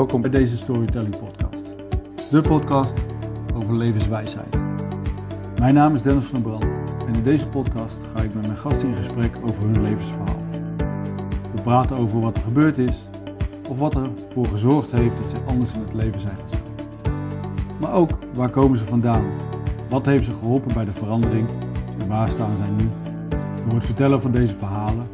[0.00, 1.76] Welkom bij deze Storytelling Podcast.
[2.30, 2.94] De podcast
[3.54, 4.54] over levenswijsheid.
[5.58, 8.58] Mijn naam is Dennis van der Brand en in deze podcast ga ik met mijn
[8.58, 10.40] gasten in gesprek over hun levensverhaal.
[11.54, 13.08] We praten over wat er gebeurd is
[13.70, 16.74] of wat ervoor gezorgd heeft dat ze anders in het leven zijn gestaan.
[17.80, 19.24] Maar ook waar komen ze vandaan?
[19.88, 21.48] Wat heeft ze geholpen bij de verandering
[21.98, 22.88] en waar staan zij nu?
[23.64, 25.06] Door het vertellen van deze verhalen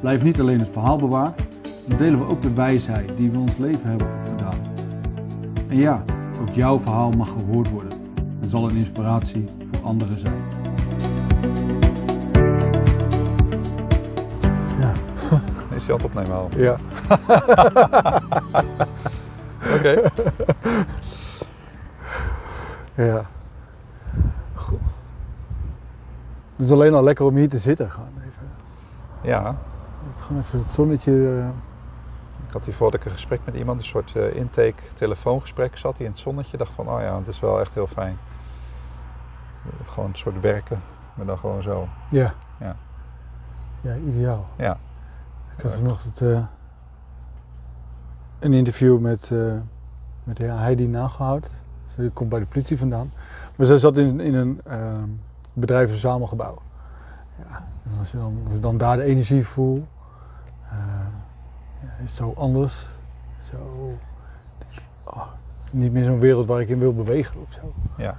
[0.00, 1.40] blijft niet alleen het verhaal bewaard,
[1.88, 4.31] maar delen we ook de wijsheid die we ons leven hebben.
[5.72, 6.02] En ja,
[6.40, 7.92] ook jouw verhaal mag gehoord worden
[8.42, 10.42] en zal een inspiratie voor anderen zijn.
[14.78, 14.92] Ja.
[15.76, 16.48] Is je hand opnemen al?
[16.56, 16.76] Ja.
[19.76, 20.10] Oké.
[22.94, 23.26] Ja.
[24.54, 24.78] Goed.
[26.56, 27.90] Het is alleen al lekker om hier te zitten.
[27.90, 28.48] Gewoon even,
[29.20, 29.56] Ja,
[30.16, 31.44] gewoon even het zonnetje.
[32.52, 35.96] Ik had hier voordat ik een gesprek met iemand, een soort eh, intake telefoongesprek, zat
[35.96, 36.56] hij in het zonnetje.
[36.56, 38.18] dacht van, oh ja, het is wel echt heel fijn.
[39.86, 40.82] Gewoon een soort werken,
[41.14, 41.88] maar dan gewoon zo.
[42.10, 42.34] Ja.
[42.60, 42.76] Ja.
[43.80, 44.46] Ja, ideaal.
[44.56, 44.78] Ja.
[45.56, 46.44] Ik had vanochtend eh,
[48.38, 49.56] een interview met, eh
[50.24, 51.50] met Heidi Nagelhout.
[51.84, 53.12] Ze komt bij de politie vandaan.
[53.56, 55.02] Maar zij zat in, in een uh,
[55.52, 56.58] bedrijfsverzamelgebouw.
[57.38, 59.84] Ja, en als je, dan, als je dan daar de energie voelt,
[61.82, 62.86] ja, is zo anders.
[63.40, 63.56] Zo,
[64.58, 67.72] ik, oh, het is niet meer zo'n wereld waar ik in wil bewegen of zo.
[67.96, 68.18] Ja.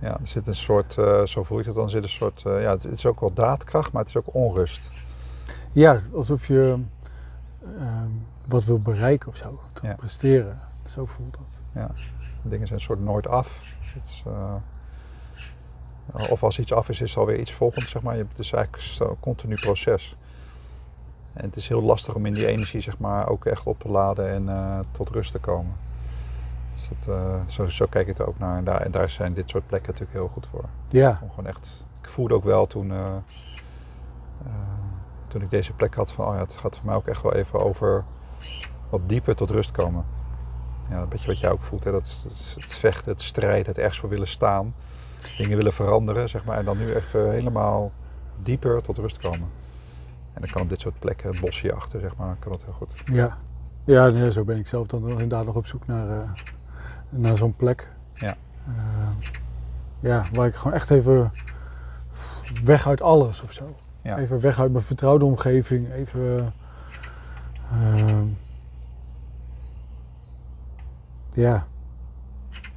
[0.00, 2.62] Ja, er zit een soort, eh, zo voel ik het dan, zit een soort, eh,
[2.62, 4.90] ja, het is ook wel daadkracht, maar het is ook onrust.
[5.72, 6.78] Ja, alsof je
[7.78, 8.10] ehm,
[8.46, 9.60] wat wil bereiken of zo.
[9.82, 9.94] Ja.
[9.94, 10.60] presteren.
[10.86, 11.60] Zo voelt dat.
[11.72, 11.90] Ja,
[12.42, 13.76] dingen zijn een soort nooit af.
[13.94, 14.54] Het is, eh,
[16.30, 18.16] of als iets af is, is er alweer iets volgend, zeg maar.
[18.16, 20.16] Het is eigenlijk zo'n continu proces.
[21.38, 23.88] En het is heel lastig om in die energie, zeg maar, ook echt op te
[23.88, 25.72] laden en eh, tot rust te komen.
[26.74, 28.56] Dus dat, eh, zo, zo kijk ik er ook naar.
[28.56, 30.64] En daar, en daar zijn dit soort plekken natuurlijk heel goed voor.
[30.88, 33.16] Ja, Om gewoon echt, ik voelde ook wel toen, eh,
[35.28, 37.34] toen ik deze plek had van, oh ja, het gaat voor mij ook echt wel
[37.34, 38.04] even over
[38.90, 40.04] wat dieper tot rust komen.
[40.90, 41.90] Ja, een beetje wat jij ook voelt, hè?
[41.92, 44.74] Dat, het, het vechten, het strijden, het ergens voor willen staan,
[45.36, 46.58] dingen willen veranderen, zeg maar.
[46.58, 47.92] En dan nu even helemaal
[48.42, 49.48] dieper tot rust komen.
[50.38, 52.92] En dan kan op dit soort plekken, bosje achter, zeg maar, kan dat heel goed.
[53.04, 53.38] ja.
[53.84, 56.30] Ja, nee, zo ben ik zelf dan inderdaad nog op zoek naar, eh,
[57.08, 57.90] naar zo'n plek.
[58.14, 58.36] Ja.
[58.66, 59.28] Eh,
[60.00, 61.32] ja, waar ik gewoon echt even
[62.64, 63.76] weg uit alles of zo.
[64.02, 64.18] Ja.
[64.18, 65.92] Even weg uit mijn vertrouwde omgeving.
[65.92, 66.52] Even.
[67.70, 68.26] ehm,
[71.32, 71.66] ja.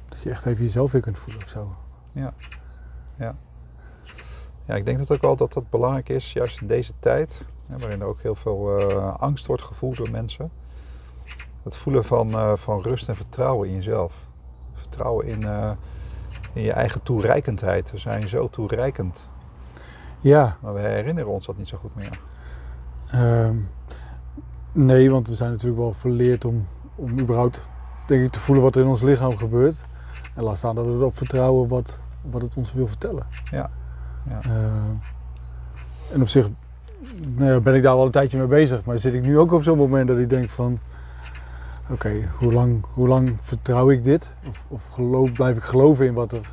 [0.08, 1.76] Dat je echt even jezelf weer kunt voelen of zo.
[4.66, 8.00] Ja, ik denk dat ook wel dat dat belangrijk is, juist in deze tijd, waarin
[8.00, 10.50] er ook heel veel eh, angst wordt gevoeld door mensen.
[11.62, 14.26] Het voelen van, eh, van rust en vertrouwen in jezelf.
[14.72, 15.70] Vertrouwen in, eh,
[16.52, 17.90] in je eigen toereikendheid.
[17.90, 19.28] We zijn zo toereikend,
[20.20, 22.20] Ja, maar we herinneren ons dat niet zo goed meer.
[23.10, 23.56] Ehm,
[24.72, 27.60] nee, want we zijn natuurlijk wel verleerd om, om überhaupt
[28.06, 29.84] denk ik, te voelen wat er in ons lichaam gebeurt.
[30.34, 31.98] En laat staan dat we erop vertrouwen wat,
[32.30, 33.26] wat het ons wil vertellen.
[33.50, 33.70] Ja,
[34.28, 34.40] ja.
[34.40, 34.94] Ehm,
[36.12, 36.48] en op zich
[37.36, 38.84] nou ben ik daar wel een tijdje mee bezig.
[38.84, 40.78] Maar zit ik nu ook op zo'n moment dat ik denk van...
[41.90, 44.36] Oké, hoe, lang, hoe lang vertrouw ik dit?
[44.48, 46.52] Of, of geloof, blijf ik geloven in wat er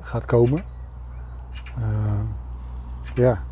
[0.00, 0.62] gaat komen?
[1.76, 2.24] Ehm,
[3.14, 3.42] ja,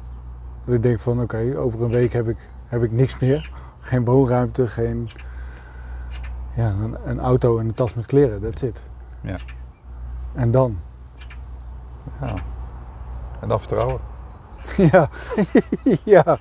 [0.64, 2.36] dat ik denk van oké, over een week heb ik,
[2.66, 3.52] heb ik niks meer.
[3.80, 5.08] Geen woonruimte, geen
[6.56, 8.82] ja, een, een auto en een tas met kleren, that's it.
[9.20, 9.36] Ja.
[10.32, 10.78] En dan?
[12.20, 12.34] ja.
[13.40, 14.00] En dan vertrouwen.
[14.76, 15.08] Ja,
[16.04, 16.38] ja.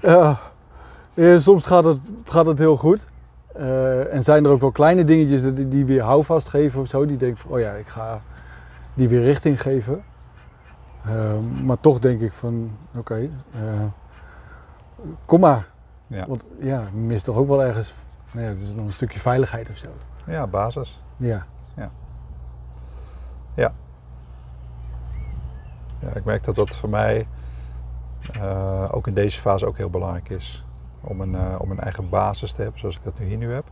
[0.00, 0.38] ja.
[1.14, 3.06] Ja, Soms gaat het, gaat het heel goed.
[3.56, 7.06] Eh, en zijn er ook wel kleine dingetjes die, die weer houvast geven of zo.
[7.06, 8.20] Die denken van, oh ja, ik ga
[8.94, 10.04] die weer richting geven.
[11.04, 13.60] Eh, maar toch denk ik van, oké, eh,
[15.24, 15.68] kom maar.
[16.06, 17.94] Ja, Want ja, je mist toch ook wel ergens,
[18.30, 19.88] nou ja, het is nog een stukje veiligheid of zo.
[20.26, 21.00] ja basis.
[21.16, 21.46] Ja,
[23.54, 23.72] Ja,
[26.14, 27.26] ik merk dat dat voor mij
[28.32, 30.64] eh, ook in deze fase ook heel belangrijk is.
[31.00, 33.52] Om een, eh, om een eigen basis te hebben, zoals ik dat nu hier nu
[33.52, 33.64] heb.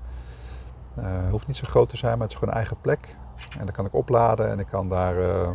[0.94, 3.16] Eh, Het hoeft niet zo groot te zijn, maar het is gewoon een eigen plek.
[3.58, 5.48] En dan kan ik opladen en ik kan daar eh,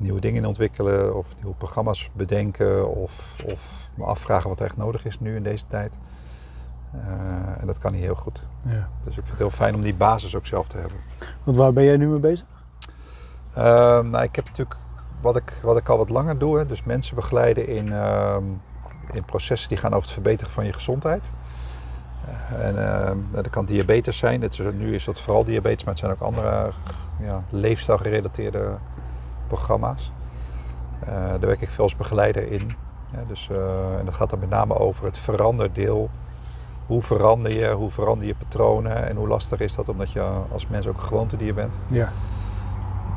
[0.00, 4.76] nieuwe dingen in ontwikkelen of nieuwe programma's bedenken of, of me afvragen wat er echt
[4.76, 5.92] nodig is nu in deze tijd.
[6.92, 8.42] Eh, en dat kan hier heel goed.
[8.64, 8.88] ja.
[9.04, 10.98] Dus ik vind het heel fijn om die basis ook zelf te hebben.
[11.44, 12.46] Want waar ben jij nu mee bezig?
[13.54, 14.76] Ehm, nou, ik heb natuurlijk
[15.20, 18.44] wat ik, wat ik al wat langer doe, hè, dus mensen begeleiden in, ehm,
[19.12, 21.30] in processen die gaan over het verbeteren van je gezondheid.
[22.28, 24.42] Uh, en uh, dat kan diabetes zijn.
[24.42, 26.70] Is, nu is dat vooral diabetes, maar het zijn ook andere
[27.20, 28.70] ja, leefstijlgerelateerde
[29.46, 30.12] programma's.
[31.02, 32.70] Uh, daar werk ik veel als begeleider in.
[33.26, 33.48] Dus,
[33.98, 36.10] en dat gaat dan met name over het veranderdeel.
[36.86, 40.22] Hoe verander je, hoe verander je patronen en hoe lastig is dat omdat je
[40.52, 41.74] als mens ook gewoontedier bent.
[41.86, 42.12] Ja.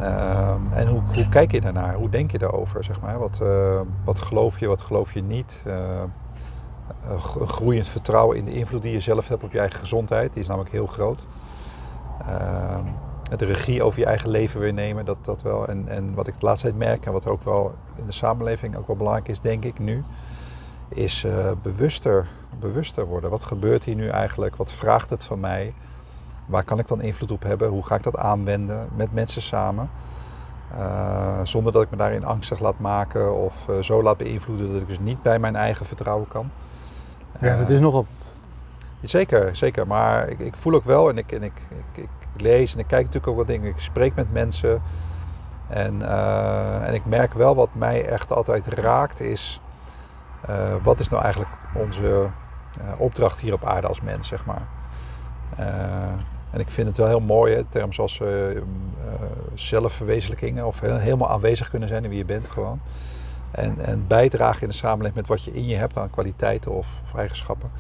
[0.02, 1.94] Uh, en hoe, hoe, kijk je daarnaar?
[1.94, 2.84] Hoe denk je daarover?
[2.84, 3.20] Zeg maar?
[3.20, 5.64] wat, uh, wat geloof je, wat geloof je niet?
[5.68, 5.74] Uh,
[7.10, 10.42] een groeiend vertrouwen in de invloed die je zelf hebt op je eigen gezondheid, die
[10.42, 11.26] is namelijk heel groot.
[12.22, 12.86] Ehm,
[13.38, 15.68] de regie over je eigen leven weer nemen, dat, dat wel.
[15.68, 18.78] En, en wat ik de laatste tijd merk en wat ook wel in de samenleving
[18.78, 20.04] ook wel belangrijk is, denk ik nu,
[20.90, 22.28] is uh, bewuster,
[22.60, 23.30] bewuster worden.
[23.30, 24.56] Wat gebeurt hier nu eigenlijk?
[24.56, 25.74] Wat vraagt het van mij?
[26.50, 27.70] Waar kan ik dan invloed op hebben?
[27.70, 29.90] Hoe ga ik dat aanwenden met mensen samen?
[30.78, 34.82] Uh, zonder dat ik me daarin angstig laat maken of uh, zo laat beïnvloeden dat
[34.82, 36.52] ik dus niet bij mijn eigen vertrouwen kan.
[37.40, 38.06] Ja, dat is nogal.
[39.02, 39.88] Zeker, zeker.
[39.88, 41.62] Maar ik, ik, voel ook wel en, ik, en ik,
[41.94, 43.70] ik, ik, lees en ik kijk natuurlijk ook wat dingen.
[43.70, 44.82] Ik spreek met mensen.
[45.68, 49.62] En, uh, en ik merk wel wat mij echt altijd raakt is...
[50.84, 52.28] wat is nou eigenlijk onze
[52.98, 54.62] opdracht hier op aarde als mens, zeg maar.
[56.52, 58.62] En ik vind het wel heel mooi, hè, termen zoals uh, uh,
[59.54, 62.80] zelfverwezenlijkingen of helemaal aanwezig kunnen zijn in wie je bent gewoon.
[63.52, 67.02] En, en bijdragen in de samenleving met wat je in je hebt aan kwaliteiten of,
[67.04, 67.72] of eigenschappen.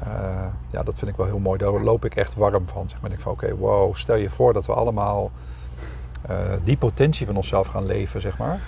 [0.00, 1.58] Uh, ja, dat vind ik wel heel mooi.
[1.58, 2.88] Daar loop ik echt warm van.
[2.88, 3.10] Zeg maar.
[3.10, 5.30] Ik van oké, okay, wow, stel je voor dat we allemaal
[6.64, 8.58] die potentie van onszelf gaan leven, zeg maar.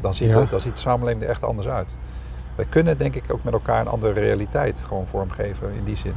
[0.00, 0.40] Dan ziet, ja.
[0.40, 1.94] het, dan ziet de samenleving er echt anders uit.
[2.54, 6.14] Wij kunnen denk ik ook met elkaar een andere realiteit gewoon vormgeven in die zin.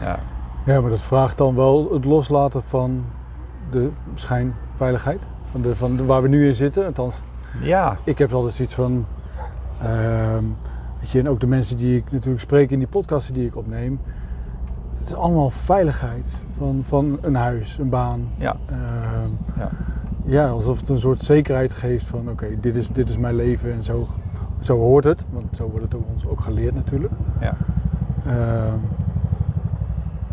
[0.00, 0.18] Ja.
[0.64, 3.04] Ja, maar dat vraagt dan wel het loslaten van
[3.70, 5.20] de schijnveiligheid.
[5.42, 6.86] Van, de, van de, waar we nu in zitten.
[6.86, 7.22] Althans,
[7.62, 7.96] ja.
[8.04, 9.06] ik heb altijd zoiets van.
[9.82, 10.38] Uh,
[11.00, 13.56] weet je, en ook de mensen die ik natuurlijk spreek in die podcasten die ik
[13.56, 14.00] opneem.
[14.98, 16.26] Het is allemaal veiligheid
[16.56, 18.28] van, van een huis, een baan.
[18.36, 18.56] Ja.
[18.70, 18.76] Uh,
[19.58, 19.70] ja.
[20.24, 20.48] ja.
[20.48, 23.72] alsof het een soort zekerheid geeft van oké, okay, dit, is, dit is mijn leven
[23.72, 24.06] en zo,
[24.60, 25.24] zo hoort het.
[25.30, 27.12] Want zo wordt het ons ook geleerd natuurlijk.
[27.40, 27.56] Ja.
[28.26, 28.72] Uh,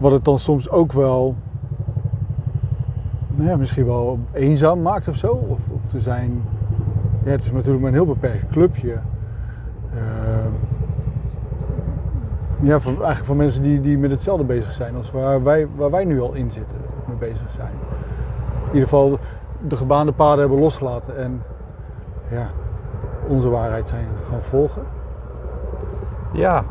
[0.02, 1.36] wat het dan soms ook wel,
[3.36, 5.28] nou ja, misschien wel eenzaam maakt of zo.
[5.32, 6.44] Of, of er zijn,
[7.24, 8.98] ja, het is natuurlijk maar een heel beperkt clubje.
[9.94, 10.46] Uh,
[12.64, 15.92] ja, van, eigenlijk van mensen die, die met hetzelfde bezig zijn als waar wij, waar
[15.92, 17.74] wij nu al in zitten of mee bezig zijn.
[18.62, 19.20] In ieder geval
[19.68, 21.44] de gebaande paden hebben losgelaten en
[22.30, 22.50] ja,
[23.28, 24.84] onze waarheid zijn gaan volgen.
[26.34, 26.64] Ja,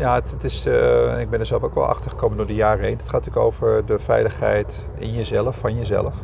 [0.00, 2.54] ja, het, het is, uh, ik ben er zelf ook wel achter gekomen door de
[2.54, 2.96] jaren heen.
[2.96, 6.14] Het gaat natuurlijk over de veiligheid in jezelf, van jezelf.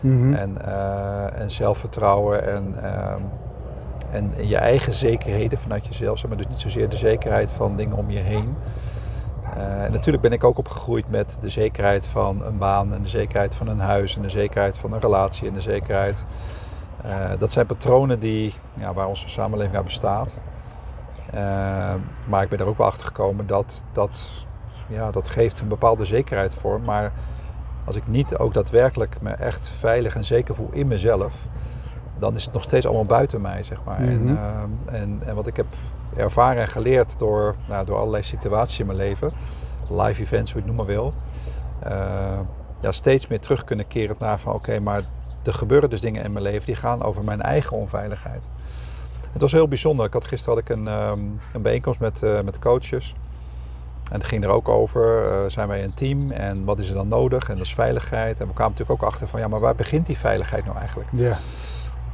[0.00, 0.34] Mm-hmm.
[0.34, 3.14] En, uh, en zelfvertrouwen en, uh,
[4.10, 6.28] en je eigen zekerheden vanuit jezelf.
[6.28, 8.56] Maar dus niet zozeer de zekerheid van dingen om je heen.
[9.56, 13.08] Uh, en natuurlijk ben ik ook opgegroeid met de zekerheid van een baan en de
[13.08, 16.24] zekerheid van een huis en de zekerheid van een relatie en de zekerheid.
[17.38, 20.40] dat zijn patronen die, ja, waar onze samenleving uit bestaat.
[21.34, 21.94] Uh,
[22.24, 24.30] maar ik ben er ook wel achter gekomen dat dat,
[24.88, 26.80] ja, dat geeft een bepaalde zekerheid voor.
[26.80, 27.12] Maar
[27.84, 31.34] als ik niet ook daadwerkelijk me echt veilig en zeker voel in mezelf,
[32.18, 34.00] dan is het nog steeds allemaal buiten mij, zeg maar.
[34.00, 34.10] Mhm.
[34.10, 35.66] en, uh, en, en wat ik heb
[36.16, 39.32] ervaren en geleerd door, nou, door allerlei situaties in mijn leven,
[39.88, 41.14] live events, hoe je het noemen wil,
[41.86, 42.40] uh,
[42.80, 45.02] ja, steeds meer terug kunnen keren naar van oké, maar
[45.44, 48.48] er gebeuren dus dingen in mijn leven die gaan over mijn eigen onveiligheid.
[49.32, 50.06] Het was heel bijzonder.
[50.06, 53.14] Ik had, gisteren had ik een, um, een bijeenkomst met, uh, met coaches.
[54.10, 56.94] En het ging er ook over, uh, zijn wij een team en wat is er
[56.94, 57.48] dan nodig?
[57.48, 58.40] En dat is veiligheid.
[58.40, 61.08] En we kwamen natuurlijk ook achter van, ja, maar waar begint die veiligheid nou eigenlijk?
[61.12, 61.38] Ja.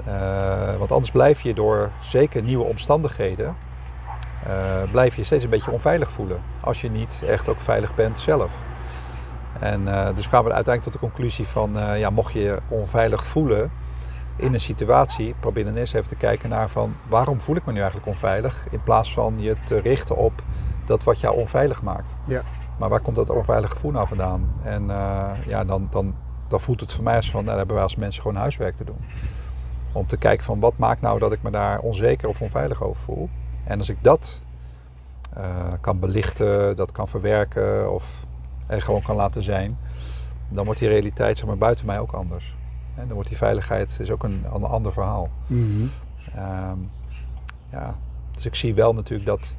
[0.08, 3.56] Uh, want anders blijf je door zeker nieuwe omstandigheden,
[4.90, 6.40] blijf je steeds een beetje onveilig voelen.
[6.60, 8.58] Als je niet echt ook veilig bent zelf.
[9.60, 9.84] En
[10.14, 13.70] dus kwamen we uiteindelijk tot de conclusie van, ja, mocht je je onveilig voelen,
[14.38, 17.72] in een situatie probeer dan eerst even te kijken naar van waarom voel ik me
[17.72, 20.42] nu eigenlijk onveilig in plaats van je te richten op
[20.86, 22.14] dat wat jou onveilig maakt.
[22.26, 22.42] Ja.
[22.78, 24.52] Maar waar komt dat onveilige gevoel nou vandaan?
[24.62, 26.14] En uh, ja, dan, dan,
[26.48, 28.84] dan voelt het voor mij als van, nou, hebben wij als mensen gewoon huiswerk te
[28.84, 28.98] doen.
[29.92, 33.02] Om te kijken van wat maakt nou dat ik me daar onzeker of onveilig over
[33.02, 33.28] voel.
[33.64, 34.40] En als ik dat
[35.36, 35.44] uh,
[35.80, 38.26] kan belichten, dat kan verwerken of
[38.66, 39.78] er gewoon kan laten zijn,
[40.48, 42.56] dan wordt die realiteit zeg maar, buiten mij ook anders.
[42.98, 45.28] En dan wordt die veiligheid is ook een, een ander verhaal.
[45.46, 45.90] Mm-hmm.
[46.36, 46.90] Um,
[47.72, 47.94] ja,
[48.34, 49.54] dus ik zie wel natuurlijk dat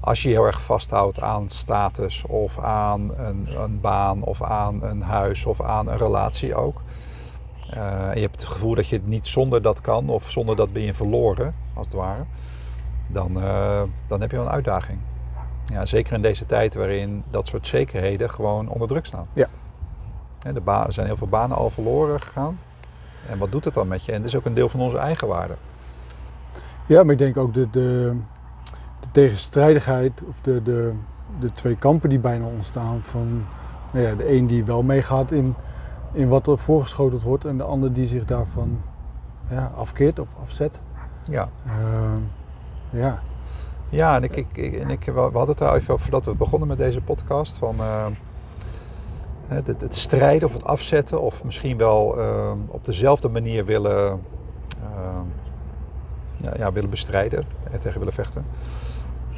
[0.00, 5.02] als je heel erg vasthoudt aan status of aan een, een baan of aan een
[5.02, 6.80] huis of aan een relatie ook.
[7.74, 10.56] Uh, en je hebt het gevoel dat je het niet zonder dat kan of zonder
[10.56, 12.24] dat ben je verloren, als het ware.
[13.06, 14.98] dan, eh, dan heb je wel een uitdaging.
[15.64, 19.26] Ja, zeker in deze tijd waarin dat soort zekerheden gewoon onder druk staan.
[19.32, 19.48] Ja.
[20.52, 22.58] De ba- er zijn heel veel banen al verloren gegaan.
[23.30, 24.12] En wat doet het dan met je?
[24.12, 25.54] En dat is ook een deel van onze eigen waarde.
[26.86, 28.16] Ja, maar ik denk ook de, de,
[29.00, 30.92] de tegenstrijdigheid of de, de,
[31.40, 33.02] de twee kampen die bijna ontstaan.
[33.02, 33.44] Van
[33.90, 35.54] nou ja, de een die wel meegaat in,
[36.12, 38.80] in wat er voorgeschoteld wordt en de ander die zich daarvan
[39.50, 40.80] ja, afkeert of afzet.
[41.22, 42.20] Ja, Ehm,
[42.90, 43.22] ja.
[43.88, 46.68] ja en, ik, ik, en ik, we hadden het daar even over voordat we begonnen
[46.68, 47.58] met deze podcast.
[47.58, 48.06] Van, eh,
[49.46, 54.22] het, het, strijden of het afzetten of misschien wel eh, op dezelfde manier willen,
[54.82, 55.20] eh,
[56.36, 58.44] ja, ja, willen bestrijden, er tegen willen vechten.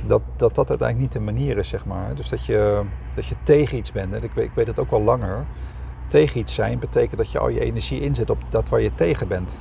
[0.06, 2.14] Dat, dat dat uiteindelijk niet de manier is, zeg maar.
[2.14, 2.82] Dus dat je,
[3.14, 4.14] dat je tegen iets bent.
[4.14, 5.44] En ik weet, ik weet het ook al langer.
[6.08, 9.28] Tegen iets zijn betekent dat je al je energie inzet op dat waar je tegen
[9.28, 9.56] bent.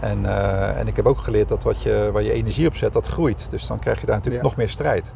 [0.00, 2.92] En, eh, en ik heb ook geleerd dat wat je, waar je energie op zet,
[2.92, 3.50] dat groeit.
[3.50, 4.48] Dus dan krijg je daar natuurlijk Ja.
[4.48, 5.12] nog meer strijd.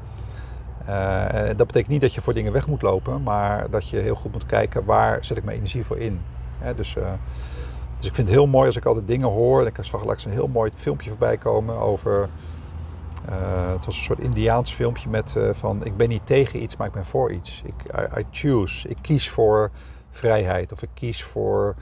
[0.87, 4.15] En dat betekent niet dat je voor dingen weg moet lopen, maar dat je heel
[4.15, 6.21] goed moet kijken waar zet ik mijn energie voor in.
[6.59, 7.13] Hè, dus, eh,
[7.97, 9.61] dus ik vind het heel mooi als ik altijd dingen hoor.
[9.61, 12.29] En ik zag laatst een heel mooi filmpje voorbij komen over.
[13.29, 16.87] eh, het was een soort Indiaans filmpje met van ik ben niet tegen iets, maar
[16.87, 17.63] ik ben voor iets.
[17.65, 17.75] Ik,
[18.17, 18.89] I, I choose.
[18.89, 19.71] Ik kies voor
[20.11, 21.75] vrijheid of ik kies voor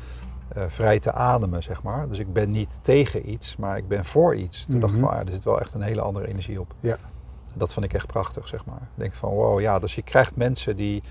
[0.68, 2.08] vrij te ademen, zeg maar.
[2.08, 4.66] Dus ik ben niet tegen iets, maar ik ben voor iets.
[4.70, 5.08] Toen dacht ik Mhm.
[5.08, 6.74] van, ah, er zit wel echt een hele andere energie op.
[6.80, 6.96] Ja.
[7.54, 8.80] Dat vond ik echt prachtig, zeg maar.
[8.80, 11.02] Ik denk van, wow, ja, dus je krijgt mensen die,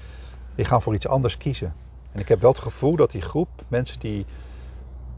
[0.56, 1.74] die gaan voor iets anders kiezen.
[2.12, 4.26] En ik heb wel het gevoel dat die groep mensen die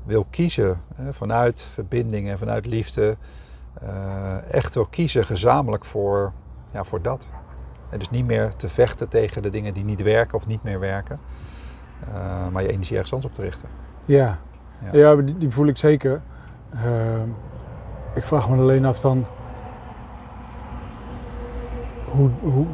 [0.04, 3.18] wil kiezen hè, vanuit verbinding en vanuit liefde,
[3.82, 6.32] eh, echt wil kiezen gezamenlijk voor,
[6.74, 7.28] ja, voor dat.
[7.90, 10.80] En dus niet meer te vechten tegen de dingen die niet werken of niet meer
[10.80, 11.20] werken,
[12.08, 13.70] eh, maar je energie ergens anders op te richten.
[14.06, 14.40] Ja,
[14.92, 14.98] Ja.
[14.98, 15.16] ja.
[15.16, 16.22] die, die voel ik zeker.
[16.74, 17.30] Ehm,
[18.16, 19.25] ik vraag me alleen af dan.
[22.12, 22.65] Hoe, hoe,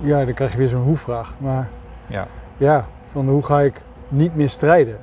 [0.00, 1.34] ja, dan krijg je weer zo'n hoe-vraag.
[1.38, 1.68] Maar
[2.06, 2.26] Ja.
[2.56, 4.96] ja, van hoe ga ik niet meer strijden?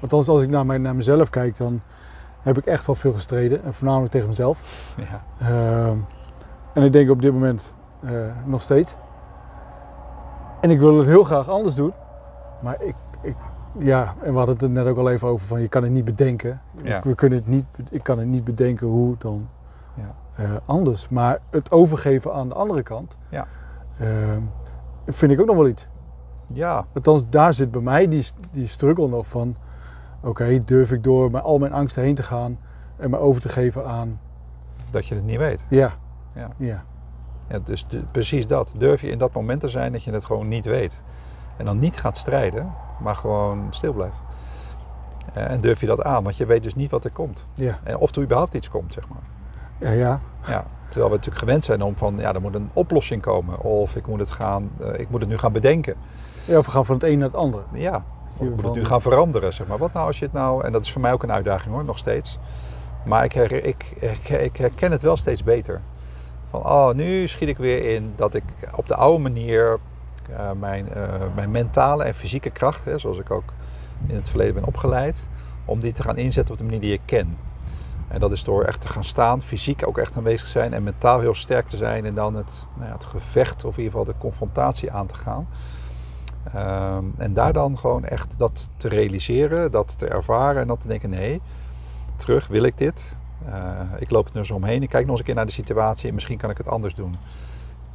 [0.00, 1.80] Althans, als ik naar, mijn, naar mezelf kijk, dan
[2.42, 3.64] heb ik echt wel veel gestreden.
[3.64, 4.94] En voornamelijk tegen mezelf.
[4.96, 5.46] Ja.
[5.46, 5.96] Ehm,
[6.72, 7.74] en ik denk op dit moment
[8.04, 8.10] eh,
[8.44, 8.96] nog steeds.
[10.60, 11.92] En ik wil het heel graag anders doen.
[12.60, 13.34] Maar ik, ik,
[13.78, 15.92] ja, en we hadden het er net ook al even over van je kan het
[15.92, 16.60] niet bedenken.
[16.82, 17.00] Ja.
[17.04, 19.48] We kunnen het niet, ik kan het niet bedenken hoe dan
[19.96, 20.14] Ja.
[20.44, 21.08] eh, anders.
[21.08, 23.46] Maar het overgeven aan de andere kant Ja.
[23.98, 24.40] ehm,
[25.06, 25.86] vind ik ook nog wel iets.
[26.46, 29.56] ja, Althans, daar zit bij mij die, die struggle nog van...
[30.20, 32.58] Oké, durf ik door met al mijn angsten heen te gaan
[32.96, 34.20] en me over te geven aan...
[34.90, 35.64] dat je het niet weet.
[35.68, 35.92] Ja,
[36.32, 36.48] Ja.
[36.56, 36.84] ja,
[37.48, 38.72] Ja, dus de- precies dat.
[38.76, 41.02] Durf je in dat moment te zijn dat je het gewoon niet weet.
[41.56, 44.18] En dan niet gaat strijden, maar gewoon stil blijft.
[45.32, 47.44] Eh, En durf je dat aan, want je weet dus niet wat er komt.
[47.54, 49.22] ja, En of er überhaupt iets komt, zeg maar.
[49.78, 50.18] Ja, ja.
[50.46, 53.60] Ja, terwijl we natuurlijk gewend zijn om van, ja, er moet een oplossing komen.
[53.60, 55.94] Of ik moet het, gaan, eh, ik moet het nu gaan bedenken.
[56.44, 57.62] Ja, of we gaan van het een naar het andere.
[57.72, 58.04] Ja,
[58.36, 59.78] of ik moet het nu gaan veranderen, zeg maar.
[59.78, 60.64] Wat nou als je het nou...
[60.64, 62.38] En dat is voor mij ook een uitdaging hoor, nog steeds.
[63.04, 65.80] Maar ik, her- ik, ik, ik herken het wel steeds beter.
[66.50, 69.78] Van, oh, nu schiet ik weer in dat ik op de oude manier
[70.36, 71.02] eh, mijn, eh,
[71.34, 73.52] mijn mentale en fysieke kracht, hè, zoals ik ook
[74.06, 75.28] in het verleden ben opgeleid,
[75.64, 77.36] om die te gaan inzetten op de manier die ik ken.
[78.08, 81.20] En dat is door echt te gaan staan, fysiek ook echt aanwezig zijn en mentaal
[81.20, 84.14] heel sterk te zijn en dan het, nou ja, het gevecht of in ieder geval
[84.14, 85.48] de confrontatie aan te gaan.
[86.52, 90.88] Ehm, en daar dan gewoon echt dat te realiseren, dat te ervaren en dan te
[90.88, 91.40] denken: nee,
[92.16, 93.18] terug, wil ik dit?
[93.44, 96.08] Eh, ik loop er eens omheen, ik kijk nog eens een keer naar de situatie
[96.08, 97.16] en misschien kan ik het anders doen.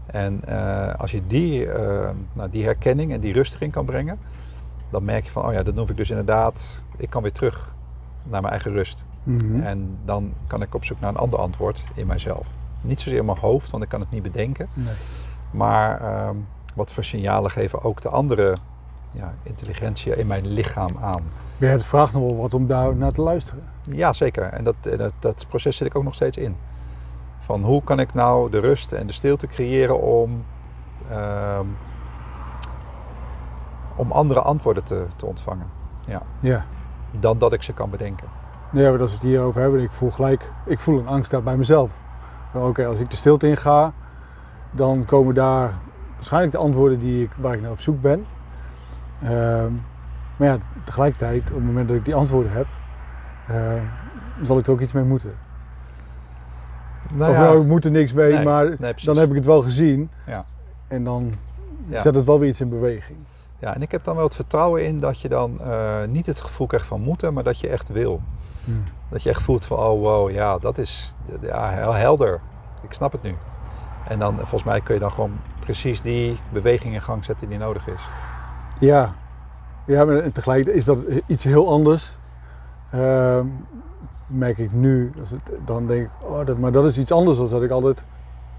[0.05, 4.19] En eh, als je die, eh, nou, die herkenning en die rust erin kan brengen,
[4.89, 7.75] dan merk je van: oh ja, dan hoef ik dus inderdaad, ik kan weer terug
[8.23, 9.03] naar mijn eigen rust.
[9.23, 9.61] Mhm.
[9.61, 12.47] En dan kan ik op zoek naar een ander antwoord in mijzelf.
[12.81, 14.67] Niet zozeer in mijn hoofd, want ik kan het niet bedenken.
[14.73, 14.93] Nee.
[15.51, 16.35] Maar ehm,
[16.75, 18.57] wat voor signalen geven ook de andere
[19.11, 21.23] ja, intelligentie in mijn lichaam aan?
[21.57, 23.63] Ja, het vraagt nog wel wat om daar naar te luisteren.
[23.81, 24.43] Ja, zeker.
[24.43, 26.55] En dat, en dat, dat proces zit ik ook nog steeds in.
[27.39, 30.45] Van hoe kan ik nou de rust en de stilte creëren om,
[31.09, 31.65] ehm,
[33.95, 35.67] om andere antwoorden te, te ontvangen.
[36.39, 36.65] Ja.
[37.19, 38.27] Dan dat ik ze kan bedenken.
[38.71, 41.43] Nee, maar als we het hierover hebben, ik voel gelijk, ik voel een angst daar
[41.43, 41.91] bij mezelf.
[42.53, 43.93] Oké, als ik de stilte in ga,
[44.71, 45.73] dan komen daar
[46.15, 48.25] waarschijnlijk de antwoorden die ik, waar ik naar op zoek ben.
[49.23, 49.71] Ehm,
[50.37, 52.67] maar ja, tegelijkertijd, op het moment dat ik die antwoorden heb,
[53.47, 53.81] eh,
[54.41, 55.33] zal ik er ook iets mee moeten.
[57.13, 59.35] Nou of ja, nou, ik moet er niks mee, Nee, maar nee, dan heb ik
[59.35, 60.09] het wel gezien.
[60.25, 60.45] Ja.
[60.87, 61.33] En dan
[61.87, 61.99] Ja.
[62.01, 63.17] zet het wel weer iets in beweging.
[63.59, 66.41] Ja, en ik heb dan wel het vertrouwen in dat je dan eh, niet het
[66.41, 68.21] gevoel krijgt van moeten, maar dat je echt wil.
[69.09, 72.39] Dat je echt voelt van, oh wow, ja, dat is ja, heel helder.
[72.81, 73.35] Ik snap het nu.
[74.07, 77.57] En dan, volgens mij kun je dan gewoon precies die beweging in gang zetten die
[77.57, 78.01] nodig is.
[78.79, 79.13] Ja,
[79.85, 82.17] ja maar tegelijk is dat iets heel anders.
[82.91, 83.45] Ehm,
[84.27, 85.11] merk ik nu.
[85.19, 87.71] Als het, dan denk ik, oh, dat, maar dat is iets anders dan dat ik
[87.71, 88.05] altijd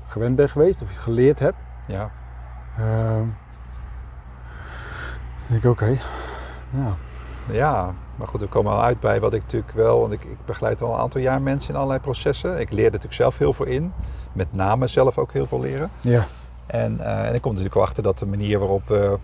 [0.04, 1.54] gewend ben geweest of iets geleerd heb.
[1.87, 2.11] Ja.
[2.78, 3.26] Ehm,
[5.37, 5.97] dan denk ik, oké.
[6.71, 6.94] Ja.
[7.50, 10.45] Ja, maar goed, we komen al uit bij wat ik natuurlijk wel, want ik, ik
[10.45, 12.61] begeleid al een aantal jaar mensen in allerlei processen.
[12.61, 13.93] Ik leer er natuurlijk zelf heel veel in,
[14.33, 15.91] met name zelf ook heel veel leren.
[16.00, 16.25] Ja.
[16.67, 19.19] En, eh, en ik kom natuurlijk wel achter dat de manier waarop we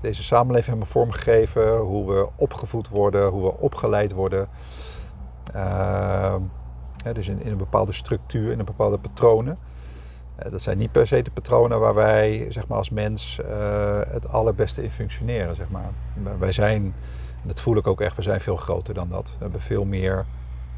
[0.00, 4.48] deze samenleving hebben vormgegeven, hoe we opgevoed worden, hoe we opgeleid worden,
[5.54, 6.34] uh,
[7.12, 9.58] dus in, in, een bepaalde structuur, in een bepaalde patronen.
[10.44, 14.00] Uh, dat zijn niet per se de patronen waar wij zeg maar, als mens uh,
[14.08, 15.56] het allerbeste in functioneren.
[15.56, 15.90] Zeg maar.
[16.38, 16.94] Wij zijn
[17.46, 18.16] dat voel ik ook echt.
[18.16, 19.28] We zijn veel groter dan dat.
[19.30, 20.24] We hebben veel meer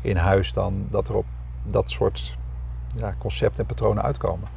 [0.00, 1.24] in huis dan dat er op
[1.62, 2.36] dat soort
[2.94, 4.48] ja, concepten en patronen uitkomen.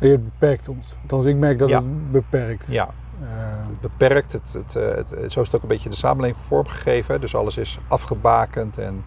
[0.00, 0.96] je beperkt ons.
[1.02, 1.76] Althans, ik merk dat Ja.
[1.82, 2.66] het beperkt.
[2.66, 2.88] Ja,
[3.22, 3.26] Eh,
[3.68, 4.32] het beperkt.
[4.32, 7.20] Het, het, eh, het, het- zo is het ook een beetje de samenleving vormgegeven.
[7.20, 9.04] Dus alles is afgebakend en,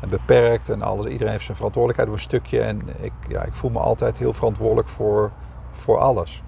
[0.00, 0.68] en beperkt.
[0.68, 2.60] En alles, iedereen heeft zijn verantwoordelijkheid op een stukje.
[2.60, 5.30] En ik, ja, ik voel me altijd heel verantwoordelijk voor,
[5.72, 6.42] voor alles.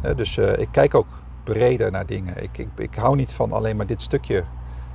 [0.00, 1.06] Eh, dus eh, ik kijk ook
[1.44, 2.42] breder naar dingen.
[2.42, 4.44] Ik, ik, ik hou niet van alleen maar dit stukje.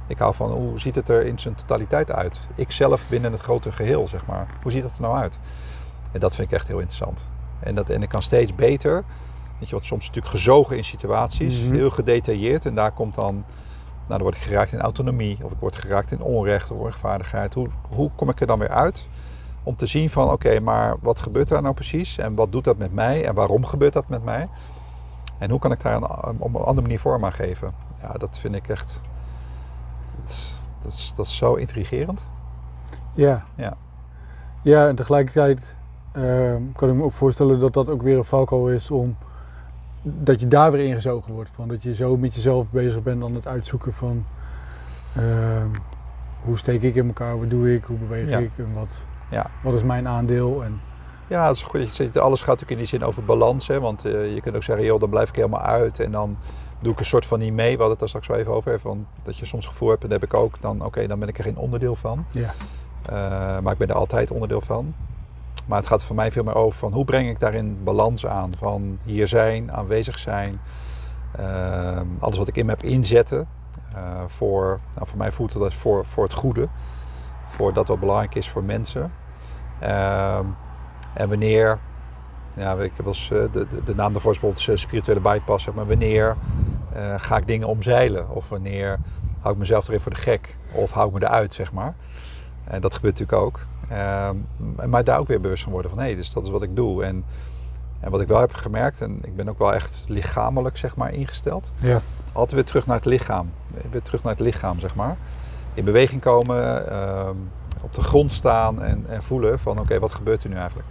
[0.07, 2.39] Ik hou van hoe ziet het er in zijn totaliteit uit.
[2.55, 4.45] Ik zelf binnen het grote geheel, zeg maar.
[4.61, 5.37] Hoe ziet dat er nou uit?
[6.11, 7.27] En dat vind ik echt heel interessant.
[7.59, 9.03] En, dat, en ik kan steeds beter.
[9.59, 11.73] Weet je wat, soms natuurlijk gezogen in situaties, Mhm.
[11.73, 12.65] heel gedetailleerd.
[12.65, 13.45] En daar komt dan, nou
[14.07, 17.53] dan word ik geraakt in autonomie, of ik word geraakt in onrecht of onrechtvaardigheid.
[17.53, 19.07] Hoe, hoe kom ik er dan weer uit?
[19.63, 22.17] Om te zien van, oké, maar wat gebeurt daar nou precies?
[22.17, 23.25] En wat doet dat met mij?
[23.25, 24.47] En waarom gebeurt dat met mij?
[25.39, 27.69] En hoe kan ik daar een, op een andere manier vorm aan geven?
[28.01, 29.01] Ja, dat vind ik echt,
[30.85, 32.25] dat is, dat is zo intrigerend.
[33.13, 33.45] ja.
[33.55, 33.77] Ja.
[34.61, 35.75] Ja, en tegelijkertijd
[36.11, 39.15] ehm, kan ik me ook voorstellen dat dat ook weer een valkuil is om
[40.01, 41.49] dat je daar weer ingezogen wordt.
[41.49, 44.25] Van dat je zo met jezelf bezig bent aan het uitzoeken van
[45.15, 45.67] ehm,
[46.43, 48.37] hoe steek ik in elkaar, wat doe ik, hoe beweeg Ja.
[48.37, 49.49] ik en wat, Ja.
[49.63, 50.63] wat is mijn aandeel.
[50.63, 50.81] En,
[51.27, 51.79] Ja, dat is goed.
[51.79, 52.17] dat je zegt.
[52.17, 53.67] Alles gaat natuurlijk in die zin over balans.
[53.67, 53.79] Hè?
[53.79, 55.99] Want eh, je kunt ook zeggen, joh, dan blijf ik helemaal uit.
[55.99, 56.37] En dan
[56.85, 57.65] doe ik een soort van niet mee.
[57.77, 58.79] We hadden het daar straks wel even over.
[58.79, 60.61] Van, dat je soms gevoel hebt, en dat heb ik ook.
[60.61, 62.25] Dan, oké, dan ben ik er geen onderdeel van.
[62.31, 62.53] ja.
[63.05, 64.95] Eh, maar ik ben er altijd onderdeel van.
[65.65, 68.51] Maar het gaat voor mij veel meer over van hoe breng ik daarin balans aan.
[68.57, 70.59] Van hier zijn, aanwezig zijn.
[71.31, 73.47] eh, alles wat ik in me heb inzetten.
[73.95, 76.67] eh, voor, nou, voor mij voelt het als voor, voor het goede.
[77.47, 79.11] Voor dat wat belangrijk is voor mensen.
[79.79, 80.45] Ehm,
[81.13, 81.79] en wanneer,
[82.55, 85.63] ja, ik heb eens, eh, de, de, de naam daarvoor is bijvoorbeeld eh, spirituele bypass.
[85.63, 86.35] zeg Maar wanneer
[86.93, 88.29] eh, ga ik dingen omzeilen?
[88.29, 88.99] Of wanneer
[89.39, 90.55] hou ik mezelf erin voor de gek?
[90.71, 91.93] Of hou ik me eruit, zeg maar.
[92.63, 93.59] En dat gebeurt natuurlijk ook.
[93.89, 94.35] Ehm,
[94.89, 97.03] maar daar ook weer bewust van worden van hé, dus dat is wat ik doe.
[97.03, 97.25] En,
[97.99, 101.13] en wat ik wel heb gemerkt, en ik ben ook wel echt lichamelijk zeg maar
[101.13, 101.71] ingesteld.
[101.81, 101.99] Ja.
[102.31, 103.51] Altijd weer terug naar het lichaam.
[103.91, 105.17] Weer terug naar het lichaam, zeg maar.
[105.73, 107.35] In beweging komen, ehm,
[107.81, 110.87] op de grond staan en, en voelen van oké, wat gebeurt er nu eigenlijk?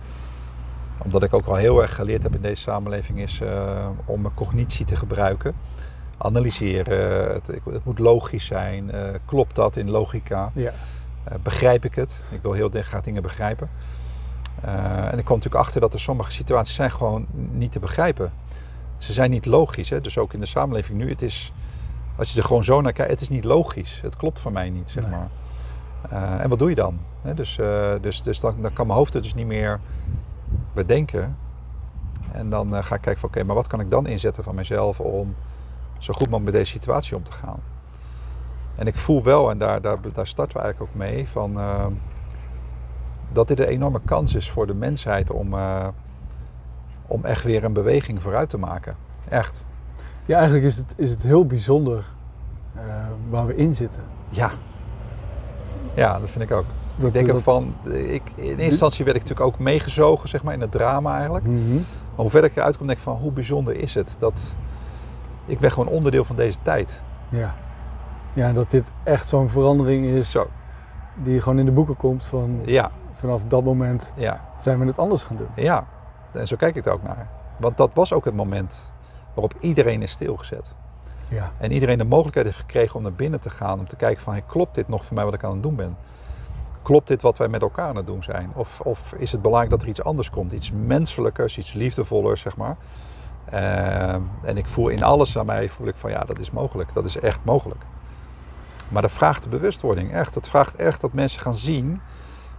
[0.99, 4.35] Omdat ik ook wel heel erg geleerd heb in deze samenleving is eh, om mijn
[4.35, 5.55] cognitie te gebruiken.
[6.19, 8.91] Analyseren, het, het moet logisch zijn.
[8.91, 10.51] eh, klopt dat in logica?
[10.55, 10.73] Ja.
[11.25, 12.21] Eh, begrijp ik het?
[12.31, 13.69] Ik wil heel graag dingen begrijpen.
[14.63, 18.33] En ik kwam natuurlijk achter dat er sommige situaties zijn gewoon niet te begrijpen.
[18.99, 19.91] Ze zijn niet logisch.
[19.91, 20.01] Hè?
[20.01, 21.09] Dus ook in de samenleving nu.
[21.09, 21.53] Het is,
[22.17, 23.99] als je er gewoon zo naar kijkt, het is niet logisch.
[24.03, 25.13] Het klopt voor mij niet, zeg Nee.
[25.13, 25.29] maar.
[26.41, 26.99] En wat doe je dan?
[27.23, 27.35] Hè?
[27.35, 27.59] Dus,
[28.01, 29.81] dus, dus dan, dan kan mijn hoofd het dus niet meer
[30.75, 31.37] bedenken.
[32.33, 34.55] En dan eh, ga ik kijken van oké, maar wat kan ik dan inzetten van
[34.55, 35.35] mezelf om
[35.99, 37.59] zo goed mogelijk met deze situatie om te gaan?
[38.77, 41.87] En ik voel wel, en daar, daar, daar starten we eigenlijk ook mee, van, eh,
[43.33, 45.87] dat dit een enorme kans is voor de mensheid om, eh,
[47.07, 48.97] om echt weer een beweging vooruit te maken.
[49.29, 49.67] Echt.
[50.25, 52.05] ja, eigenlijk is het, is het heel bijzonder
[53.31, 54.01] waar we in zitten.
[54.29, 54.51] Ja.
[55.95, 56.67] Ja, dat vind ik ook.
[56.97, 60.43] Dat, ik denk dat- van, ik, in eerste instantie werd ik natuurlijk ook meegezogen zeg
[60.43, 61.47] maar, in het drama eigenlijk.
[61.47, 61.75] Mhm.
[61.75, 61.83] Maar
[62.25, 64.57] hoe verder ik eruit kom, denk ik van hoe bijzonder is het dat
[65.47, 67.03] ik ben gewoon onderdeel van deze tijd.
[67.29, 67.55] Ja.
[68.33, 70.47] ja, dat dit echt zo'n verandering is Zo.
[71.15, 74.99] die gewoon in de boeken komt van Ja, vanaf dat moment ja, zijn we het
[74.99, 75.49] anders gaan doen.
[75.57, 75.87] ja.
[76.33, 77.29] En zo kijk ik er ook naar.
[77.57, 78.93] Want dat was ook het moment
[79.35, 80.75] waarop iedereen is stilgezet.
[81.29, 81.51] Ja.
[81.59, 83.79] En iedereen de mogelijkheid heeft gekregen om naar binnen te gaan.
[83.79, 85.77] Om te kijken van, hey, klopt dit nog voor mij wat ik aan het doen
[85.77, 85.97] ben?
[86.85, 88.51] Klopt dit wat wij met elkaar aan het doen zijn?
[88.55, 90.53] Of, of is het belangrijk dat er iets anders komt?
[90.53, 92.77] Iets menselijkers, iets liefdevollers, zeg maar.
[93.51, 96.95] Ehm, en ik voel in alles aan mij, voel ik van, ja, dat is mogelijk.
[96.95, 97.83] Dat is echt mogelijk.
[98.89, 100.35] Maar dat vraagt de bewustwording, echt.
[100.35, 102.01] Dat vraagt echt dat mensen gaan zien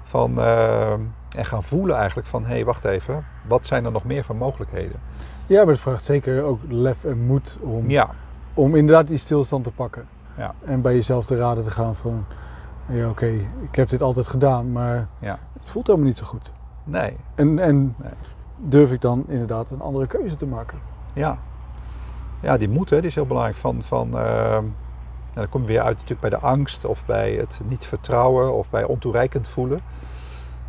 [0.03, 0.39] van...
[0.39, 0.99] ehm,
[1.35, 4.37] en gaan voelen eigenlijk van, hé, hey, wacht even, wat zijn er nog meer van
[4.37, 4.99] mogelijkheden?
[5.47, 8.09] Ja, maar het vraagt zeker ook lef en moed om, Ja,
[8.53, 10.07] om inderdaad die stilstand te pakken.
[10.37, 10.53] Ja.
[10.65, 12.25] En bij jezelf te raden te gaan van,
[12.85, 13.25] ja oké,
[13.61, 15.39] ik heb dit altijd gedaan, maar Ja.
[15.59, 16.51] het voelt helemaal niet zo goed.
[16.83, 18.11] nee, En, en Nee.
[18.57, 20.77] durf ik dan inderdaad een andere keuze te maken?
[21.13, 21.37] ja.
[22.39, 23.57] Ja, die moed, hè, die is heel belangrijk.
[23.57, 27.31] Van, van, ehm, ja, dan kom je weer uit natuurlijk bij de angst of bij
[27.33, 29.81] het niet vertrouwen of bij ontoereikend voelen.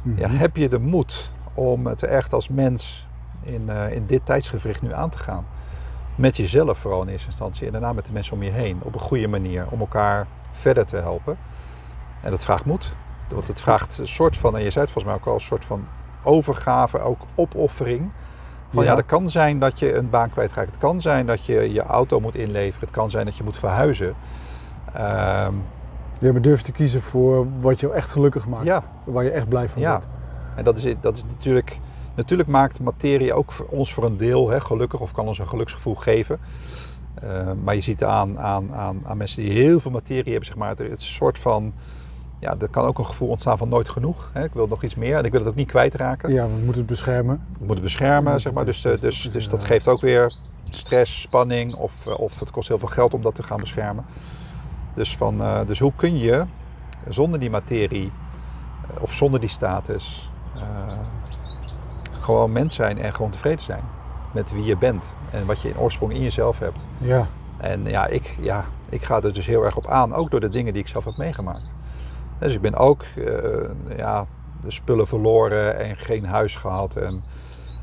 [0.03, 0.37] Ja, Mhm.
[0.37, 3.09] heb je de moed om het echt als mens
[3.43, 5.45] in, eh, in dit tijdsgevricht nu aan te gaan?
[6.15, 8.79] Met jezelf vooral in eerste instantie en daarna met de mensen om je heen.
[8.83, 11.37] Op een goede manier om elkaar verder te helpen.
[12.27, 12.89] En dat vraagt moed.
[13.29, 15.41] Want het vraagt een soort van, en je zei het volgens mij ook al, een
[15.41, 15.87] soort van
[16.23, 18.11] overgave, ook opoffering.
[18.69, 18.97] Van ja, Ja.
[18.97, 20.67] het kan zijn dat je een baan kwijtraakt.
[20.69, 22.81] Het kan zijn dat je je auto moet inleveren.
[22.81, 24.15] Het kan zijn dat je moet verhuizen.
[24.93, 25.53] Ehm,
[26.21, 28.65] Je durft te kiezen voor wat je echt gelukkig maakt.
[28.65, 30.07] ja, Waar je echt blij van Ja, wordt.
[30.55, 31.79] en dat is, dat is natuurlijk.
[32.15, 35.49] Natuurlijk maakt materie ook voor ons voor een deel hè, gelukkig of kan ons een
[35.49, 36.39] geluksgevoel geven.
[37.15, 37.31] Eh,
[37.65, 40.69] maar je ziet aan, aan, aan, aan mensen die heel veel materie hebben, zeg maar,
[40.69, 41.73] het is een soort van.
[42.39, 44.31] Ja, er kan ook een gevoel ontstaan van nooit genoeg.
[44.33, 44.45] Hè.
[44.45, 46.33] Ik wil nog iets meer en ik wil het ook niet kwijtraken.
[46.33, 47.47] Ja, we moeten het beschermen.
[47.55, 48.65] Ik moet het beschermen, Ja, zeg maar.
[48.65, 50.35] Dus, dus, dus dat geeft ook weer
[50.71, 54.05] stress, spanning of, eh, of het kost heel veel geld om dat te gaan beschermen.
[54.95, 56.45] Dus, van, eh, dus hoe kun je
[57.09, 58.13] zonder die materie
[59.01, 60.31] of zonder die status
[62.11, 63.83] gewoon mens zijn en gewoon tevreden zijn
[64.33, 66.81] met wie je bent en wat je in oorsprong in jezelf hebt.
[67.01, 70.41] Ja, En ja ik, ja, ik ga er dus heel erg op aan, ook door
[70.41, 71.76] de dingen die ik zelf heb meegemaakt.
[72.39, 74.27] Dus ik ben ook eh, ja,
[74.61, 76.97] de spullen verloren en geen huis gehad.
[76.97, 77.23] En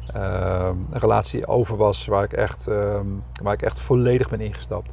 [0.08, 3.00] eh, een relatie over was waar ik, echt, eh,
[3.42, 4.90] waar ik echt volledig ben ingestapt.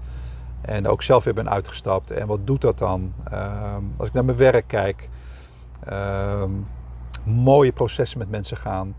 [0.60, 2.10] En ook zelf weer ben uitgestapt.
[2.10, 3.12] En wat doet dat dan?
[3.30, 5.08] Eh, als ik naar mijn werk kijk,
[5.80, 6.44] eh,
[7.24, 8.94] mooie processen met mensen gaan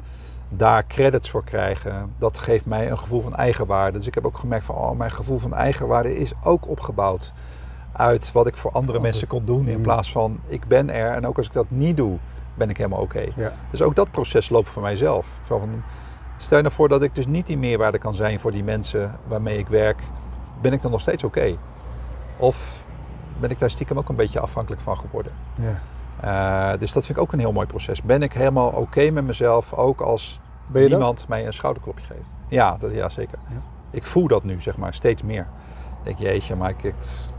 [0.49, 3.97] daar credits voor krijgen, dat geeft mij een gevoel van eigenwaarde.
[3.97, 7.31] Dus ik heb ook gemerkt van, oh, mijn gevoel van eigenwaarde is ook opgebouwd
[7.91, 9.67] uit wat ik voor andere Oh, mensen kon doen.
[9.67, 9.81] In Mm.
[9.83, 12.17] plaats van, ik ben er en ook als ik dat niet doe,
[12.53, 13.25] ben ik helemaal oké.
[13.35, 13.51] ja.
[13.71, 15.27] Dus ook dat proces loopt voor mijzelf.
[15.47, 15.83] Zo van,
[16.37, 19.11] stel je nou voor dat ik dus niet die meerwaarde kan zijn voor die mensen
[19.27, 20.03] waarmee ik werk,
[20.61, 21.55] ben ik dan nog steeds oké?
[22.37, 22.83] Of
[23.39, 25.31] ben ik daar stiekem ook een beetje afhankelijk van geworden?
[25.55, 25.79] ja.
[26.21, 28.01] Eh, dus dat vind ik ook een heel mooi proces.
[28.01, 30.81] Ben ik helemaal oké met mezelf, ook als dat?
[30.87, 32.29] niemand mij een schouderklopje geeft?
[32.47, 33.37] Ja, dat, ja zeker.
[33.47, 33.55] Ja.
[33.91, 35.47] Ik voel dat nu, zeg maar, steeds meer.
[35.99, 37.31] Ik denk, jeetje, maar ik, het-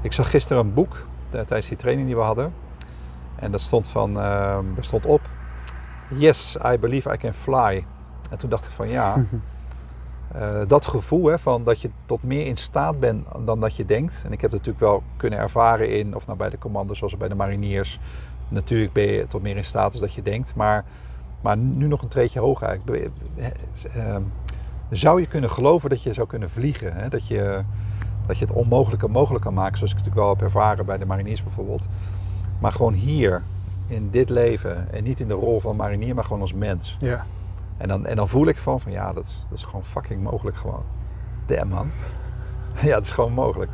[0.00, 2.52] ik zag gisteren een boek eh, tijdens die training die we hadden.
[3.36, 5.20] En dat stond van, ehm er stond op,
[6.08, 7.84] yes, I believe I can fly.
[8.30, 9.16] En toen dacht ik van, ja,
[10.32, 13.84] eh, dat gevoel hè, van dat je tot meer in staat bent dan dat je
[13.84, 14.22] denkt.
[14.26, 17.16] En ik heb het natuurlijk wel kunnen ervaren in, of nou bij de commando's zoals
[17.16, 17.98] bij de mariniers.
[18.48, 20.54] Natuurlijk ben je tot meer in staat dan dat je denkt.
[20.54, 20.84] Maar,
[21.40, 23.10] maar nu nog een treedje hoger eigenlijk.
[23.94, 24.16] Eh,
[24.90, 26.94] Zou je kunnen geloven dat je zou kunnen vliegen?
[26.94, 27.08] Hè?
[27.08, 27.62] Dat, je,
[28.28, 29.76] dat je het onmogelijke mogelijk kan maken.
[29.76, 31.86] Zoals ik het natuurlijk wel heb ervaren bij de mariniers bijvoorbeeld.
[32.58, 33.42] Maar gewoon hier,
[33.86, 34.92] in dit leven.
[34.92, 36.96] En niet in de rol van marinier, maar gewoon als mens.
[37.00, 37.24] Ja.
[37.76, 40.22] En dan, en dan voel ik van, van ja, dat is, dat is gewoon fucking
[40.22, 40.82] mogelijk gewoon.
[41.46, 41.90] Damn man.
[42.88, 43.70] ja, het is gewoon mogelijk.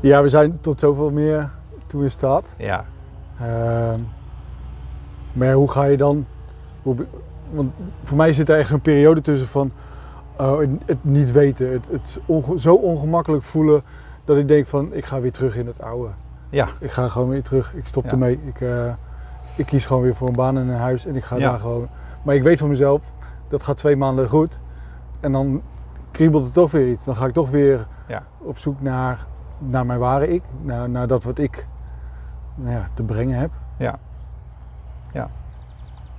[0.00, 1.50] ja, we zijn tot zoveel meer
[1.86, 2.54] toe in staat.
[2.58, 2.84] Ja,
[3.40, 4.00] Ehm,
[5.32, 6.26] maar hoe ga je dan...
[6.82, 6.96] Hoe,
[7.50, 9.72] want voor mij zit er echt een periode tussen van...
[10.38, 13.82] oh, het, niet weten, het, het onge- zo ongemakkelijk voelen...
[14.24, 16.08] dat ik denk van, ik ga weer terug in het oude.
[16.50, 18.10] ja, Ik ga gewoon weer terug, ik stop Ja.
[18.10, 18.40] ermee.
[18.46, 18.92] Ik, eh,
[19.56, 21.50] ik kies gewoon weer voor een baan en een huis en ik ga Ja.
[21.50, 21.88] daar gewoon...
[22.22, 23.02] Maar ik weet van mezelf,
[23.48, 24.58] dat gaat twee maanden goed.
[25.20, 25.62] En dan
[26.10, 27.04] kriebelt het toch weer iets.
[27.04, 28.22] Dan ga ik toch weer Ja.
[28.38, 29.26] op zoek naar,
[29.58, 30.42] naar mijn ware ik.
[30.62, 31.66] Naar, naar dat wat ik
[32.54, 33.50] nou ja, te brengen heb.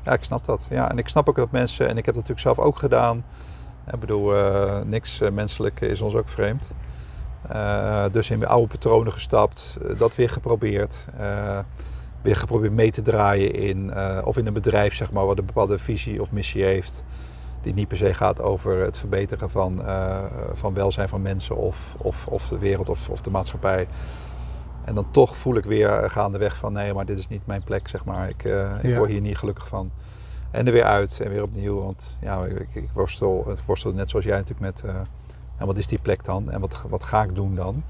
[0.04, 0.68] ja, ik snap dat.
[0.70, 3.24] Ja, en ik snap ook dat mensen, en ik heb dat natuurlijk zelf ook gedaan.
[3.94, 6.72] Ik bedoel, eh, niks eh, menselijk is ons ook vreemd.
[7.50, 11.06] Eh, dus in oude patronen gestapt, dat weer geprobeerd.
[12.22, 13.92] weer geprobeerd mee te draaien in,
[14.26, 17.04] of in een bedrijf, zeg maar, wat een bepaalde visie of missie heeft.
[17.62, 21.96] Die niet per se gaat over het verbeteren van, eh, van welzijn van mensen of,
[21.98, 23.88] of, of de wereld of, of de maatschappij.
[24.84, 27.88] En dan toch voel ik weer gaandeweg van nee, maar dit is niet mijn plek,
[27.88, 28.30] zeg maar.
[28.30, 28.44] Ik,
[28.82, 28.98] ik Ja.
[28.98, 29.92] word hier niet gelukkig van.
[30.52, 31.80] En er weer uit en weer opnieuw.
[31.84, 34.84] Want ja, ik, ik worstel, ik worstel net zoals jij natuurlijk met...
[34.84, 34.96] eh,
[35.58, 36.52] en wat is die plek dan?
[36.52, 37.84] En wat, wat ga ik doen dan?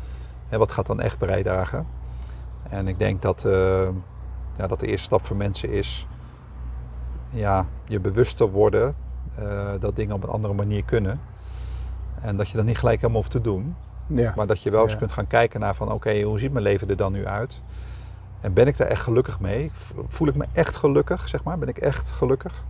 [0.50, 1.86] En wat gaat dan echt bijdragen?
[2.70, 3.88] En ik denk dat, eh,
[4.58, 6.08] ja, dat de eerste stap voor mensen is...
[7.30, 8.96] Ja, je bewuster worden
[9.36, 11.20] eh, dat dingen op een andere manier kunnen.
[12.22, 13.76] En dat je dat niet gelijk helemaal hoeft te doen.
[14.08, 14.34] Ja.
[14.36, 14.98] Maar dat je wel eens Ja.
[14.98, 17.62] kunt gaan kijken naar van oké, hoe ziet mijn leven er dan nu uit?
[18.42, 19.72] En ben ik daar echt gelukkig mee?
[20.08, 21.58] Voel ik me echt gelukkig, zeg maar?
[21.58, 22.64] Ben ik echt gelukkig?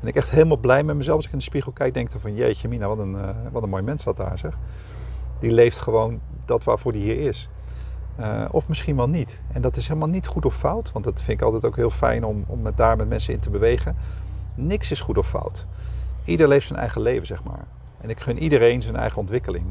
[0.00, 1.16] Ben ik echt helemaal blij met mezelf?
[1.16, 2.34] Als ik in de spiegel kijk, denk dan van...
[2.34, 4.58] Jeetje Mina, wat een, uh, wat een mooi mens dat daar, zeg.
[5.38, 7.48] Die leeft gewoon dat waarvoor die hier is.
[8.20, 9.42] Uh, of misschien wel niet.
[9.52, 10.92] En dat is helemaal niet goed of fout.
[10.92, 13.40] Want dat vind ik altijd ook heel fijn om, om met daar met mensen in
[13.40, 13.96] te bewegen.
[14.54, 15.66] Niks is goed of fout.
[16.24, 17.66] Ieder leeft zijn eigen leven, zeg maar.
[18.00, 19.64] En ik gun iedereen zijn eigen ontwikkeling.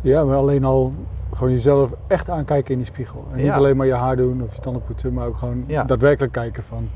[0.00, 0.94] Ja, maar alleen al
[1.32, 3.26] gewoon jezelf echt aankijken in die spiegel.
[3.32, 6.32] En niet alleen maar je haar doen of je tanden poetsen, maar ook gewoon daadwerkelijk
[6.32, 6.88] kijken van...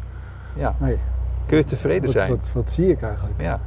[0.54, 0.74] Ja.
[0.78, 0.98] Hey,
[1.46, 2.30] Kun je tevreden wat, zijn?
[2.30, 3.40] Wat, wat, zie ik eigenlijk?
[3.40, 3.60] Ja.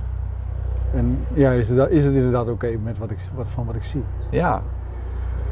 [0.93, 3.84] En ja, is het, is het inderdaad oké met wat ik, wat, van wat ik
[3.84, 4.03] zie?
[4.30, 4.62] Ja.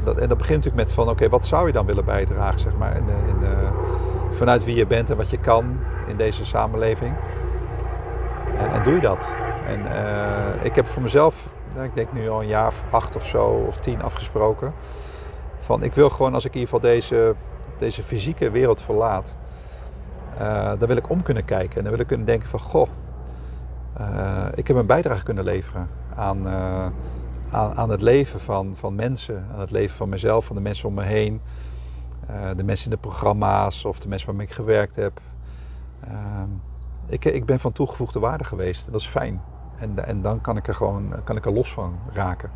[0.04, 2.76] Dat, en dat begint natuurlijk met van oké, wat zou je dan willen bijdragen, zeg
[2.76, 3.48] maar, in in
[4.30, 5.76] vanuit wie je bent en wat je kan
[6.06, 7.14] in deze samenleving.
[8.58, 9.32] En, en doe je dat?
[9.66, 11.48] En uh, ik heb voor mezelf
[11.84, 14.72] ik denk nu al een jaar of acht of zo of tien afgesproken.
[15.66, 17.34] Van ik wil gewoon als ik in ieder geval deze,
[17.78, 19.36] deze fysieke wereld verlaat,
[20.40, 21.76] uh, dan wil ik om kunnen kijken.
[21.76, 22.88] En dan wil ik kunnen denken van goh,
[24.00, 26.86] uh, ik heb een bijdrage kunnen leveren aan, uh,
[27.50, 29.46] aan, aan, het leven van, van mensen.
[29.52, 31.40] Aan het leven van mezelf, van de mensen om me heen.
[32.56, 35.20] de mensen in de programma's of de mensen waarmee ik gewerkt heb.
[37.06, 38.92] Ik, ik ben van toegevoegde waarde geweest.
[38.92, 39.40] Dat is fijn.
[39.78, 42.50] En, en dan kan ik er gewoon kan ik er los van raken.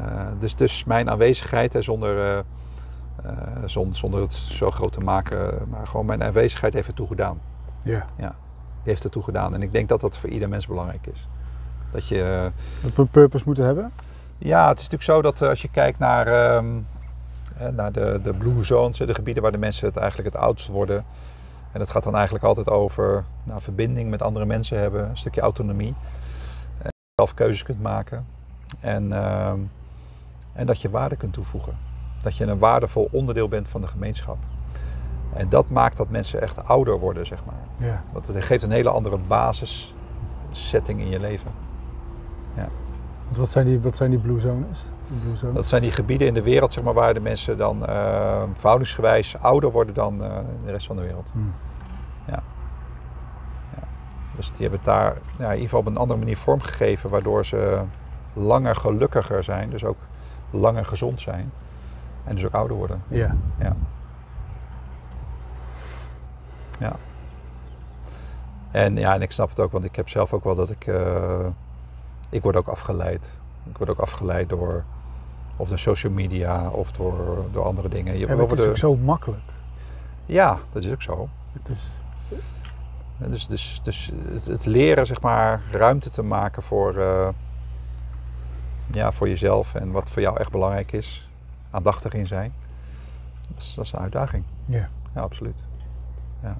[0.00, 2.38] Uh, dus, dus mijn aanwezigheid, hè, zonder, uh,
[3.26, 3.32] uh,
[3.66, 7.40] zonder, zonder het zo groot te maken, maar gewoon mijn aanwezigheid heeft ertoe gedaan.
[7.82, 8.04] Ja.
[8.16, 8.34] ja.
[8.82, 9.54] Die heeft ertoe gedaan.
[9.54, 11.28] En ik denk dat dat voor ieder mens belangrijk is.
[11.90, 12.50] Dat, je,
[12.82, 13.92] dat we een purpose moeten hebben?
[14.38, 16.86] Ja, het is natuurlijk zo dat als je kijkt naar, um,
[17.70, 21.04] naar de, de blue zones, de gebieden waar de mensen het eigenlijk het oudst worden.
[21.72, 25.40] En dat gaat dan eigenlijk altijd over nou, verbinding met andere mensen hebben, een stukje
[25.40, 25.94] autonomie
[27.20, 28.26] zelf keuzes kunt maken.
[28.80, 29.58] En, ehm,
[30.60, 31.76] en dat je waarde kunt toevoegen.
[32.22, 34.36] Dat je een waardevol onderdeel bent van de gemeenschap.
[35.32, 37.88] En dat maakt dat mensen echt ouder worden, zeg maar.
[37.88, 38.00] Ja.
[38.12, 41.50] Dat het geeft een hele andere basissetting in je leven.
[42.56, 42.68] Ja.
[43.36, 44.80] Wat zijn die, wat zijn die blue zones?
[45.22, 45.54] blue zones?
[45.54, 49.38] Dat zijn die gebieden in de wereld zeg maar, waar de mensen dan uh, verhoudingsgewijs
[49.38, 50.28] ouder worden dan uh,
[50.64, 51.28] de rest van de wereld.
[51.32, 51.54] Hmm.
[52.26, 52.42] Ja.
[54.36, 57.46] Dus die hebben het daar ja, in ieder geval op een andere manier vormgegeven, waardoor
[57.46, 57.80] ze
[58.32, 59.96] langer gelukkiger zijn, dus ook
[60.50, 61.52] langer gezond zijn
[62.24, 63.02] en dus ook ouder worden.
[63.08, 63.36] Ja.
[63.58, 63.76] Ja.
[66.78, 66.92] ja.
[68.70, 70.86] En ja, en ik snap het ook, want ik heb zelf ook wel dat ik.
[70.86, 71.46] Uh,
[72.28, 73.30] ik word ook afgeleid.
[73.70, 74.84] Ik word ook afgeleid door.
[75.56, 78.18] Of door social media of door, door andere dingen.
[78.18, 79.42] Je, ja, het is ook zo makkelijk.
[80.26, 81.28] Ja, dat is ook zo.
[81.52, 82.00] Het is
[83.28, 87.28] dus, dus, dus het, het, leren, zeg maar, ruimte te maken voor, uh,
[88.90, 91.30] ja, voor jezelf en wat voor jou echt belangrijk is.
[91.70, 92.52] Aandachtig in zijn.
[93.48, 94.44] Dat is, dat is een uitdaging.
[94.66, 94.88] Ja.
[95.14, 95.62] Ja, absoluut.
[96.42, 96.56] Ja.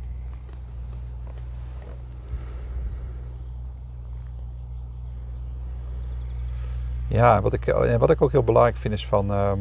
[7.09, 9.31] Ja, wat ik, en wat ik ook heel belangrijk vind is van.
[9.31, 9.53] Uh,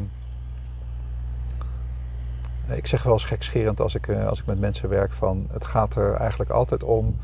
[2.76, 5.64] ik zeg wel eens gekscherend als ik, eh, als ik met mensen werk van het
[5.64, 7.16] gaat er eigenlijk altijd om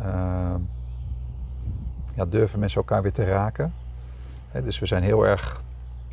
[0.00, 0.54] uh,
[2.14, 3.74] ja, durven mensen elkaar weer te raken.
[4.52, 5.62] Dus we zijn heel erg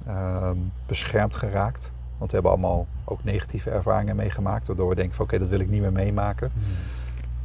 [0.07, 0.49] uh,
[0.85, 1.91] beschermd geraakt.
[2.17, 4.67] Want we hebben allemaal ook negatieve ervaringen meegemaakt.
[4.67, 6.51] Waardoor we denken van oké, dat wil ik niet meer meemaken.
[6.53, 6.63] Mm.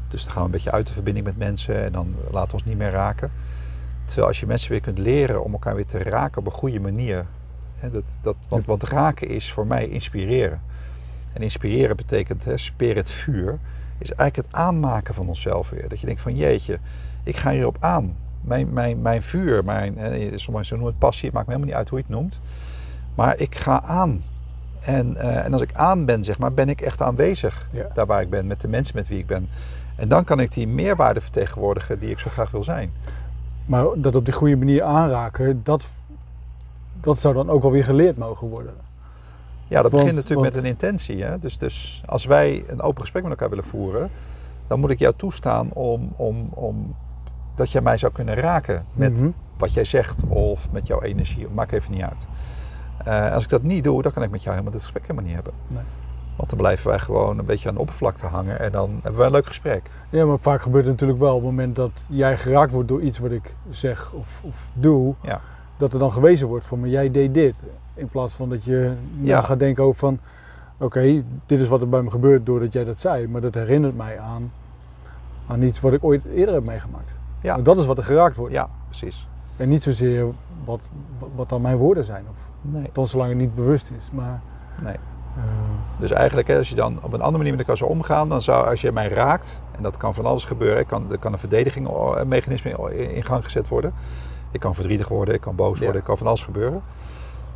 [0.09, 2.55] Dus dan gaan we een beetje uit de verbinding met mensen en dan laten we
[2.55, 3.31] ons niet meer raken.
[4.05, 6.81] Terwijl als je mensen weer kunt leren om elkaar weer te raken op een goede
[6.81, 7.27] manier.
[7.81, 10.61] dat, dat, want, want raken is voor mij inspireren.
[11.33, 13.59] En inspireren betekent, hè, spirit vuur,
[13.99, 15.89] is eigenlijk het aanmaken van onszelf weer.
[15.89, 16.79] Dat je denkt van jeetje,
[17.23, 18.17] ik ga hierop aan.
[18.41, 21.81] Mijn, mijn, mijn vuur, mijn, hè, sommigen noemen het passie, het maakt me helemaal niet
[21.81, 22.39] uit hoe je het noemt.
[23.15, 24.23] Maar ik ga aan.
[24.81, 27.87] En, uh, en als ik aan ben, zeg maar, ben ik echt aanwezig ja.
[27.95, 29.49] daar waar ik ben, met de mensen met wie ik ben.
[29.97, 32.93] En dan kan ik die meerwaarde vertegenwoordigen die ik zo graag wil zijn.
[33.67, 35.89] Maar dat op die goede manier aanraken, dat,
[37.01, 38.75] dat zou dan ook wel weer geleerd mogen worden.
[39.69, 41.23] Ja, dat begint natuurlijk met een intentie.
[41.23, 41.39] Hè?
[41.39, 44.09] Dus, dus als wij een open gesprek met elkaar willen voeren,
[44.67, 46.95] dan moet ik jou toestaan om, om, om
[47.59, 49.31] dat jij mij zou kunnen raken met Mhm.
[49.57, 51.47] wat jij zegt of met jouw energie.
[51.55, 52.27] Maakt even niet uit.
[53.05, 55.25] Eh, als ik dat niet doe, dan kan ik met jou helemaal dit gesprek helemaal
[55.25, 55.53] niet hebben.
[55.69, 55.83] Nee.
[56.37, 59.27] Want dan blijven wij gewoon een beetje aan de oppervlakte hangen en dan hebben we
[59.27, 59.91] een leuk gesprek.
[60.09, 63.01] Ja, maar vaak gebeurt het natuurlijk wel op het moment dat jij geraakt wordt door
[63.01, 65.41] iets wat ik zeg of, of doe, Ja.
[65.77, 67.55] dat er dan gewezen wordt van, maar jij deed dit.
[67.95, 69.41] In plaats van dat je Ja.
[69.43, 70.19] gaat denken over van,
[70.79, 73.97] oké, dit is wat er bij me gebeurt doordat jij dat zei, maar dat herinnert
[73.97, 74.53] mij aan,
[75.47, 77.18] aan iets wat ik ooit eerder heb meegemaakt.
[77.41, 77.53] Ja.
[77.55, 78.53] Want dat is wat er geraakt wordt.
[78.55, 79.29] Ja, precies.
[79.57, 80.27] En niet zozeer
[80.65, 80.91] wat,
[81.35, 82.25] wat dan mijn woorden zijn.
[82.31, 84.11] Of Nee, dan zolang het niet bewust is.
[84.13, 84.41] Maar
[84.83, 84.95] nee.
[85.37, 85.43] Eh,
[85.99, 88.43] Dus eigenlijk, hè, als je dan op een andere manier met elkaar zou omgaan, dan
[88.43, 91.39] zou als je mij raakt, en dat kan van alles gebeuren, kan, er kan een
[91.39, 93.93] verdediging, een mechanisme in- gang gezet worden.
[94.51, 95.83] Ik kan verdrietig worden, ik kan boos Ja.
[95.83, 96.83] worden, ik kan van alles gebeuren.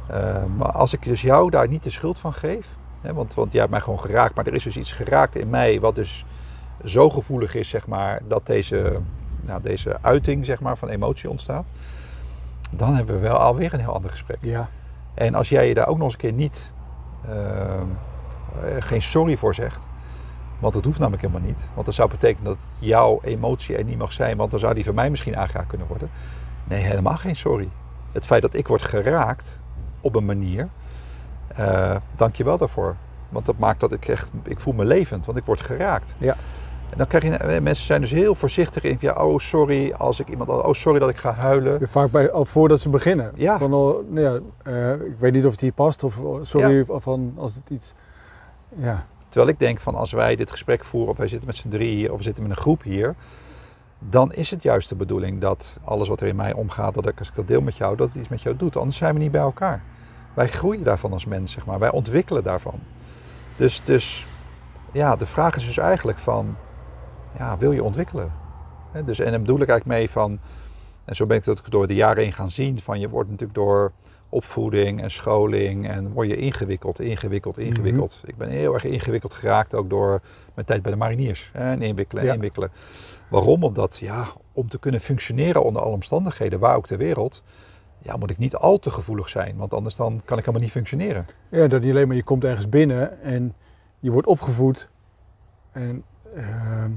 [0.07, 3.51] Eh, maar als ik dus jou daar niet de schuld van geef, hè, want, want
[3.51, 6.25] jij hebt mij gewoon geraakt, maar er is dus iets geraakt in mij wat dus
[6.85, 8.99] zo gevoelig is, zeg maar, dat deze,
[9.43, 11.65] nou, deze uiting zeg maar, van emotie ontstaat,
[12.71, 14.39] dan hebben we wel alweer een heel ander gesprek.
[14.41, 14.69] ja.
[15.15, 16.73] En als jij je daar ook nog eens een keer niet,
[17.29, 17.87] ehm,
[18.65, 19.87] eh, geen sorry voor zegt,
[20.59, 21.69] want dat hoeft namelijk helemaal niet.
[21.75, 24.85] Want dat zou betekenen dat jouw emotie er niet mag zijn, want dan zou die
[24.85, 26.11] van mij misschien aangeraakt kunnen worden.
[26.65, 27.69] Nee, helemaal geen sorry.
[28.13, 29.61] Het feit dat ik word geraakt
[30.01, 30.69] op een manier,
[31.47, 32.97] eh dank je wel daarvoor.
[33.29, 36.15] Want dat maakt dat ik echt, ik voel me levend, want ik word geraakt.
[36.19, 36.37] Ja.
[36.93, 40.21] En dan krijg je, eh, mensen zijn dus heel voorzichtig in, ja, oh sorry, als
[40.21, 41.89] ik iemand, oh sorry dat ik ga huilen.
[41.89, 43.33] Vaak bij, al voordat ze beginnen.
[43.35, 43.59] Ja.
[43.59, 46.85] Van, al, nou ja, eh, ik weet niet of het hier past of oh, sorry
[46.85, 47.93] van als het iets.
[48.77, 51.69] Ja, Terwijl ik denk van als wij dit gesprek voeren, of wij zitten met z'n
[51.69, 53.15] drieën hier, of we zitten met een groep hier,
[53.99, 57.19] dan is het juist de bedoeling dat alles wat er in mij omgaat, dat ik
[57.19, 58.77] als ik dat deel met jou, dat het iets met jou doet.
[58.77, 59.83] Anders zijn we niet bij elkaar.
[60.35, 61.79] Wij groeien daarvan als mens, zeg maar.
[61.79, 62.81] Wij ontwikkelen daarvan.
[63.57, 64.27] Dus, dus
[64.93, 66.57] ja, de vraag is dus eigenlijk van,
[67.39, 68.33] ja, wil je ontwikkelen?
[69.05, 70.39] Dus, en dan bedoel ik eigenlijk mee van,
[71.05, 73.59] en zo ben ik dat door de jaren heen gaan zien, van je wordt natuurlijk
[73.59, 73.93] door
[74.29, 77.67] opvoeding en scholing en word je ingewikkeld, ingewikkeld, Mhm.
[77.67, 78.23] ingewikkeld.
[78.27, 80.21] Ik ben heel erg ingewikkeld geraakt ook door
[80.55, 81.51] mijn tijd bij de mariniers.
[81.53, 82.33] En inwikkelen Ja.
[82.33, 82.71] inwikkelen.
[83.31, 83.65] Waarom?
[83.65, 87.43] Omdat, ja, om te kunnen functioneren onder alle omstandigheden, waar ook ter wereld,
[87.99, 89.57] ja, moet ik niet al te gevoelig zijn.
[89.57, 91.25] Want anders dan kan ik helemaal niet functioneren.
[91.49, 93.55] ja, dat niet alleen maar je komt ergens binnen en
[93.99, 94.89] je wordt opgevoed.
[95.73, 96.05] En
[96.37, 96.91] ehm,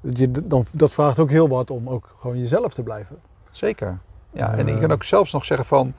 [0.00, 3.16] je, dan, dat vraagt ook heel wat om ook gewoon jezelf te blijven.
[3.50, 3.98] Zeker.
[4.32, 4.74] Ja, en Eh.
[4.74, 5.92] ik kan ook zelfs nog zeggen van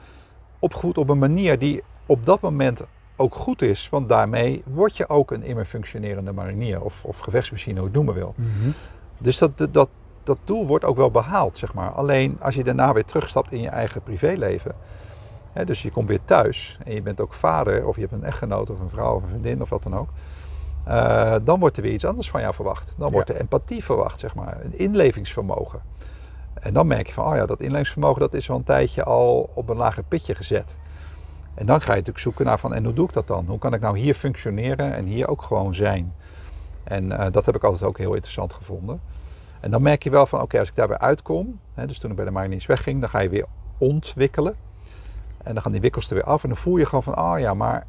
[0.60, 2.84] opgevoed op een manier die op dat moment
[3.16, 3.90] ook goed is.
[3.90, 8.06] Want daarmee word je ook een immer functionerende marinier of, of gevechtsmachine, hoe je het
[8.06, 8.36] noemen wil.
[9.18, 9.90] Dus dat, dat, dat,
[10.24, 11.90] dat doel wordt ook wel behaald, zeg maar.
[11.90, 14.76] Alleen als je daarna weer terugstapt in je eigen privéleven.
[15.52, 18.24] Hè, dus je komt weer thuis en je bent ook vader of je hebt een
[18.24, 20.10] echtgenoot of een vrouw of een vriendin of wat dan ook.
[20.86, 22.94] Eh, dan wordt er weer iets anders van jou verwacht.
[22.98, 23.34] Dan wordt Ja.
[23.34, 24.58] er empathie verwacht, zeg maar.
[24.64, 25.82] Een inlevingsvermogen.
[26.54, 29.50] En dan merk je van, oh ja, dat inlevingsvermogen dat is al een tijdje al
[29.54, 30.78] op een lager pitje gezet.
[31.54, 33.46] En dan ga je natuurlijk zoeken naar van, en hoe doe ik dat dan?
[33.48, 36.14] Hoe kan ik nou hier functioneren en hier ook gewoon zijn?
[36.84, 39.02] En eh, dat heb ik altijd ook heel interessant gevonden.
[39.60, 42.16] En dan merk je wel van, oké, als ik daarbij uitkom, hè, dus toen ik
[42.16, 43.46] bij de mariniers wegging, dan ga je weer
[43.78, 44.56] ontwikkelen.
[45.44, 47.40] En dan gaan die wikkels er weer af en dan voel je gewoon van, oh
[47.40, 47.86] ja, maar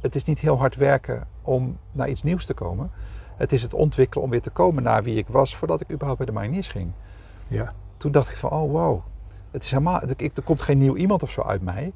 [0.00, 2.90] het is niet heel hard werken om naar iets nieuws te komen.
[3.36, 6.16] Het is het ontwikkelen om weer te komen naar wie ik was voordat ik überhaupt
[6.18, 6.90] bij de mariniers ging.
[7.48, 7.72] Ja.
[7.96, 9.00] Toen dacht ik van, oh wow,
[9.50, 11.92] het is helemaal, ik, er komt geen nieuw iemand of zo uit mij.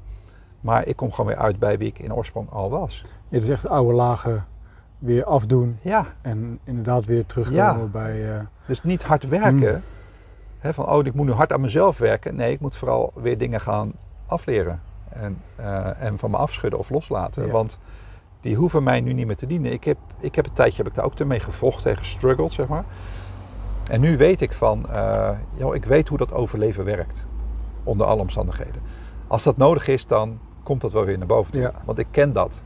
[0.61, 3.03] Maar ik kom gewoon weer uit bij wie ik in oorsprong al was.
[3.29, 4.47] Ja, dus echt oude lagen
[4.99, 7.85] weer afdoen Ja, en inderdaad weer terugkomen Ja.
[7.93, 8.37] bij...
[8.37, 9.83] eh, Dus niet hard werken.
[10.59, 12.37] Hè, van, oh, ik moet nu hard aan mezelf werken.
[12.37, 13.93] Nee, ik moet vooral weer dingen gaan
[14.27, 14.81] afleren.
[15.09, 17.47] En, eh, en van me afschudden of loslaten.
[17.47, 17.53] Ja.
[17.53, 17.79] Want
[18.45, 19.73] die hoeven mij nu niet meer te dienen.
[19.73, 22.69] Ik heb, ik heb een tijdje heb ik daar ook mee gevochten en gestruggeld, zeg
[22.69, 22.85] maar.
[23.91, 27.27] En nu weet ik van, eh, joh, ik weet hoe dat overleven werkt.
[27.85, 28.83] Onder alle omstandigheden.
[29.27, 31.61] Als dat nodig is, dan komt dat wel weer naar boven toe.
[31.61, 31.73] Ja.
[31.85, 32.63] Want ik ken dat.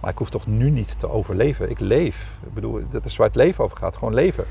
[0.00, 1.70] Maar ik hoef toch nu niet te overleven.
[1.70, 2.38] Ik leef.
[2.46, 3.96] Ik bedoel, dat is waar het leven over gaat.
[3.96, 4.44] Gewoon leven.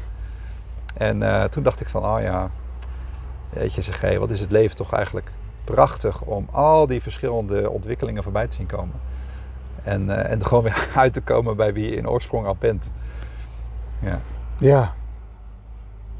[0.97, 2.49] En eh, toen dacht ik van, oh ja,
[3.49, 5.31] weet je, zeg, wat is het leven toch eigenlijk
[5.63, 8.95] prachtig om al die verschillende ontwikkelingen voorbij te zien komen.
[9.83, 12.55] En, eh, en er gewoon weer uit te komen bij wie je in oorsprong al
[12.59, 12.89] bent.
[14.01, 14.19] Ja.
[14.57, 14.91] ja,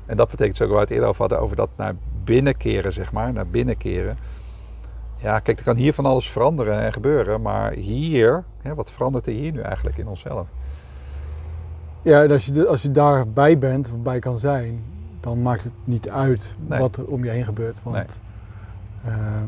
[0.05, 1.93] En dat betekent zo waar we het eerder over hadden, over dat naar
[2.23, 4.17] binnen keren, zeg maar, naar binnen keren.
[5.17, 9.27] Ja, kijk, er kan hier van alles veranderen en gebeuren, maar hier, hè, wat verandert
[9.27, 10.47] er hier nu eigenlijk in onszelf?
[12.01, 14.83] ja en als, je, als je daarbij bent, of bij kan zijn,
[15.19, 16.79] dan maakt het niet uit Nee.
[16.79, 17.83] wat er om je heen gebeurt.
[17.83, 18.05] Want Nee.
[19.13, 19.47] ehm,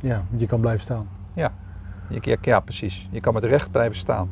[0.00, 1.08] ja, je kan blijven staan.
[1.32, 1.48] Je,
[2.20, 3.08] ja, ja, precies.
[3.10, 4.30] Je kan met recht blijven staan.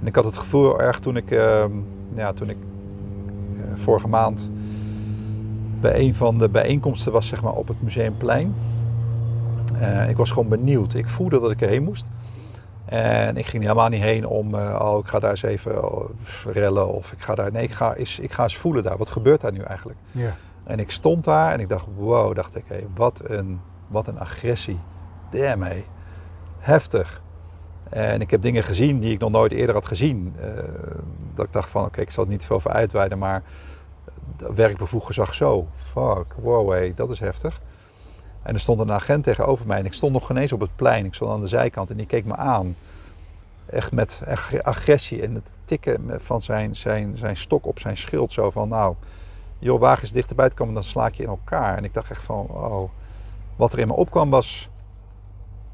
[0.00, 1.72] En ik had het gevoel erg toen ik, ehm,
[2.14, 4.50] ja, toen ik eh, vorige maand
[5.80, 8.54] bij een van de bijeenkomsten was, zeg maar, op het Museumplein.
[9.78, 10.94] Eh, ik was gewoon benieuwd.
[10.94, 12.06] Ik voelde dat ik erheen moest.
[12.84, 16.10] En ik ging helemaal niet heen om, eh, oh, ik ga daar eens even oh,
[16.52, 17.52] rellen of ik ga daar.
[17.52, 18.96] Nee, ik ga, eens, ik ga eens voelen daar.
[18.96, 19.98] Wat gebeurt daar nu eigenlijk?
[20.10, 20.34] Ja.
[20.64, 24.18] En ik stond daar en ik dacht, wow, dacht ik, hé, wat, een, wat een
[24.18, 24.78] agressie.
[25.30, 25.84] Damn, hé.
[26.62, 27.22] Heftig.
[27.88, 30.34] En ik heb dingen gezien die ik nog nooit eerder had gezien.
[30.40, 30.46] Eh,
[31.34, 33.42] dat ik dacht van, oké, ik zal het niet veel voor uitweiden, maar
[34.54, 35.66] werkbevoegd gezag zo.
[35.74, 37.60] Fuck, wow, hé, dat is heftig.
[38.42, 40.76] En er stond een agent tegenover mij en ik stond nog geen eens op het
[40.76, 41.04] plein.
[41.04, 42.76] Ik stond aan de zijkant en die keek me aan.
[43.66, 48.32] echt met ag- agressie en het tikken van zijn, zijn, zijn stok op zijn schild.
[48.32, 48.94] Zo van, nou,
[49.58, 51.76] joh, wagen eens dichterbij te komen, dan sla ik je in elkaar.
[51.76, 52.90] En ik dacht echt van, oh,
[53.56, 54.68] wat er in me opkwam was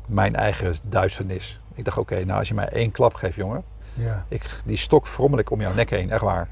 [0.09, 1.61] mijn eigen duisternis.
[1.75, 3.65] Ik dacht, oké, nou als je mij één klap geeft, jongen.
[3.95, 4.25] Ja.
[4.29, 6.49] Ik, die stok frommel ik om jouw nek heen, echt waar.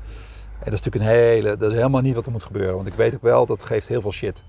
[0.58, 2.74] En dat is natuurlijk een hele, dat is helemaal niet wat er moet gebeuren.
[2.74, 4.42] Want ik weet ook wel, dat geeft heel veel shit.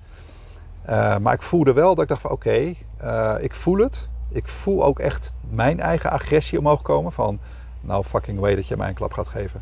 [0.81, 4.09] Eh, maar ik voelde wel dat ik dacht van, oké, eh, ik voel het.
[4.29, 7.11] Ik voel ook echt mijn eigen agressie omhoog komen.
[7.11, 7.39] Van,
[7.81, 9.61] nou fucking way dat je mij een klap gaat geven.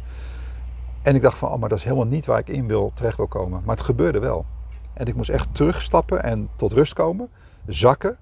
[1.01, 3.17] En ik dacht van, oh, maar dat is helemaal niet waar ik in wil, terecht
[3.17, 3.61] wil komen.
[3.65, 4.45] Maar het gebeurde wel.
[4.93, 7.29] En ik moest echt terugstappen en tot rust komen.
[7.67, 8.17] Zakken.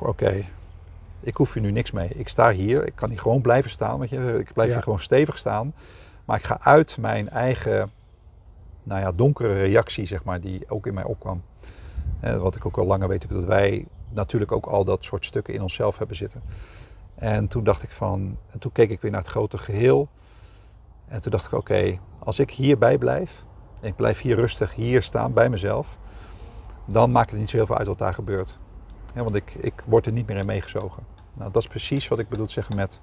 [0.00, 0.44] Oké,
[1.20, 2.08] ik hoef hier nu niks mee.
[2.08, 3.98] Ik sta hier, ik kan hier gewoon blijven staan.
[3.98, 4.38] Weet je?
[4.38, 4.74] Ik blijf Ja.
[4.74, 5.74] hier gewoon stevig staan.
[6.24, 7.90] Maar ik ga uit mijn eigen
[8.82, 11.42] nou ja, donkere reactie, zeg maar, die ook in mij opkwam.
[12.20, 15.54] Eh, wat ik ook al langer weet, dat wij natuurlijk ook al dat soort stukken
[15.54, 16.42] in onszelf hebben zitten.
[17.14, 20.08] En toen dacht ik van, en toen keek ik weer naar het grote geheel.
[21.08, 23.44] En toen dacht ik, oké, als ik hierbij blijf,
[23.80, 25.98] en ik blijf hier rustig hier staan bij mezelf,
[26.84, 28.58] dan maakt het niet zo heel veel uit wat daar gebeurt.
[29.14, 31.02] Ja, want ik, ik word er niet meer in meegezogen.
[31.34, 33.00] Nou, dat is precies wat ik bedoel te zeggen met,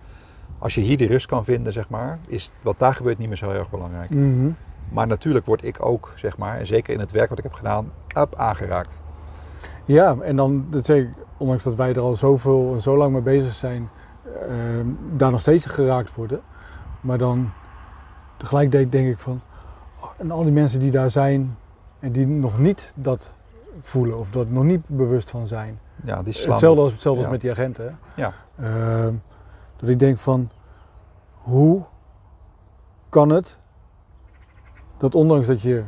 [0.60, 3.38] als je hier die rust kan vinden, zeg maar, is wat daar gebeurt niet meer
[3.38, 4.10] zo heel erg belangrijk.
[4.10, 4.50] Mhm.
[4.90, 7.54] Maar natuurlijk word ik ook, zeg maar, en zeker in het werk wat ik heb
[7.54, 9.02] gedaan, up aangeraakt.
[9.86, 13.14] Ja, en dan, dat zeg ik, ondanks dat wij er al zoveel en zo lang
[13.14, 13.90] mee bezig zijn,
[14.24, 14.52] eh,
[15.16, 16.42] daar nog steeds geraakt worden.
[17.02, 17.50] Maar dan
[18.38, 19.42] tegelijkertijd denk ik van,
[20.00, 21.58] oh, en al die mensen die daar zijn
[22.00, 23.32] en die nog niet dat
[23.82, 25.80] voelen of dat nog niet bewust van zijn.
[26.08, 26.52] Ja, die slaan.
[26.52, 27.86] Hetzelfde als, hetzelfde als met die agenten.
[28.16, 28.22] hè.
[28.22, 28.34] Ja.
[28.60, 29.14] Ehm,
[29.76, 30.50] dat ik denk van,
[31.32, 31.84] hoe
[33.10, 33.60] kan het
[34.98, 35.84] dat ondanks dat, je,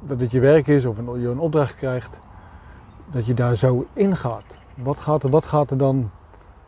[0.00, 2.20] dat het je werk is of een, je een opdracht krijgt,
[3.10, 4.56] dat je daar zo in gaat?
[4.74, 6.10] Wat gaat er, wat gaat er dan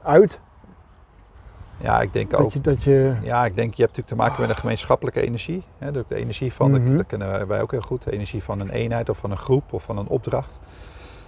[0.03, 0.41] uit?
[1.79, 2.51] Ja, ik denk Dat ook.
[2.51, 5.63] je, dat je, Ja, ik denk, je hebt natuurlijk te maken met een gemeenschappelijke energie.
[5.79, 6.97] Hè, de, de energie van, dat- Mhm.
[6.97, 9.73] dat kennen wij ook heel goed, de energie van een eenheid of van een groep
[9.73, 10.59] of van een opdracht.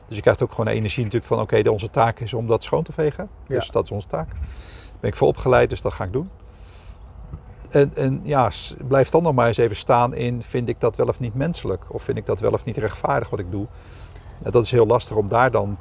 [0.08, 2.62] Dus je krijgt ook gewoon energie natuurlijk van, oké, de onze taak is om dat
[2.62, 3.28] schoon te vegen.
[3.46, 3.72] Dus Ja.
[3.72, 4.28] dat is onze taak.
[4.30, 6.30] Daar ben ik voor opgeleid, dus dat ga ik doen.
[7.68, 8.50] En, en ja,
[8.88, 11.84] blijf dan nog maar eens even staan in, vind ik dat wel of niet menselijk?
[11.88, 13.66] Of vind ik dat wel of niet rechtvaardig wat ik doe?
[14.42, 15.78] En dat is heel lastig om daar dan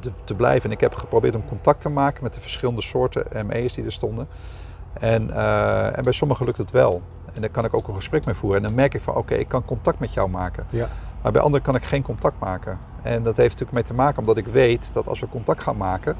[0.00, 0.64] te, te blijven.
[0.70, 3.92] En ik heb geprobeerd om contact te maken met de verschillende soorten ME's die er
[3.92, 4.28] stonden.
[4.92, 7.02] En, eh, en bij sommigen lukt het wel.
[7.34, 8.58] En daar kan ik ook een gesprek mee voeren.
[8.58, 10.66] En dan merk ik van, oké, ik kan contact met jou maken.
[10.70, 10.88] Ja.
[11.22, 12.78] Maar bij anderen kan ik geen contact maken.
[13.02, 15.76] En dat heeft natuurlijk mee te maken omdat ik weet dat als we contact gaan
[15.76, 16.16] maken,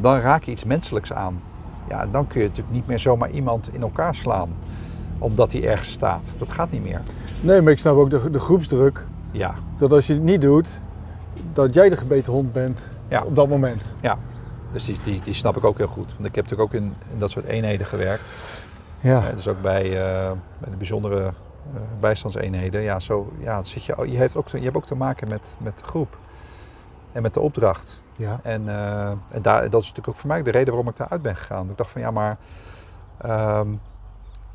[0.00, 1.42] dan raak je iets menselijks aan.
[1.88, 4.48] Ja, en dan kun je natuurlijk niet meer zomaar iemand in elkaar slaan.
[5.18, 6.34] Omdat hij ergens staat.
[6.38, 7.00] Dat gaat niet meer.
[7.40, 10.80] nee, maar ik snap ook de, de groepsdruk, Ja, dat als je het niet doet,
[11.52, 13.22] dat jij de gebeten hond bent Ja.
[13.22, 13.94] op dat moment.
[14.72, 16.12] dus die, die, die snap ik ook heel goed.
[16.14, 18.22] Want ik heb natuurlijk ook in, in dat soort eenheden gewerkt.
[19.00, 21.32] Ja, dus ook bij, eh, bij de bijzondere
[22.00, 22.80] bijstandseenheden.
[22.82, 25.56] Ja, zo, ja, zit je, je, heeft ook, te- je hebt ook te maken met,
[25.58, 26.18] met de groep.
[27.12, 28.02] En met de opdracht.
[28.16, 28.40] ja.
[28.42, 31.22] En, eh, en daar, dat is natuurlijk ook voor mij de reden waarom ik daaruit
[31.22, 31.70] ben gegaan.
[31.70, 32.36] Ik dacht van ja, maar
[33.18, 33.68] ehm,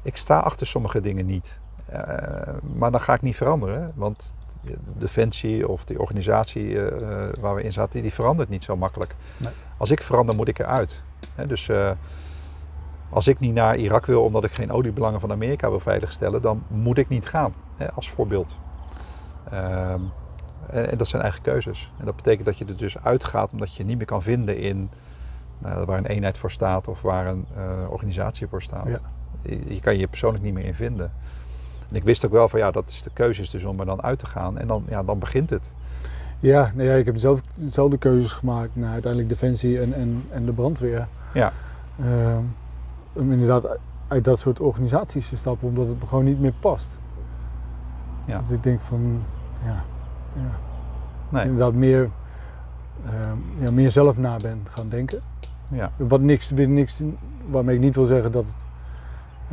[0.02, 1.60] ik sta achter sommige dingen niet.
[1.86, 3.92] Eh, maar dan ga ik niet veranderen.
[3.96, 8.50] Want de Defensie of die organisatie eh, eh, waar we in zaten, die, die verandert
[8.50, 9.16] niet zo makkelijk.
[9.38, 9.52] Nee.
[9.78, 11.04] Als ik verander, moet ik eruit.
[11.36, 11.92] Hè, dus eh,
[13.16, 16.64] als ik niet naar Irak wil omdat ik geen oliebelangen van Amerika wil veiligstellen, dan
[16.68, 17.54] moet ik niet gaan.
[17.76, 18.58] Hè, als voorbeeld.
[19.52, 20.00] Ehm,
[20.70, 21.92] en, dat zijn eigen keuzes.
[22.00, 24.90] En dat betekent dat je er dus uitgaat omdat je niet meer kan vinden in
[25.58, 28.88] nou, waar een eenheid voor staat of waar een eh, organisatie voor staat.
[28.88, 29.00] Ja.
[29.42, 31.12] Je, je kan je persoonlijk niet meer in vinden.
[31.90, 33.86] En ik wist ook wel van ja, dat is de keuze is dus om er
[33.86, 34.58] dan uit te gaan.
[34.58, 35.74] En dan, ja, dan begint het.
[36.40, 40.46] Ja, nou ja, ik heb zelf dezelfde keuzes gemaakt naar uiteindelijk Defensie en, en, en
[40.46, 41.08] de brandweer.
[41.34, 41.54] Ja.
[42.00, 42.44] Ehm,
[43.16, 43.68] om inderdaad
[44.08, 46.98] uit dat soort organisaties te stappen, omdat het me gewoon niet meer past.
[48.26, 48.42] Ja.
[48.42, 49.20] Dat ik denk van,
[49.64, 49.84] ja,
[50.34, 50.50] ja
[51.30, 51.44] Nee.
[51.44, 52.10] inderdaad meer,
[53.06, 55.22] ehm, ja, meer zelf na ben gaan denken.
[55.68, 55.92] Ja.
[55.98, 57.02] Wat niks, weer niks,
[57.50, 58.56] waarmee ik niet wil zeggen dat, het,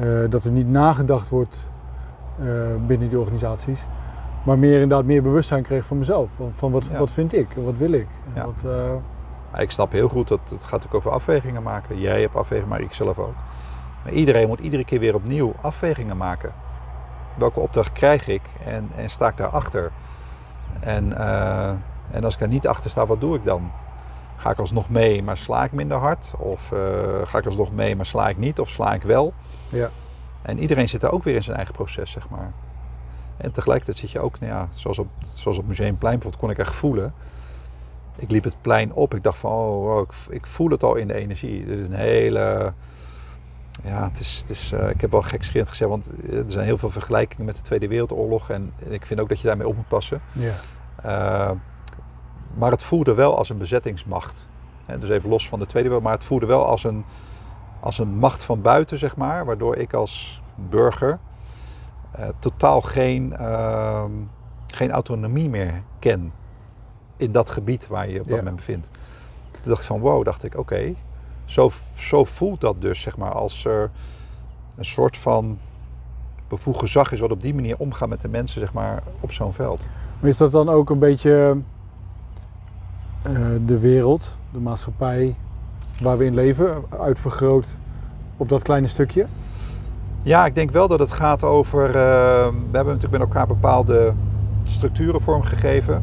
[0.07, 1.71] eh, dat er niet nagedacht wordt
[2.39, 2.47] eh,
[2.87, 3.87] binnen die organisaties.
[4.45, 6.31] Maar meer inderdaad meer bewustzijn kreeg van mezelf.
[6.37, 6.99] Van, van wat, Ja.
[6.99, 8.07] wat vind ik en wat wil ik.
[8.27, 8.45] En Ja.
[8.45, 8.93] wat, eh,
[9.53, 11.99] Maar Ik snap heel goed dat het gaat natuurlijk over afwegingen maken.
[12.01, 13.35] Jij hebt afwegingen, maar ik zelf ook.
[14.05, 16.53] Maar iedereen moet iedere keer weer opnieuw afwegingen maken.
[17.35, 19.93] Welke opdracht krijg ik en, en sta ik daarachter?
[20.81, 21.71] En, eh,
[22.11, 23.71] en als ik daar niet achter sta, wat doe ik dan?
[24.37, 26.33] Ga ik alsnog mee, maar sla ik minder hard?
[26.39, 26.79] Of eh,
[27.25, 28.61] ga ik alsnog mee, maar sla ik niet?
[28.61, 29.33] Of sla ik wel?
[29.69, 29.91] ja.
[30.43, 32.53] En iedereen zit daar ook weer in zijn eigen proces, zeg maar.
[33.37, 36.59] En tegelijkertijd zit je ook, nou ja, zoals op, zoals op Museumplein bijvoorbeeld, kon ik
[36.59, 37.15] echt voelen.
[38.17, 39.15] ik liep het plein op.
[39.15, 41.67] Ik dacht van, oh, wow, ik, ik voel het al in de energie.
[41.67, 42.73] Dit is een hele...
[43.85, 46.79] Ja, het is, het is, eh, ik heb wel gekscherend gezegd, want er zijn heel
[46.79, 48.51] veel vergelijkingen met de Tweede Wereldoorlog.
[48.51, 50.21] En, en ik vind ook dat je daarmee op moet passen.
[50.33, 50.53] Ja.
[51.05, 51.51] Uh,
[52.55, 54.47] maar het voelde wel als een bezettingsmacht.
[54.87, 57.05] En dus even los van de Tweede Wereld, maar het voelde wel als een,
[57.81, 59.45] als een macht van buiten, zeg maar.
[59.45, 61.19] Waardoor ik als burger
[62.19, 64.05] uh, totaal geen, uh,
[64.67, 66.33] geen autonomie meer ken
[67.17, 68.39] in dat gebied waar je je op dat Ja.
[68.43, 68.89] moment bevindt.
[69.51, 70.95] Toen dacht ik van wow, dacht ik oké,
[71.45, 73.91] zo, zo voelt dat dus zeg maar als er
[74.77, 75.59] een soort van
[76.49, 79.53] bevoegd gezag is wat op die manier omgaat met de mensen zeg maar op zo'n
[79.53, 79.87] veld.
[80.21, 81.57] Maar is dat dan ook een beetje
[83.23, 83.33] eh,
[83.67, 85.37] de wereld, de maatschappij
[86.01, 87.79] waar we in leven, uitvergroot
[88.37, 89.27] op dat kleine stukje?
[90.23, 91.87] Ja, ik denk wel dat het gaat over.
[91.87, 94.13] eh, we hebben natuurlijk met elkaar bepaalde
[94.65, 96.03] structuren vormgegeven.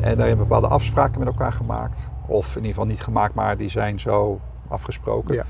[0.00, 2.10] En daarin bepaalde afspraken met elkaar gemaakt.
[2.28, 5.34] Of in ieder geval niet gemaakt, maar die zijn zo afgesproken.
[5.34, 5.44] Ja.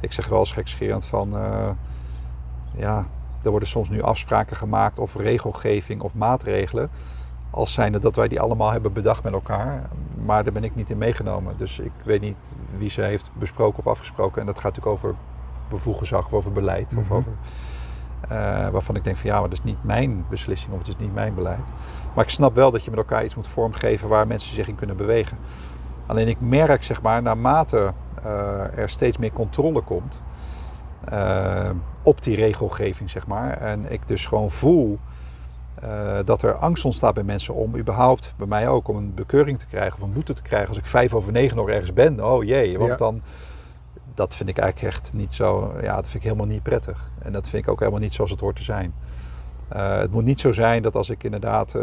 [0.00, 1.36] Ik zeg wel eens gekscherend van.
[1.36, 1.68] eh,
[2.76, 3.06] ja,
[3.42, 6.90] er worden soms nu afspraken gemaakt of regelgeving of maatregelen.
[7.50, 9.82] Als zijnde dat wij die allemaal hebben bedacht met elkaar.
[10.24, 11.54] Maar daar ben ik niet in meegenomen.
[11.56, 12.36] Dus ik weet niet
[12.78, 14.40] wie ze heeft besproken of afgesproken.
[14.40, 15.14] En dat gaat natuurlijk over
[15.68, 16.94] bevoegd gezag of over beleid.
[16.98, 17.12] Of Mhm.
[17.14, 17.32] over,
[18.28, 20.96] eh, waarvan ik denk van ja, maar dat is niet mijn beslissing of het is
[20.96, 21.66] niet mijn beleid.
[22.14, 24.74] Maar ik snap wel dat je met elkaar iets moet vormgeven waar mensen zich in
[24.74, 25.38] kunnen bewegen.
[26.06, 27.92] Alleen ik merk zeg maar naarmate
[28.24, 30.22] eh, er steeds meer controle komt
[31.04, 31.70] eh,
[32.02, 33.58] op die regelgeving zeg maar.
[33.58, 34.98] En ik dus gewoon voel
[35.74, 39.58] eh, dat er angst ontstaat bij mensen om überhaupt, bij mij ook, om een bekeuring
[39.58, 42.24] te krijgen of een boete te krijgen als ik vijf over negen nog ergens ben.
[42.24, 42.96] Oh jee, want Ja.
[42.96, 43.22] dan,
[44.14, 47.10] dat vind ik eigenlijk echt niet zo, ja, dat vind ik helemaal niet prettig.
[47.18, 48.94] En dat vind ik ook helemaal niet zoals het hoort te zijn.
[49.68, 51.74] Het moet niet zo zijn dat als ik inderdaad,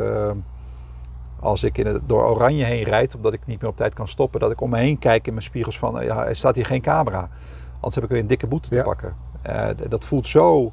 [1.41, 4.07] als ik in het, door Oranje heen rijd, omdat ik niet meer op tijd kan
[4.07, 6.55] stoppen, dat ik om me heen kijk in mijn spiegels van, eh, ja, er staat
[6.55, 7.29] hier geen camera.
[7.75, 8.83] Anders heb ik weer een dikke boete te Ja.
[8.83, 9.15] pakken.
[9.41, 10.71] Eh, dat voelt zo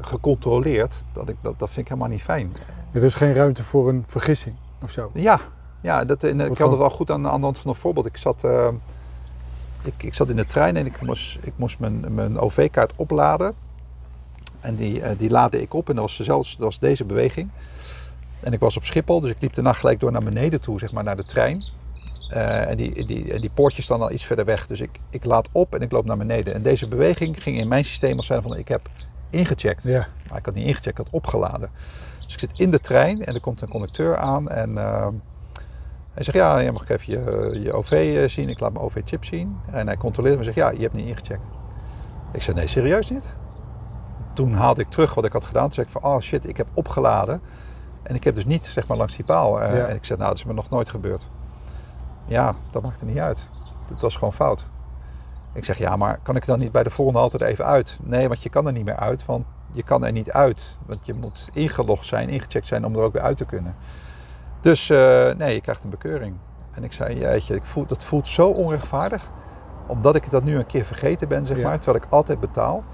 [0.00, 2.50] gecontroleerd, dat, ik, dat, dat vind ik helemaal niet fijn.
[2.92, 4.54] Er is geen ruimte voor een vergissing
[4.84, 5.10] of zo.
[5.14, 5.40] Ja,
[5.80, 7.70] ja dat, en, ik Wordt kan gewoon- het wel goed aan, aan de hand van
[7.70, 8.06] een voorbeeld.
[8.06, 8.68] Ik zat, eh,
[9.82, 13.54] ik, ik zat in de trein en ik moest, ik moest mijn, mijn OV-kaart opladen.
[14.60, 17.50] En die, eh, die laadde ik op en dat was, zelfs, dat was deze beweging.
[18.40, 20.92] En ik was op Schiphol, dus ik liep daarna gelijk door naar beneden toe, zeg
[20.92, 21.64] maar, naar de trein.
[22.28, 24.66] Eh, en die, die, die poortjes staan al iets verder weg.
[24.66, 26.54] Dus ik, ik laad op en ik loop naar beneden.
[26.54, 28.80] En deze beweging ging in mijn systeem als zijn van ik heb
[29.30, 29.82] ingecheckt.
[29.82, 30.08] Ja.
[30.28, 31.70] Maar ik had niet ingecheckt, ik had opgeladen.
[32.24, 35.06] Dus ik zit in de trein en er komt een conducteur aan en uh,
[36.14, 38.48] hij zegt ja, je mag ik even je, je OV eh, zien.
[38.48, 39.56] Ik laat mijn OV-chip zien.
[39.70, 41.46] En hij controleert me en zegt ja, je hebt niet ingecheckt.
[42.32, 43.24] Ik zeg nee, serieus niet?
[44.34, 45.64] Toen haalde ik terug wat ik had gedaan.
[45.64, 47.40] Toen zei ik van oh shit, ik heb opgeladen.
[48.02, 49.62] En ik heb dus niet zeg maar langs die paal.
[49.62, 49.86] Uh, Ja.
[49.86, 51.28] En ik zeg nou, dat is me nog nooit gebeurd.
[52.26, 53.48] Ja, dat maakt er niet uit.
[53.88, 54.66] Het was gewoon fout.
[55.52, 57.98] Ik zeg ja, maar kan ik dan niet bij de volgende er even uit?
[58.02, 60.78] Nee, want je kan er niet meer uit, want je kan er niet uit.
[60.86, 63.74] Want je moet ingelogd zijn, ingecheckt zijn om er ook weer uit te kunnen.
[64.62, 66.34] Dus uh, nee, je krijgt een bekeuring.
[66.70, 69.22] En ik zei, jeetje, ik voel, dat voelt zo onrechtvaardig.
[69.86, 71.62] Omdat ik dat nu een keer vergeten ben, zeg Ja.
[71.68, 72.84] maar, terwijl ik altijd betaal.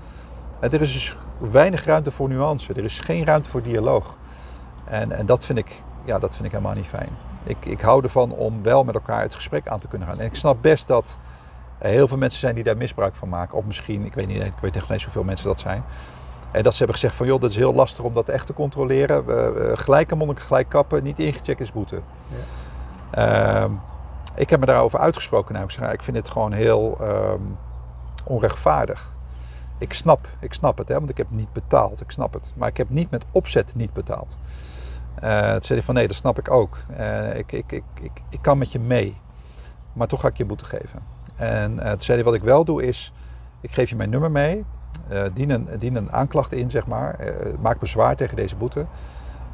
[0.61, 1.16] En er is dus
[1.50, 2.72] weinig ruimte voor nuance.
[2.72, 4.16] Er is geen ruimte voor dialoog.
[4.89, 7.11] En, en dat, vind ik, ja, dat vind ik helemaal niet fijn.
[7.43, 10.20] Ik, ik hou ervan om wel met elkaar het gesprek aan te kunnen gaan.
[10.20, 11.18] En ik snap best dat
[11.78, 13.59] er heel veel mensen zijn die daar misbruik van maken.
[13.59, 15.84] Of misschien, ik weet niet, ik weet echt niet zoveel mensen dat zijn.
[16.51, 18.55] En dat ze hebben gezegd van joh, dat is heel lastig om dat echt te
[18.55, 19.24] controleren.
[19.28, 22.01] Uh, gelijk een monnik, gelijk kappen, niet ingecheckt is boete.
[23.12, 23.64] Ja.
[23.64, 23.70] Uh,
[24.34, 25.53] ik heb me daarover uitgesproken.
[25.53, 27.57] Nou, ik, zeg, ik vind het gewoon heel um,
[28.24, 29.11] onrechtvaardig.
[29.78, 32.01] Ik snap, ik snap het, hè, want ik heb niet betaald.
[32.01, 32.53] Ik snap het.
[32.55, 34.37] Maar ik heb niet met opzet niet betaald.
[35.24, 36.76] Uh, toen zei hij van nee, dat snap ik ook.
[36.98, 39.16] Uh, ik, ik, ik, ik, ik kan met je mee.
[39.92, 41.02] Maar toch ga ik je boete geven.
[41.36, 43.12] En uh, toen zei hij wat ik wel doe is,
[43.60, 44.64] ik geef je mijn nummer mee.
[45.12, 47.16] Uh, dien, een, dien een aanklacht in, zeg maar.
[47.20, 47.28] Uh,
[47.60, 48.86] maak bezwaar tegen deze boete.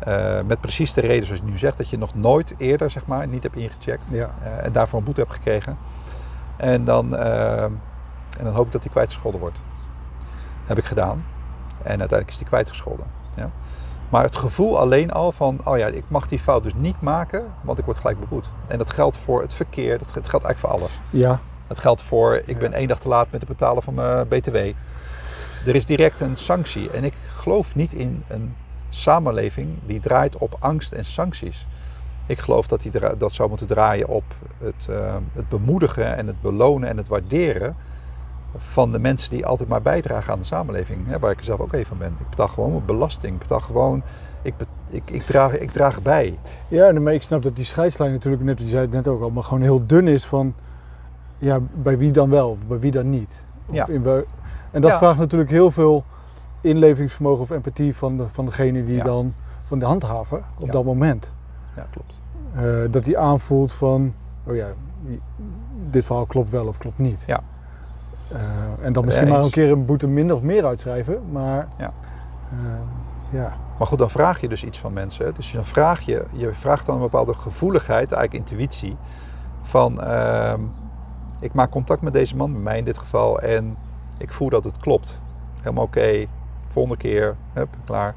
[0.09, 3.07] Uh, met precies de reden zoals je nu zegt, dat je nog nooit eerder, zeg
[3.07, 4.09] maar, niet hebt ingecheckt.
[4.11, 4.31] Ja.
[4.39, 5.77] en daarvoor een boete hebt gekregen.
[6.57, 9.59] En dan, en dan hoop ik dat die kwijtgescholden wordt.
[10.67, 11.25] heb ik gedaan.
[11.83, 13.07] En uiteindelijk is die kwijtgescholden.
[13.37, 13.51] Ja.
[14.13, 17.55] Maar het gevoel alleen al van, oh ja, ik mag die fout dus niet maken,
[17.63, 18.51] want ik word gelijk beboet.
[18.67, 20.91] En dat geldt voor het verkeer, dat geldt eigenlijk voor alles.
[21.11, 21.41] Ja.
[21.67, 24.57] Het geldt voor, ik ben één dag te laat met het betalen van mijn BTW.
[25.67, 26.91] Er is direct een sanctie.
[26.91, 28.57] En ik geloof niet in een
[28.89, 31.67] samenleving die draait op angst en sancties.
[32.27, 34.25] Ik geloof dat die dat zou moeten draaien op
[34.59, 37.77] het, uh, het bemoedigen en het belonen en het waarderen
[38.57, 41.07] van de mensen die altijd maar bijdragen aan de samenleving.
[41.07, 42.17] Hè, waar ik er zelf ook even van ben.
[42.21, 43.33] Ik betaal gewoon mijn belasting.
[43.35, 44.03] Ik betaal gewoon.
[44.43, 44.55] Ik,
[44.89, 46.39] ik, ik, draag, ik draag bij.
[46.69, 49.31] Ja, maar ik snap dat die scheidslijn natuurlijk, net, je zei het net ook al,
[49.31, 50.55] maar gewoon heel dun is van,
[51.39, 53.45] ja, bij wie dan wel, of bij wie dan niet.
[53.67, 53.87] Of Ja.
[53.89, 54.05] in
[54.71, 54.99] en dat Ja.
[54.99, 56.05] vraagt natuurlijk heel veel
[56.61, 59.03] inlevingsvermogen of empathie van, de, van degene die Ja.
[59.03, 59.35] dan,
[59.65, 60.73] van de handhaver op Ja.
[60.73, 61.33] dat moment.
[61.77, 62.21] Ja, klopt.
[62.55, 64.15] Eh, dat hij aanvoelt van,
[64.47, 64.67] oh ja,
[65.91, 67.25] dit verhaal klopt wel of klopt niet.
[67.27, 67.41] Ja.
[68.33, 71.93] Eh, en dan misschien maar een keer een boete minder of meer uitschrijven, maar Ja.
[72.51, 72.59] eh,
[73.31, 73.57] ja.
[73.79, 75.35] Maar goed, dan vraag je dus iets van mensen.
[75.35, 78.97] Dus dan vraag je, je vraagt dan een bepaalde gevoeligheid, eigenlijk intuïtie.
[79.63, 80.61] Van, ehm,
[81.41, 83.77] ik maak contact met deze man, met mij in dit geval, en
[84.19, 85.21] ik voel dat het klopt.
[85.61, 86.27] Helemaal oké,
[86.69, 88.15] volgende keer, hup, klaar.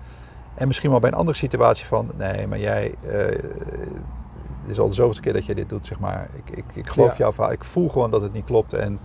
[0.54, 3.18] En misschien wel bij een andere situatie van, nee, maar jij, eh,
[4.62, 6.28] het is al de zoveelste keer dat jij dit doet, zeg maar.
[6.44, 7.18] Ik, ik, ik geloof Ja.
[7.18, 8.74] jouw verhaal, ik voel gewoon dat het niet klopt.
[8.74, 9.00] En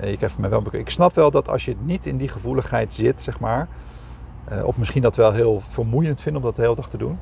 [0.00, 3.40] eh, mij wel Ik snap wel dat als je niet in die gevoeligheid zit, zeg
[3.40, 3.68] maar,
[4.44, 7.18] eh, of misschien dat wel heel vermoeiend vindt om dat de hele dag te doen.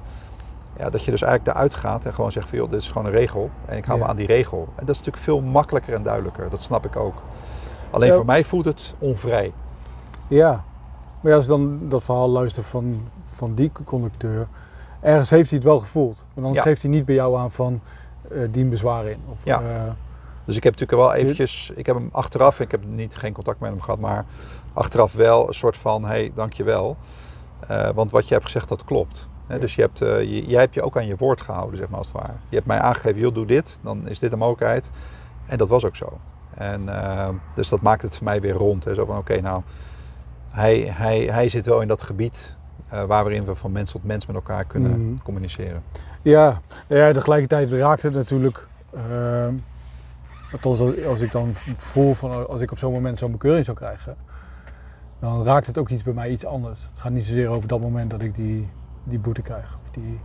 [0.79, 3.07] Ja, dat je dus eigenlijk eruit gaat en gewoon zegt van joh, dit is gewoon
[3.07, 3.51] een regel.
[3.67, 4.05] En ik hou Ja.
[4.05, 4.59] me aan die regel.
[4.75, 6.51] En dat is natuurlijk veel makkelijker en duidelijker.
[6.51, 7.15] Dat snap ik ook.
[7.91, 8.15] Alleen Ja.
[8.15, 9.53] voor mij voelt het onvrij.
[10.29, 10.65] Ja,
[11.21, 13.01] maar als ik dan dat verhaal luister van,
[13.35, 14.47] van die conducteur,
[15.01, 16.17] ergens heeft hij het wel gevoeld.
[16.35, 16.63] Want anders Ja.
[16.63, 17.81] geeft hij niet bij jou aan van
[18.33, 19.19] eh dien bezwaar in.
[19.33, 19.97] Of, Ja.
[20.49, 23.61] Dus ik heb natuurlijk wel eventjes, ik heb hem achteraf, ik heb niet, geen contact
[23.61, 24.25] met hem gehad, maar
[24.75, 26.97] achteraf wel een soort van, hé, hey, dankjewel.
[27.67, 29.27] Eh want wat je hebt gezegd, dat klopt.
[29.49, 29.59] Ja.
[29.59, 31.99] Dus je hebt, eh, je, jij hebt je ook aan je woord gehouden, zeg maar
[31.99, 32.33] als het ware.
[32.49, 34.91] Je hebt mij aangegeven, joh, doe dit, dan is dit een mogelijkheid.
[35.47, 36.19] En dat was ook zo.
[36.55, 38.85] En, eh, dus dat maakt het voor mij weer rond.
[38.85, 38.95] Hè.
[38.95, 39.63] Zo van, oké, nou,
[40.51, 42.57] hij, hij, hij zit wel in dat gebied
[42.89, 45.23] eh, waarin we van mens tot mens met elkaar kunnen Mhm.
[45.23, 45.83] communiceren.
[46.23, 48.69] ja, ja, tegelijkertijd raakt het natuurlijk.
[50.53, 54.17] Althans, als- ik dan voel van als ik op zo'n moment zo'n bekeuring zou krijgen,
[55.19, 56.83] dan raakt het ook iets bij mij iets anders.
[56.83, 58.71] Het gaat niet zozeer over dat moment dat ik die,
[59.05, 59.79] die boete krijg.
[59.85, 60.21] Of die,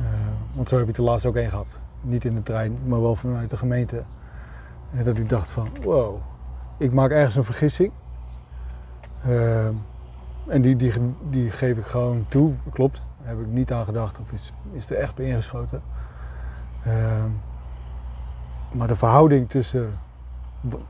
[0.00, 0.06] eh,
[0.54, 1.80] want zo heb ik de laatst ook één gehad.
[2.00, 4.02] Niet in de trein, maar wel vanuit de gemeente.
[4.92, 6.16] En dat ik dacht van, wow,
[6.78, 7.92] ik maak ergens een vergissing.
[9.24, 9.74] Ehm,
[10.46, 10.92] en die, die,
[11.30, 13.02] die geef ik gewoon toe, klopt.
[13.18, 15.82] Daar heb ik niet aan gedacht of is, is er echt bij ingeschoten.
[16.84, 17.28] Ehm,
[18.74, 19.98] maar de verhouding tussen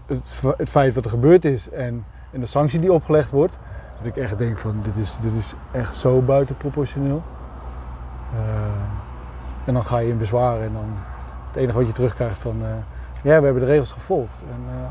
[0.06, 3.58] het, het feit wat er gebeurd is en, en de sanctie die opgelegd wordt,
[3.98, 7.22] dat ik echt denk van dit is, dit is echt zo buitenproportioneel.
[8.32, 9.02] Ehm,
[9.64, 10.98] en dan ga je in bezwaar en dan
[11.46, 12.68] het enige wat je terugkrijgt van eh,
[13.22, 14.42] ja, we hebben de regels gevolgd.
[14.42, 14.90] En eh,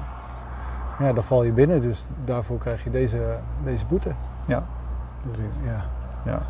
[1.00, 4.14] ja, dan val je binnen, dus daarvoor krijg je deze, deze boete.
[4.48, 4.64] Ja.
[5.64, 5.86] Ja.
[6.26, 6.42] Ja,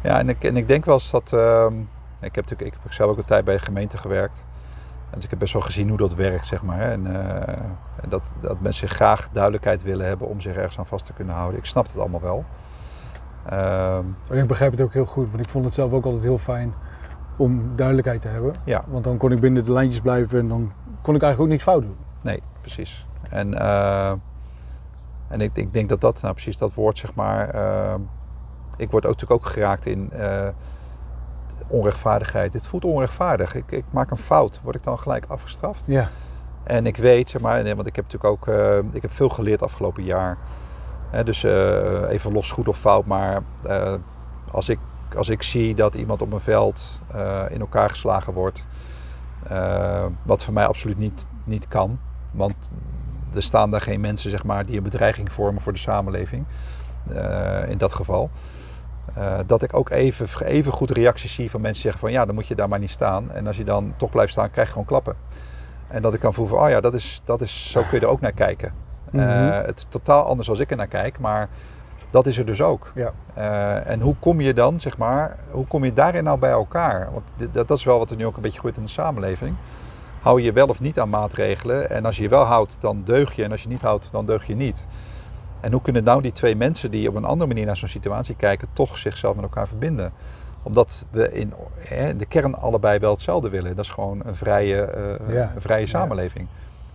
[0.00, 1.32] ja en, ik, en ik denk wel eens dat.
[1.32, 1.74] ehm,
[2.20, 4.44] ik heb natuurlijk ik heb zelf ook een tijd bij de gemeente gewerkt.
[5.14, 6.80] Dus ik heb best wel gezien hoe dat werkt, zeg maar.
[6.80, 7.58] En, eh,
[8.02, 11.34] en dat, dat mensen graag duidelijkheid willen hebben om zich ergens aan vast te kunnen
[11.34, 11.58] houden.
[11.58, 12.44] Ik snap het allemaal wel.
[13.44, 16.38] En Ik begrijp het ook heel goed, want ik vond het zelf ook altijd heel
[16.38, 16.74] fijn
[17.36, 18.52] om duidelijkheid te hebben.
[18.64, 21.48] ja, Want dan kon ik binnen de lijntjes blijven en dan kon ik eigenlijk ook
[21.48, 21.96] niks fout doen.
[22.20, 23.06] nee, precies.
[23.30, 24.12] En, eh,
[25.28, 27.48] en ik, ik denk dat dat, nou precies dat woord, zeg maar.
[27.48, 28.00] ehm,
[28.76, 30.48] ik word ook natuurlijk ook geraakt in eh,
[31.66, 32.52] onrechtvaardigheid.
[32.52, 33.54] Dit voelt onrechtvaardig.
[33.54, 34.60] Ik, ik maak een fout.
[34.62, 35.84] Word ik dan gelijk afgestraft?
[35.86, 36.08] Ja,
[36.64, 39.62] En ik weet, zeg maar, want ik heb natuurlijk ook eh, ik heb veel geleerd
[39.62, 40.36] afgelopen jaar.
[41.10, 43.94] Hè, dus eh, even los goed of fout, maar eh,
[44.50, 44.78] als, ik,
[45.16, 47.02] als ik zie dat iemand op een veld
[47.48, 48.64] in elkaar geslagen wordt,
[50.22, 51.98] wat voor mij absoluut niet, niet kan,
[52.30, 52.54] want
[53.34, 56.44] er staan daar geen mensen zeg maar, die een bedreiging vormen voor de samenleving,
[57.68, 58.30] in dat geval.
[59.14, 62.26] Eh, dat ik ook even, even goed reacties zie van mensen die zeggen van ja,
[62.26, 63.30] dan moet je daar maar niet staan.
[63.32, 65.16] En als je dan toch blijft staan, krijg je gewoon klappen.
[65.88, 68.06] En dat ik dan voel van, oh ja, dat is, dat is, zo kun je
[68.06, 68.72] er ook naar kijken.
[69.10, 69.28] Mhm.
[69.28, 71.48] Eh, het is totaal anders als ik er naar kijk, maar
[72.10, 72.92] dat is er dus ook.
[72.94, 73.12] ja.
[73.34, 77.08] Eh, en hoe kom je dan, zeg maar, hoe kom je daarin nou bij elkaar?
[77.12, 78.88] Want dit, dat, dat is wel wat er nu ook een beetje groeit in de
[78.88, 79.56] samenleving.
[80.20, 81.90] Hou je wel of niet aan maatregelen?
[81.90, 83.44] En als je je wel houdt, dan deug je.
[83.44, 84.86] En als je niet houdt, dan deug je niet.
[85.64, 88.34] En hoe kunnen nou die twee mensen die op een andere manier naar zo'n situatie
[88.34, 90.12] kijken, toch zichzelf met elkaar verbinden?
[90.62, 91.52] Omdat we in,
[92.18, 93.76] de kern allebei wel hetzelfde willen.
[93.76, 95.52] Dat is gewoon een vrije, eh, Ja.
[95.54, 96.46] een vrije samenleving.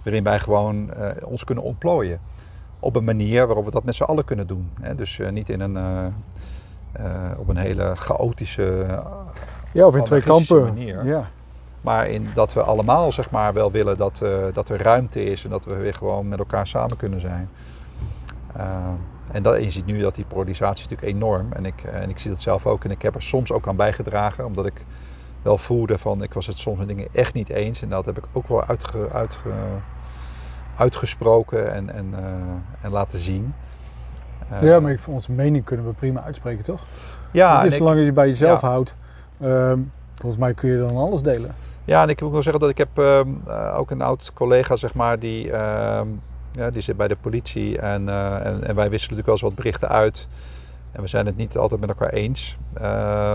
[0.03, 2.19] Waarin wij gewoon eh, ons kunnen ontplooien.
[2.79, 4.69] Op een manier waarop we dat met z'n allen kunnen doen.
[4.81, 4.95] Hè?
[4.95, 5.77] Dus eh, niet in een,
[7.37, 8.85] op een hele chaotische.
[9.71, 10.63] ja of in twee kampen.
[10.63, 11.05] manier.
[11.05, 11.29] Ja.
[11.81, 14.21] maar in dat we allemaal zeg maar, wel willen dat,
[14.53, 15.43] dat er ruimte is.
[15.43, 17.49] En dat we weer gewoon met elkaar samen kunnen zijn.
[18.55, 18.87] Eh,
[19.31, 21.47] en, dat, en je ziet nu dat die polarisatie is natuurlijk enorm.
[21.53, 22.83] En ik, en ik zie dat zelf ook.
[22.83, 24.45] En ik heb er soms ook aan bijgedragen.
[24.45, 24.85] Omdat ik
[25.41, 27.81] wel voelde van ik was het soms met dingen echt niet eens.
[27.81, 29.49] En dat heb ik ook wel uitge, uitge,
[30.77, 33.53] uitgesproken en, en, eh, en laten zien.
[34.49, 36.85] Eh, ja, maar ik- onze mening kunnen we prima uitspreken, toch?
[37.31, 38.67] ja, je, ik- zolang je die bij jezelf Ja.
[38.67, 38.95] houdt,
[39.41, 39.79] ehm,
[40.13, 41.51] volgens mij kun je dan alles delen.
[41.85, 44.75] Ja, en ik moet wel zeggen dat ik heb ehm, eh, ook een oud collega,
[44.75, 46.07] zeg maar, die, ehm,
[46.51, 47.79] ja, die zit bij de politie.
[47.79, 50.27] En, eh, en, en wij wisselen natuurlijk wel eens wat berichten uit.
[50.91, 52.57] En we zijn het niet altijd met elkaar eens.
[52.73, 52.81] Eh,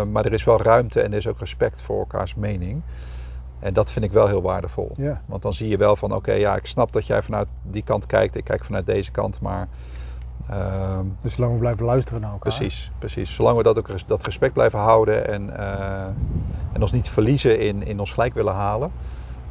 [0.03, 2.83] maar er is wel ruimte en er is ook respect voor elkaars mening.
[3.61, 4.93] En dat vind ik wel heel waardevol.
[4.97, 5.21] Ja.
[5.27, 8.07] Want dan zie je wel van, oké, ja, ik snap dat jij vanuit die kant
[8.07, 8.37] kijkt.
[8.37, 9.69] Ik kijk vanuit deze kant, maar...
[10.49, 12.55] ehm, Dus zolang we blijven luisteren naar elkaar.
[12.55, 13.35] Precies, precies.
[13.35, 16.05] Zolang we dat ook dat respect blijven houden en, eh,
[16.73, 18.91] en ons niet verliezen in, in ons gelijk willen halen,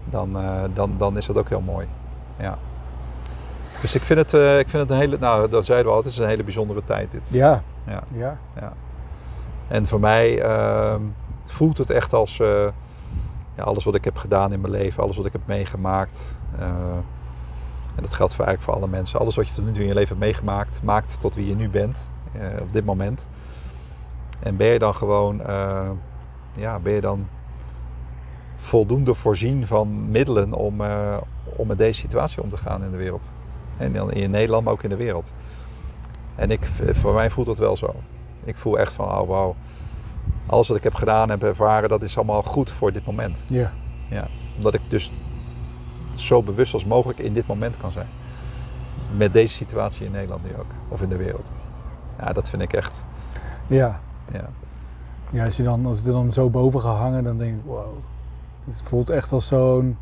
[0.09, 0.37] dan,
[0.73, 1.87] dan, dan is dat ook heel mooi.
[2.39, 2.57] Ja.
[3.83, 6.13] Dus ik vind het, eh, ik vind het een hele, nou dat zeiden we altijd,
[6.13, 7.29] het is een hele bijzondere tijd dit.
[7.31, 7.63] Ja.
[8.13, 8.37] Ja.
[8.59, 8.73] Ja.
[9.67, 11.01] En voor mij ehm,
[11.45, 12.65] voelt het echt als eh,
[13.55, 16.41] ja, alles wat ik heb gedaan in mijn leven, alles wat ik heb meegemaakt.
[16.59, 16.65] eh,
[17.95, 19.19] en dat geldt voor eigenlijk voor alle mensen.
[19.19, 21.55] Alles wat je tot nu toe in je leven hebt meegemaakt, maakt tot wie je
[21.55, 21.99] nu bent
[22.59, 23.27] op dit moment.
[24.39, 25.41] En ben je dan gewoon,
[26.55, 27.27] ja, ben je dan
[28.57, 30.81] voldoende voorzien van middelen om,
[31.43, 33.29] om met deze situatie om te gaan in de wereld.
[33.77, 35.31] En dan in Nederland, maar ook in de wereld.
[36.35, 37.95] En ik, voor mij voelt dat wel zo.
[38.43, 39.55] Ik voel echt van, oh wauw,
[40.45, 43.37] alles wat ik heb gedaan en ervaren, dat is allemaal goed voor dit moment.
[43.47, 43.71] Ja.
[44.57, 45.11] Omdat ik dus
[46.15, 48.07] zo bewust als mogelijk in dit moment kan zijn.
[49.17, 51.51] Met deze situatie in Nederland nu ook, of in de wereld.
[52.19, 53.05] Ja, dat vind ik echt,
[53.67, 53.99] Ja.
[54.31, 54.49] ja.
[55.29, 57.61] Ja, als, je dan, als het er dan zo boven gaat hangen, dan denk ik,
[57.65, 57.93] wow.
[58.65, 59.97] Het voelt echt als zo'n,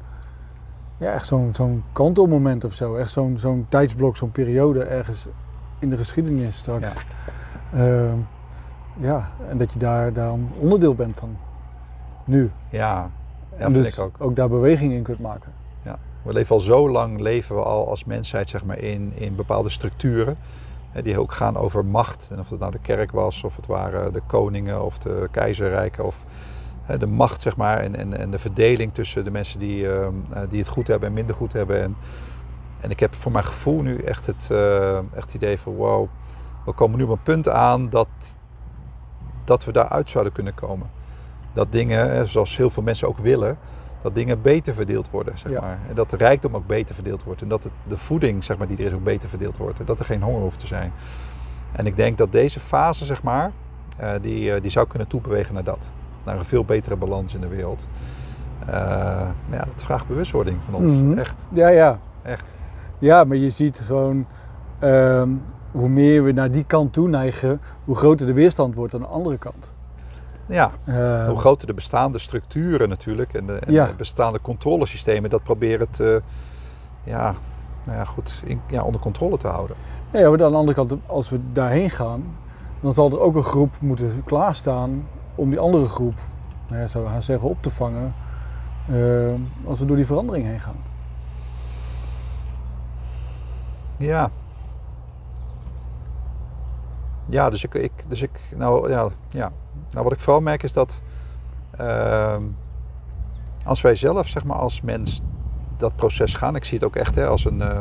[1.02, 2.96] ja, echt zo'n, zo'n kantelmoment of zo.
[2.96, 5.26] Echt zo'n, zo'n tijdsblok, zo'n periode ergens
[5.80, 6.94] in de geschiedenis straks.
[6.94, 7.00] Ja.
[7.80, 8.16] Ja,
[8.98, 11.38] ja en dat je daar dan onderdeel bent van.
[12.26, 12.52] Nu.
[12.70, 14.36] Ja, ja en vind dus ik ook.
[14.36, 15.52] daar beweging in kunt maken.
[16.22, 19.70] We leven al zo lang, leven we al als mensheid zeg maar, in, in bepaalde
[19.70, 20.38] structuren.
[20.92, 22.28] Hè, die ook gaan over macht.
[22.32, 26.06] En of het nou de kerk was, of het waren de koningen of de keizerrijken.
[26.06, 26.26] Of
[27.00, 30.42] de macht zeg maar, en, en, en de verdeling tussen de mensen die, ehm, eh,
[30.50, 31.82] die het goed hebben en minder goed hebben.
[31.82, 31.96] En,
[32.80, 36.08] en ik heb voor mijn gevoel nu echt het, eh, echt het idee van wow,
[36.66, 38.08] we komen nu op een punt aan dat,
[39.44, 40.90] dat we daaruit zouden kunnen komen.
[41.54, 43.58] Dat dingen, zoals heel veel mensen ook willen,
[44.02, 45.62] dat dingen beter verdeeld worden, zeg Ja.
[45.62, 45.80] maar.
[45.90, 47.42] En dat de rijkdom ook beter verdeeld wordt.
[47.42, 49.80] En dat het, de voeding, zeg maar, die er is, ook beter verdeeld wordt.
[49.80, 50.92] En dat er geen honger hoeft te zijn.
[51.72, 53.52] En ik denk dat deze fase, zeg maar,
[53.98, 55.92] eh, die, eh, die zou kunnen toebewegen naar dat.
[56.26, 57.86] Naar een veel betere balans in de wereld.
[58.60, 58.68] Eh,
[59.50, 60.92] maar ja, dat vraagt bewustwording van ons.
[60.92, 61.18] Mhm.
[61.18, 62.00] Echt, Ja, ja.
[62.22, 62.46] echt.
[63.00, 64.26] Ja, maar je ziet gewoon,
[64.80, 65.30] ehm,
[65.72, 69.08] hoe meer we naar die kant toe neigen, hoe groter de weerstand wordt aan de
[69.08, 69.74] andere kant.
[70.46, 73.34] Ja, Ehm, hoe groter de bestaande structuren natuurlijk.
[73.34, 73.86] En de, en Ja.
[73.86, 76.22] de bestaande controlesystemen, dat proberen te,
[77.04, 77.36] ja,
[77.84, 79.76] nou ja, goed, in- ja, onder controle te houden.
[80.12, 82.24] Ja, maar aan de andere kant, als we daarheen gaan,
[82.80, 85.08] dan zal er ook een groep moeten klaarstaan
[85.42, 86.20] om die andere groep,
[86.68, 88.14] nou ja, zou gaan zeggen, op te vangen.
[88.90, 90.76] ehm, als we door die verandering heen gaan.
[93.98, 94.30] Ja.
[97.30, 99.52] Ja, dus ik, ik, dus ik nou, ja, ja.
[99.92, 101.02] nou wat ik vooral merk is dat
[101.78, 102.44] ehm,
[103.66, 105.22] als wij zelf, zeg maar, als mens
[105.78, 107.80] dat proces gaan, ik zie het ook echt hè, als, een, eh,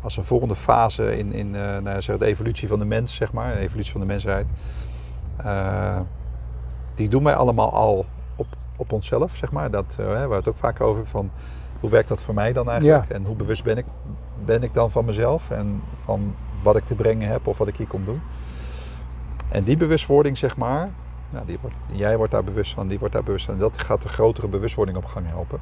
[0.00, 3.32] als een volgende fase in, in eh, nou zeg, de evolutie van de mens, zeg
[3.32, 4.48] maar, de evolutie van de mensheid.
[5.36, 6.00] Eh,
[6.96, 9.70] die doen wij allemaal al op, op onszelf, zeg maar.
[9.70, 11.30] Dat, eh, waar we het ook vaak over van
[11.80, 13.10] hoe werkt dat voor mij dan eigenlijk?
[13.10, 13.84] En hoe bewust ben ik,
[14.44, 17.76] ben ik dan van mezelf en van wat ik te brengen heb of wat ik
[17.76, 18.20] hier kom doen.
[19.50, 20.90] En die bewustwording, zeg maar,
[21.30, 23.54] nou, die wordt, jij wordt daar bewust van, die wordt daar bewust van.
[23.54, 25.60] En dat gaat de grotere bewustwording op gang helpen.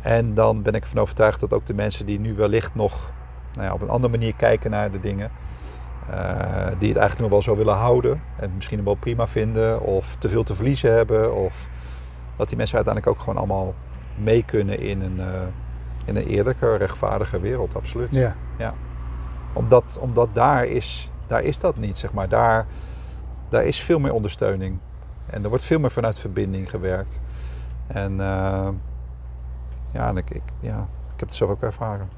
[0.00, 3.10] En dan ben ik ervan overtuigd dat ook de mensen die nu wellicht nog
[3.52, 5.30] nou ja, op een andere manier kijken naar de dingen,
[6.78, 10.28] die het eigenlijk nog wel zo willen houden en misschien wel prima vinden of te
[10.28, 11.68] veel te verliezen hebben, of
[12.36, 13.74] dat die mensen uiteindelijk ook gewoon allemaal
[14.14, 15.26] mee kunnen in een, eh,
[16.04, 18.14] in een eerlijke, rechtvaardige wereld, absoluut
[18.58, 18.74] Ja,
[19.52, 22.28] omdat, omdat daar, is, daar is dat niet, zeg maar.
[22.28, 22.66] Daar,
[23.48, 24.78] daar is veel meer ondersteuning.
[25.26, 27.18] En er wordt veel meer vanuit verbinding gewerkt.
[27.86, 28.68] En eh,
[29.92, 30.78] ja, en ik, ik, ja,
[31.14, 32.08] ik heb het zelf ook ervaren.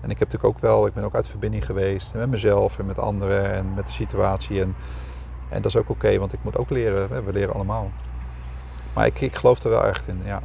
[0.00, 2.86] En ik heb natuurlijk ook wel, ik ben ook uit verbinding geweest met mezelf en
[2.86, 4.60] met anderen en met de situatie.
[4.60, 4.74] En,
[5.48, 7.24] en dat is ook oké, want ik moet ook leren.
[7.24, 7.90] We leren allemaal.
[8.94, 10.42] Maar ik, ik geloof er wel echt in, ja.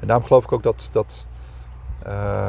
[0.00, 1.26] En daarom geloof ik ook dat, dat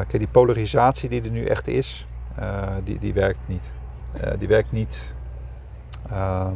[0.07, 2.05] kijk, die polarisatie die er nu echt is,
[2.35, 3.71] eh, die, die werkt niet.
[4.21, 5.15] Eh, die werkt niet.
[6.11, 6.53] ehm,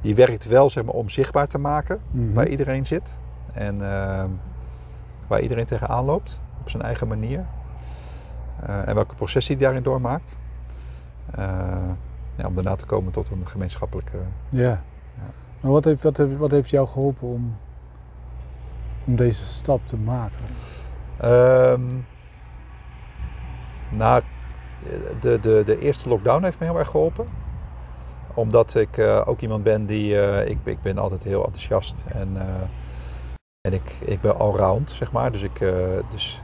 [0.00, 2.32] die werkt wel zeg maar, om zichtbaar te maken Mhm.
[2.32, 3.18] waar iedereen zit.
[3.52, 4.28] En ehm,
[5.26, 7.44] waar iedereen tegenaan loopt op zijn eigen manier.
[8.66, 10.38] Eh, en welke processen hij daarin doormaakt.
[11.30, 11.88] eh,
[12.36, 14.16] ja, om daarna te komen tot een gemeenschappelijke.
[14.48, 14.82] Ja.
[15.60, 17.56] Maar wat heeft, wat, heeft, wat heeft jou geholpen om,
[19.04, 20.44] om deze stap te maken?
[21.16, 21.82] Ehm,
[23.90, 24.22] nou,
[25.20, 27.28] de, de, de eerste lockdown heeft me heel erg geholpen.
[28.34, 30.14] Omdat ik eh, ook iemand ben die.
[30.46, 32.04] ik, ik ben altijd heel enthousiast.
[32.08, 32.36] En,
[33.60, 35.32] en ik, ik ben allround, zeg maar.
[35.32, 35.58] Dus ik,
[36.10, 36.42] dus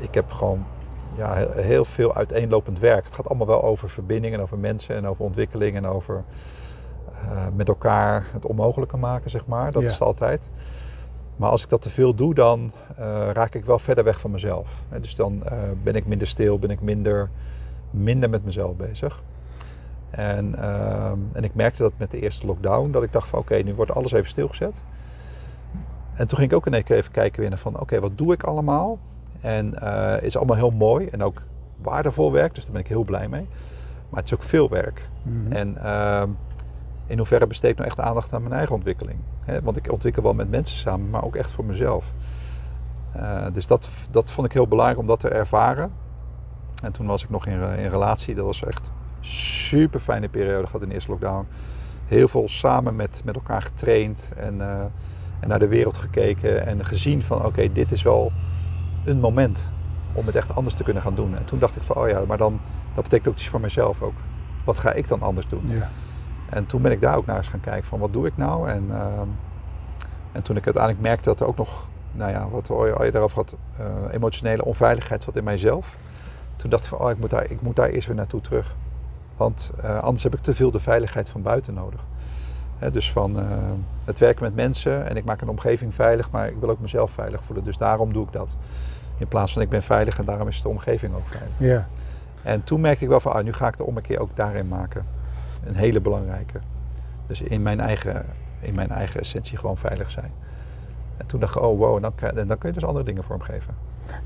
[0.00, 0.66] ik heb gewoon
[1.16, 3.04] ja, heel, veel uiteenlopend werk.
[3.04, 6.24] Het gaat allemaal wel over verbinding en over mensen en over ontwikkeling en over
[7.12, 9.72] eh, met elkaar het onmogelijke maken, zeg maar.
[9.72, 9.88] Dat Ja.
[9.88, 10.48] is het altijd.
[11.36, 14.30] Maar als ik dat te veel doe, dan eh, raak ik wel verder weg van
[14.30, 14.82] mezelf.
[15.00, 17.30] Dus dan eh, ben ik minder stil, ben ik minder,
[17.90, 19.22] minder met mezelf bezig.
[20.10, 23.54] En, ehm, en ik merkte dat met de eerste lockdown, dat ik dacht van oké,
[23.56, 24.80] nu wordt alles even stilgezet.
[26.14, 28.18] En toen ging ik ook in één keer even kijken weer naar van oké, wat
[28.18, 28.98] doe ik allemaal?
[29.46, 31.42] En eh, het is allemaal heel mooi en ook
[31.82, 33.46] waardevol werk, dus daar ben ik heel blij mee.
[34.08, 35.08] Maar het is ook veel werk.
[35.22, 35.52] Mhm.
[35.52, 36.28] En ehm,
[37.06, 39.18] in hoeverre besteed ik nou echt aandacht aan mijn eigen ontwikkeling?
[39.44, 42.12] Hè, want ik ontwikkel wel met mensen samen, maar ook echt voor mezelf.
[43.12, 45.92] Eh, dus dat, dat vond ik heel belangrijk om dat te ervaren.
[46.82, 48.34] En toen was ik nog in, in relatie.
[48.34, 51.46] Dat was echt een super fijne periode gehad in de eerste lockdown.
[52.06, 54.84] Heel veel samen met, met elkaar getraind en, eh,
[55.40, 56.66] en naar de wereld gekeken.
[56.66, 58.32] En gezien van oké, dit is wel
[59.06, 59.70] een moment
[60.12, 61.36] om het echt anders te kunnen gaan doen.
[61.36, 62.60] En toen dacht ik van oh ja, maar dan,
[62.94, 64.14] dat betekent ook iets voor mezelf ook.
[64.64, 65.62] Wat ga ik dan anders doen?
[65.68, 65.88] Ja.
[66.48, 68.68] En toen ben ik daar ook naar eens gaan kijken van wat doe ik nou?
[68.68, 69.28] En, ehm,
[70.32, 73.54] en toen ik uiteindelijk merkte dat er ook nog, nou ja, wat je daarover had,
[73.76, 75.96] eh, emotionele onveiligheid zat in mijzelf.
[76.56, 78.76] Toen dacht ik van, oh, ik moet daar, ik moet daar eerst weer naartoe terug.
[79.36, 82.00] Want eh, anders heb ik te veel de veiligheid van buiten nodig.
[82.92, 83.46] Dus van eh,
[84.04, 87.10] het werken met mensen en ik maak een omgeving veilig, maar ik wil ook mezelf
[87.10, 87.64] veilig voelen.
[87.64, 88.56] Dus daarom doe ik dat.
[89.16, 91.54] In plaats van ik ben veilig en daarom is de omgeving ook veilig.
[91.56, 91.86] Ja.
[92.42, 95.06] En toen merkte ik wel van, ah, nu ga ik de ommekeer ook daarin maken.
[95.64, 96.60] Een hele belangrijke.
[97.26, 98.26] Dus in mijn eigen,
[98.60, 100.32] in mijn eigen essentie gewoon veilig zijn.
[101.16, 102.12] En toen dacht ik, oh wow, dan,
[102.46, 103.74] dan kun je dus andere dingen vormgeven.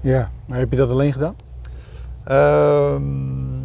[0.01, 0.31] ja.
[0.47, 1.35] Maar heb je dat alleen gedaan?
[2.25, 3.59] Ehm,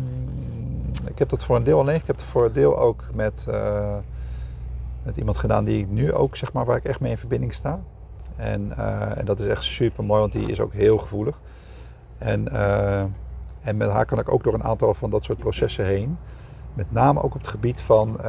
[1.07, 1.95] ik heb dat voor een deel alleen.
[1.95, 3.95] Ik heb het voor een deel ook met, eh,
[5.03, 7.53] met iemand gedaan die ik nu ook, zeg maar, waar ik echt mee in verbinding
[7.53, 7.79] sta.
[8.35, 11.39] En, eh, en dat is echt super mooi, want die is ook heel gevoelig.
[12.17, 13.03] En, eh,
[13.61, 16.17] en met haar kan ik ook door een aantal van dat soort processen heen.
[16.73, 18.25] Met name ook op het gebied van, eh,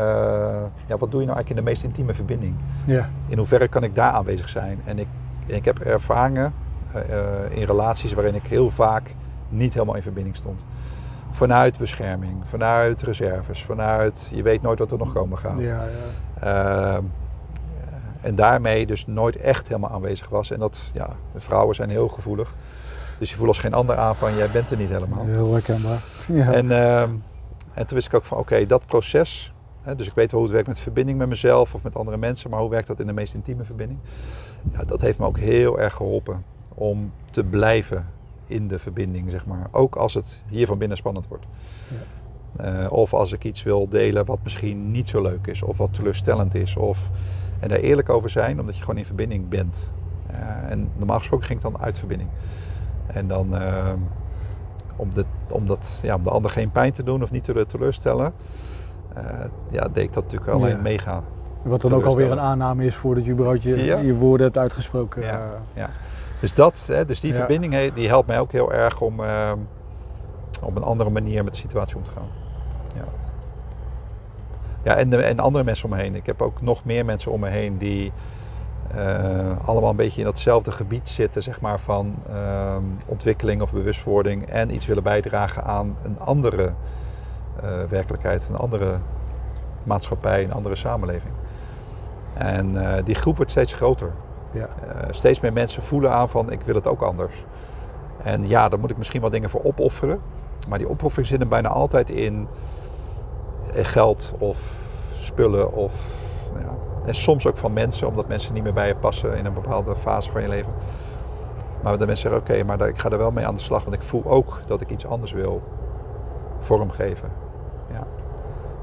[0.86, 2.54] ja, wat doe je nou eigenlijk in de meest intieme verbinding?
[2.84, 3.08] Ja.
[3.28, 4.80] in hoeverre kan ik daar aanwezig zijn?
[4.84, 5.06] En ik,
[5.46, 6.52] ik heb ervaringen
[7.50, 9.14] in relaties waarin ik heel vaak
[9.48, 10.64] niet helemaal in verbinding stond.
[11.30, 15.58] Vanuit bescherming, vanuit reserves, vanuit je weet nooit wat er nog komen gaat.
[15.58, 15.84] Ja,
[16.40, 17.00] ja.
[18.26, 20.50] En daarmee dus nooit echt helemaal aanwezig was.
[20.50, 22.54] En dat, ja, de vrouwen zijn heel gevoelig.
[23.18, 25.24] Dus je voelt als geen ander aan van jij bent er niet helemaal.
[25.24, 26.02] Heel herkenbaar.
[26.32, 26.52] Ja.
[26.52, 27.10] En, ehm,
[27.74, 29.52] en toen wist ik ook van oké, dat proces.
[29.80, 32.16] Hè, dus ik weet wel hoe het werkt met verbinding met mezelf of met andere
[32.16, 32.50] mensen.
[32.50, 33.98] Maar hoe werkt dat in de meest intieme verbinding?
[34.72, 38.06] Ja, dat heeft me ook heel erg geholpen om te blijven
[38.46, 39.68] in de verbinding, zeg maar.
[39.70, 41.46] Ook als het hier van binnen spannend wordt.
[42.56, 45.62] Eh, of als ik iets wil delen wat misschien niet zo leuk is.
[45.62, 46.76] Of wat teleurstellend is.
[46.76, 47.10] Of,
[47.66, 49.92] en daar eerlijk over zijn, omdat je gewoon in verbinding bent.
[50.26, 52.30] Eh, en normaal gesproken ging ik dan uit verbinding.
[53.06, 53.92] En dan eh,
[54.96, 57.66] om, de, om, dat, ja, om de ander geen pijn te doen of niet te
[57.66, 58.32] teleurstellen.
[59.14, 59.24] eh,
[59.70, 60.82] ja, deed ik dat natuurlijk alleen Ja.
[60.82, 61.24] meegaan.
[61.62, 63.98] Wat dan ook alweer een aanname is voordat je überhaupt je, Ja.
[63.98, 65.22] je woorden hebt uitgesproken.
[65.22, 65.50] Ja.
[65.74, 65.90] Ja.
[66.40, 69.20] Dus, dat, hè, dus die verbinding die helpt mij ook heel erg om
[70.62, 72.45] op een andere manier met de situatie om te gaan.
[74.86, 76.14] Ja, en, de, en andere mensen om me heen.
[76.14, 78.12] Ik heb ook nog meer mensen om me heen die
[78.94, 84.48] eh, allemaal een beetje in datzelfde gebied zitten, zeg maar, van ehm, ontwikkeling of bewustwording
[84.48, 86.72] en iets willen bijdragen aan een andere
[87.62, 88.96] eh, werkelijkheid, een andere
[89.82, 91.32] maatschappij, een andere samenleving.
[92.34, 94.12] En eh, die groep wordt steeds groter.
[94.52, 94.66] Ja.
[94.66, 97.44] Eh, steeds meer mensen voelen aan van ik wil het ook anders.
[98.22, 100.20] En ja, daar moet ik misschien wat dingen voor opofferen.
[100.68, 102.75] Maar die opoffering zit er bijna altijd in eh,
[103.72, 104.58] geld of
[105.20, 106.02] spullen of
[106.52, 109.46] nou ja, en soms ook van mensen, omdat mensen niet meer bij je passen in
[109.46, 110.72] een bepaalde fase van je leven.
[111.82, 113.96] Maar de mensen zeggen, oké, maar ik ga er wel mee aan de slag, want
[113.96, 115.62] ik voel ook dat ik iets anders wil
[116.58, 117.28] vormgeven.
[117.92, 118.02] Ja.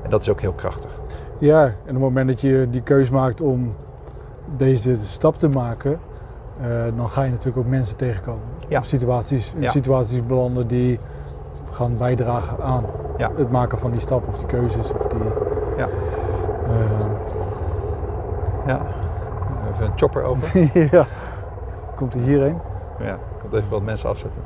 [0.03, 0.91] En dat is ook heel krachtig.
[1.37, 3.73] Ja, en op het moment dat je die keus maakt om
[4.57, 5.99] deze stap te maken,
[6.61, 8.43] eh, dan ga je natuurlijk ook mensen tegenkomen.
[8.69, 8.79] Ja.
[8.79, 9.69] Of situaties, Ja.
[9.69, 10.99] situaties belanden die
[11.69, 12.85] gaan bijdragen aan
[13.17, 13.31] Ja.
[13.35, 14.93] het maken van die stap of die keuzes.
[14.93, 15.19] Of die,
[15.77, 15.87] Ja.
[16.67, 17.19] eh,
[18.67, 18.79] Ja.
[19.73, 20.69] Even een chopper over.
[20.97, 21.05] ja.
[21.95, 22.57] Komt hij hierheen?
[22.99, 24.41] Ja, ik kan even wat mensen afzetten.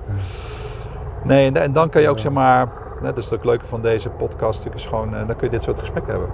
[1.23, 2.67] Nee, en, dan kan je ook zeg maar
[3.01, 5.63] Net dus het leuke van deze podcast natuurlijk is gewoon, eh, dan kun je dit
[5.63, 6.29] soort gesprekken hebben.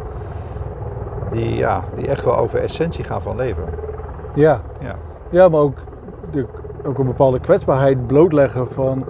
[1.32, 3.64] Die, ja, die echt wel over essentie gaan van leven.
[4.34, 4.96] Ja, Ja,
[5.30, 5.78] ja maar ook,
[6.32, 6.46] de,
[6.84, 9.06] ook een bepaalde kwetsbaarheid blootleggen van...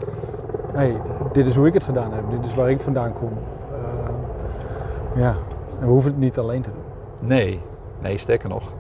[0.74, 1.02] hey,
[1.32, 2.24] dit is hoe ik het gedaan heb.
[2.30, 3.32] Dit is waar ik vandaan kom.
[3.32, 5.36] Eh, ja,
[5.80, 6.84] en we hoeven het niet alleen te doen.
[7.20, 7.62] nee,
[8.02, 8.72] nee, sterker nog.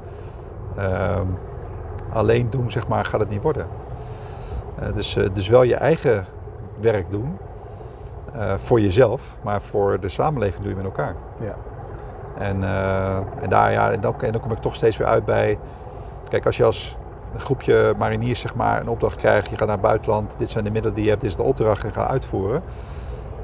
[0.77, 1.27] Ehm,
[2.13, 3.67] alleen doen, zeg maar, gaat het niet worden.
[4.79, 6.25] Eh, dus, eh, dus wel je eigen
[6.79, 7.37] werk doen.
[8.57, 11.15] voor jezelf, maar voor de samenleving doe je met elkaar.
[11.39, 11.55] Ja.
[12.37, 12.63] En,
[13.41, 15.59] en, daar, ja, en, dan, en dan kom ik toch steeds weer uit bij.
[16.29, 16.97] Kijk, als je als
[17.39, 20.71] groepje mariniers zeg maar, een opdracht krijgt, je gaat naar het buitenland, dit zijn de
[20.71, 22.61] middelen die je hebt, dit is de opdracht en ga uitvoeren.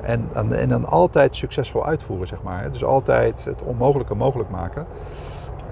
[0.01, 2.71] En, en, en dan altijd succesvol uitvoeren, zeg maar.
[2.71, 4.85] Dus altijd het onmogelijke mogelijk maken.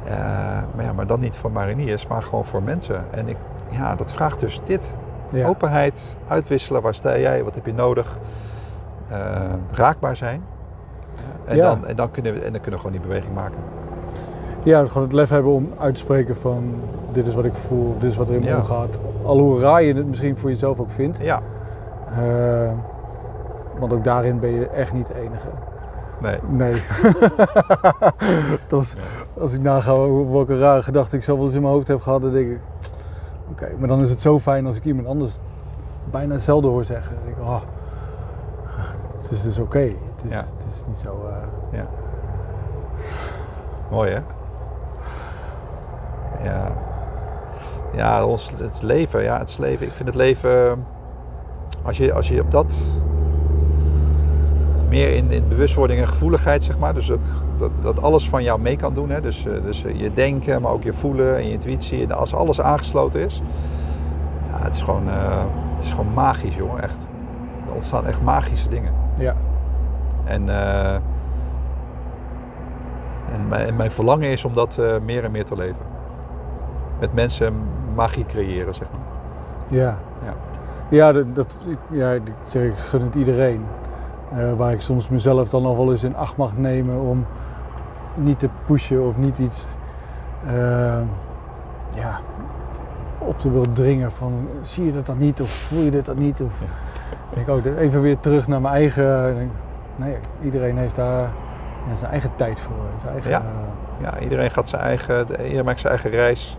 [0.06, 0.18] Eh,
[0.76, 3.04] maar, ja, maar dan niet voor mariniers, maar gewoon voor mensen.
[3.12, 3.38] En ik,
[3.70, 4.94] ja, dat vraagt dus dit.
[5.32, 5.48] Ja.
[5.48, 8.18] Openheid, uitwisselen, waar sta jij, wat heb je nodig.
[9.10, 9.42] Eh,
[9.72, 10.44] raakbaar zijn.
[11.46, 11.64] En, Ja.
[11.70, 13.58] dan, en, dan kunnen we, en dan kunnen we gewoon die beweging maken.
[14.68, 16.74] Ja, gewoon het lef hebben om uit te spreken van
[17.12, 18.58] dit is wat ik voel, dit is wat er in me Ja.
[18.58, 19.00] omgaat.
[19.24, 21.18] Al hoe raar je het misschien voor jezelf ook vindt.
[21.18, 21.42] Ja,
[22.18, 22.72] Eh,
[23.80, 25.48] want ook daarin ben je echt niet de enige.
[26.22, 26.38] nee.
[26.50, 26.74] Nee.
[28.80, 28.94] is,
[29.40, 29.96] als ik naga
[30.30, 32.60] welke rare gedachten ik zelf wel eens in mijn hoofd heb gehad, dan denk ik,
[33.52, 35.40] oké, maar dan is het zo fijn als ik iemand anders
[36.12, 37.16] bijna hetzelfde hoor zeggen.
[37.16, 37.62] Dan denk ik, oh,
[39.18, 39.80] het is dus oké.
[39.80, 40.38] Het, is, Ja.
[40.38, 41.10] het is niet zo...
[41.28, 41.86] eh, Ja.
[43.92, 44.20] Mooi hè?
[46.44, 46.72] Ja.
[47.96, 49.86] Ja, ons, het leven, ja, het leven.
[49.86, 50.86] Ik vind het leven,
[51.84, 52.76] als je, als je op dat
[54.90, 57.20] meer in, in bewustwording en gevoeligheid, zeg maar, dus ook
[57.58, 59.22] dat, dat alles van jou mee kan doen, hè?
[59.22, 62.34] Dus, eh, dus eh, je denken, maar ook je voelen en je intuïtie, en als
[62.34, 63.42] alles aangesloten is,
[64.48, 65.44] ja, het is gewoon, eh,
[65.76, 67.08] het is gewoon magisch, jongen, echt.
[67.68, 68.94] Er ontstaan echt magische dingen.
[69.18, 69.36] ja.
[70.26, 71.02] En, en,
[73.48, 75.97] mijn, en mijn verlangen is om dat meer en meer te leven.
[77.00, 77.54] Met mensen
[77.96, 79.00] magie creëren, zeg maar.
[79.80, 79.98] Ja.
[80.26, 80.34] Ja.
[80.90, 83.66] Ja, dat, dat, ik- ja, ik zeg, ik gun het iedereen.
[84.38, 87.26] Eh, waar ik soms mezelf dan nog wel eens in acht mag nemen om
[88.16, 89.66] niet te pushen of niet iets
[90.48, 91.00] eh,
[91.96, 92.20] ja,
[93.18, 96.18] op te willen dringen van zie je dat dan niet of voel je dit dan
[96.18, 96.42] niet?
[96.42, 96.62] Of
[97.36, 97.42] Ja.
[97.42, 99.36] ik ook even weer terug naar mijn eigen.
[99.96, 101.30] Nee, iedereen heeft daar
[101.90, 102.74] ja, zijn eigen tijd voor.
[103.00, 103.42] Zijn eigen, Ja.
[104.02, 106.58] Ja, iedereen gaat zijn eigen, iedereen maakt zijn eigen reis.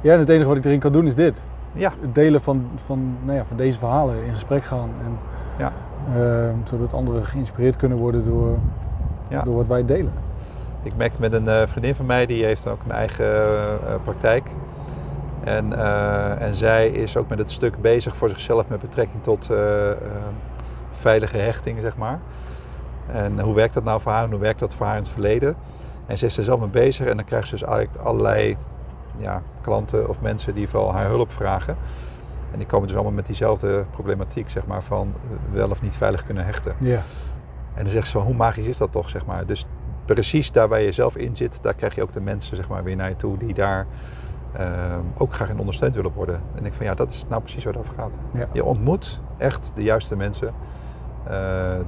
[0.00, 1.42] Ja, en het enige wat ik erin kan doen is dit.
[1.72, 4.90] Ja, het delen van, van, nou ja, van deze verhalen in gesprek gaan.
[5.04, 5.18] En,
[5.58, 5.72] Ja.
[6.14, 8.56] eh, zodat anderen geïnspireerd kunnen worden door,
[9.28, 9.42] Ja.
[9.42, 10.12] door wat wij delen.
[10.82, 14.50] ik merkte met een eh, vriendin van mij, die heeft ook een eigen eh, praktijk.
[15.44, 19.50] En, eh, en zij is ook met het stuk bezig voor zichzelf met betrekking tot
[19.50, 19.96] eh, eh,
[20.90, 22.18] veilige hechting, zeg maar.
[23.12, 25.10] En hoe werkt dat nou voor haar en hoe werkt dat voor haar in het
[25.12, 25.54] verleden?
[26.06, 28.56] En ze is er zelf mee bezig en dan krijgt ze dus eigenlijk allerlei
[29.20, 31.76] ja, klanten of mensen die vooral haar hulp vragen.
[32.52, 35.14] En die komen dus allemaal met diezelfde problematiek, zeg maar, van
[35.52, 36.74] wel of niet veilig kunnen hechten.
[36.78, 37.00] Ja,
[37.74, 39.46] En dan zegt ze van, hoe magisch is dat toch, zeg maar.
[39.46, 39.66] Dus
[40.04, 42.84] precies daar waar je zelf in zit, daar krijg je ook de mensen, zeg maar,
[42.84, 43.86] weer naar je toe die daar
[44.52, 46.40] ehm, ook graag in ondersteund willen worden.
[46.54, 48.12] En ik van, ja, dat is nou precies waar het over gaat.
[48.32, 48.46] ja.
[48.52, 50.54] Je ontmoet echt de juiste mensen
[51.28, 51.36] eh,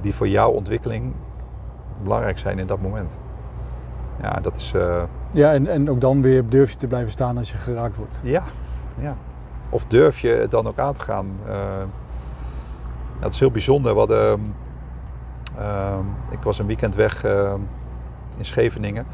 [0.01, 1.13] die voor jouw ontwikkeling
[2.03, 3.19] belangrijk zijn in dat moment.
[4.21, 5.03] Ja, dat is, eh,
[5.33, 8.19] ja en, en ook dan weer durf je te blijven staan als je geraakt wordt.
[8.23, 8.43] ja,
[8.99, 9.15] ja.
[9.69, 11.27] Of durf je het dan ook aan te gaan?
[11.47, 11.55] Eh,
[13.19, 13.93] dat is heel bijzonder.
[13.93, 14.55] We hadden,
[15.57, 17.59] ehm, ik was een weekend weg ehm,
[18.37, 19.05] in Scheveningen.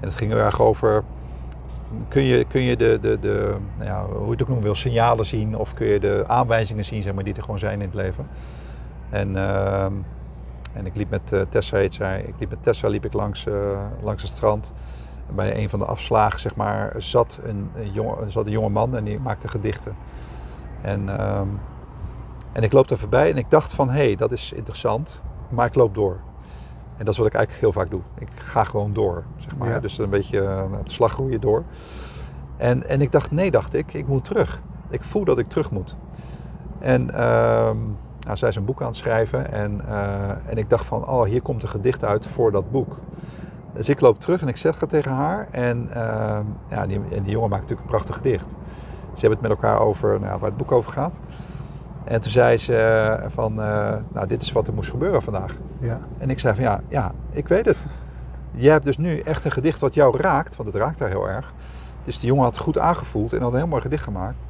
[0.00, 1.02] En het ging heel erg over...
[2.08, 5.24] Kun je, kun je de, de, de nou ja, hoe het ook noemen wil, signalen
[5.24, 5.56] zien...
[5.56, 8.26] of kun je de aanwijzingen zien zeg maar, die er gewoon zijn in het leven.
[9.10, 9.92] En, ehm,
[10.72, 12.24] en ik liep met eh, Tessa, heet zij.
[12.26, 13.54] Ik liep met Tessa liep ik langs, eh,
[14.02, 14.72] langs het strand.
[15.34, 18.96] Bij een van de afslagen zeg maar, zat, een, een jonge, zat een jonge man
[18.96, 19.96] en die maakte gedichten.
[20.80, 21.48] En, ehm,
[22.52, 25.66] en ik loop daar voorbij en ik dacht van, hé, hey, dat is interessant, maar
[25.66, 26.20] ik loop door.
[26.96, 28.00] En dat is wat ik eigenlijk heel vaak doe.
[28.18, 29.68] Ik ga gewoon door, zeg maar.
[29.68, 29.80] Ja.
[29.80, 31.64] Dus een beetje eh, op de slag groeien door.
[32.56, 34.60] En, en ik dacht, nee, dacht ik, ik moet terug.
[34.90, 35.96] Ik voel dat ik terug moet.
[36.78, 37.76] En ehm,
[38.20, 41.24] nou, zij is een boek aan het schrijven en, eh, en ik dacht van, oh,
[41.24, 42.98] hier komt een gedicht uit voor dat boek.
[43.76, 45.48] Dus ik loop terug en ik zeg het tegen haar.
[45.50, 48.50] En, ehm, ja, die, en die jongen maakt natuurlijk een prachtig gedicht.
[49.14, 51.14] Ze hebben het met elkaar over nou, waar het boek over gaat.
[52.04, 55.54] En toen zei ze eh, van, eh, nou, dit is wat er moest gebeuren vandaag.
[55.78, 57.86] Ja, En ik zei van, ja, ja, ik weet het.
[58.50, 61.28] Jij hebt dus nu echt een gedicht wat jou raakt, want het raakt haar heel
[61.28, 61.52] erg.
[62.04, 64.44] Dus die jongen had het goed aangevoeld en had een heel mooi gedicht gemaakt.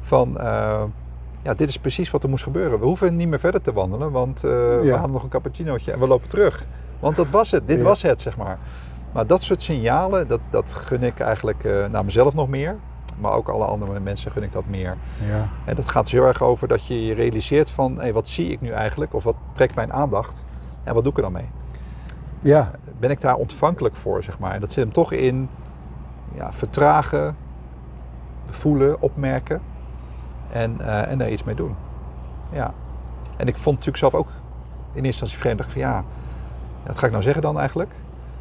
[0.00, 0.82] Van, eh,
[1.42, 2.78] ja, dit is precies wat er moest gebeuren.
[2.78, 5.98] We hoeven niet meer verder te wandelen, want eh, we hadden nog een cappuccinootje en
[5.98, 6.64] we lopen terug.
[7.00, 7.84] Want dat was het, dit Ja.
[7.84, 8.58] was het, zeg maar.
[9.12, 12.76] Maar dat soort signalen, dat, dat gun ik eigenlijk eh naar mezelf nog meer.
[13.20, 14.96] Maar ook alle andere mensen gun ik dat meer.
[15.28, 15.48] Ja.
[15.64, 18.00] En dat gaat dus heel erg over dat je je realiseert van...
[18.00, 19.14] Hé, wat zie ik nu eigenlijk?
[19.14, 20.44] Of wat trekt mijn aandacht?
[20.84, 21.48] En wat doe ik er dan mee?
[22.40, 22.70] Ja.
[22.98, 24.52] Ben ik daar ontvankelijk voor, zeg maar?
[24.52, 25.48] En dat zit hem toch in
[26.34, 27.36] ja, vertragen,
[28.50, 29.60] voelen, opmerken
[30.52, 31.74] en, eh, en daar iets mee doen.
[32.52, 32.72] Ja.
[33.36, 34.28] En ik vond natuurlijk zelf ook
[34.92, 35.58] in eerste instantie vreemd.
[35.58, 36.04] dacht van ja,
[36.86, 37.90] wat ga ik nou zeggen dan eigenlijk?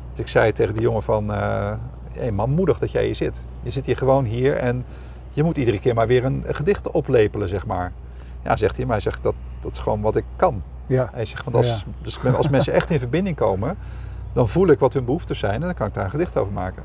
[0.10, 1.34] Dus ik zei tegen die jongen van...
[1.34, 1.74] eh
[2.18, 3.42] hey man, moedig dat jij hier zit.
[3.62, 4.86] Je zit hier gewoon hier en
[5.30, 7.92] je moet iedere keer maar weer een, een gedicht oplepelen, zeg maar.
[8.44, 10.64] Ja, zegt hij, maar hij zegt dat, dat is gewoon wat ik kan.
[10.88, 11.10] Ja.
[11.14, 13.78] Hij zegt, want als, dus als mensen echt in verbinding komen,
[14.34, 16.54] dan voel ik wat hun behoeften zijn en dan kan ik daar een gedicht over
[16.54, 16.84] maken.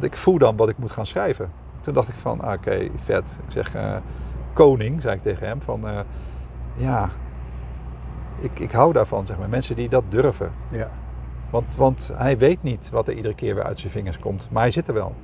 [0.00, 1.50] Ik voel dan wat ik moet gaan schrijven.
[1.80, 3.38] Toen dacht ik van, ah, oké, vet.
[3.46, 3.96] Ik zeg, eh,
[4.52, 5.98] koning, zei ik tegen hem, van eh,
[6.74, 7.10] ja,
[8.38, 9.48] ik, ik hou daarvan, zeg maar.
[9.48, 10.52] Mensen die dat durven.
[10.70, 10.90] Ja.
[11.50, 14.62] Want, want hij weet niet wat er iedere keer weer uit zijn vingers komt, maar
[14.62, 15.14] hij zit er wel.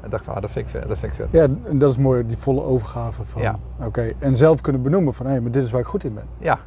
[0.00, 0.88] En dacht van, ah, dat vind ik vet.
[0.88, 1.28] Dat vind ik vet.
[1.30, 3.58] Ja, en dat is mooi, die volle overgave van, Ja.
[3.84, 6.24] oké, en zelf kunnen benoemen van, hé, maar dit is waar ik goed in ben.
[6.38, 6.58] Ja,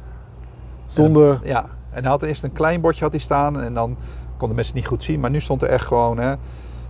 [0.84, 3.96] Zonder, Ja, en hij had eerst een klein bordje had hij staan en dan
[4.36, 5.20] konden mensen het niet goed zien.
[5.20, 6.34] Maar nu stond er echt gewoon hè,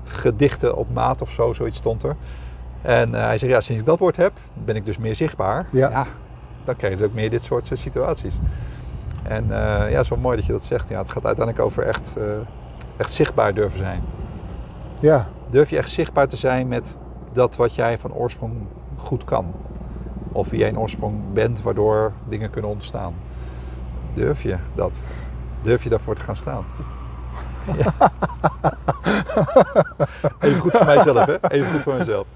[0.04, 2.16] gedichten op maat of zo, zoiets stond er.
[2.82, 4.32] En eh, hij zei, ja, sinds ik dat woord heb,
[4.64, 5.66] ben ik dus meer zichtbaar.
[5.70, 6.06] Ja.
[6.64, 8.34] dan krijg je dus ook meer dit soort eh, situaties.
[9.29, 10.89] En eh, ja, het is wel mooi dat je dat zegt.
[10.89, 12.24] Ja, het gaat uiteindelijk over echt, eh,
[12.97, 14.03] echt zichtbaar durven zijn.
[15.01, 16.99] ja, Durf je echt zichtbaar te zijn met
[17.33, 18.53] dat wat jij van oorsprong
[18.97, 19.53] goed kan?
[20.33, 23.14] Of wie jij in oorsprong bent, waardoor dingen kunnen ontstaan.
[24.14, 24.99] Durf je dat?
[25.62, 26.64] Durf je daarvoor te gaan staan?
[27.77, 28.11] Ja.
[30.41, 31.49] Even goed voor mijzelf, hè?
[31.51, 32.27] Even goed voor mezelf.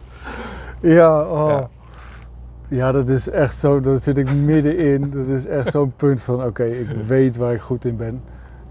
[0.81, 1.49] ja, oh.
[1.49, 1.69] Ja.
[2.71, 2.93] Ja.
[2.93, 5.11] dat is echt zo, daar zit ik middenin.
[5.11, 8.23] Dat is echt zo'n punt van, oké, ik weet waar ik goed in ben.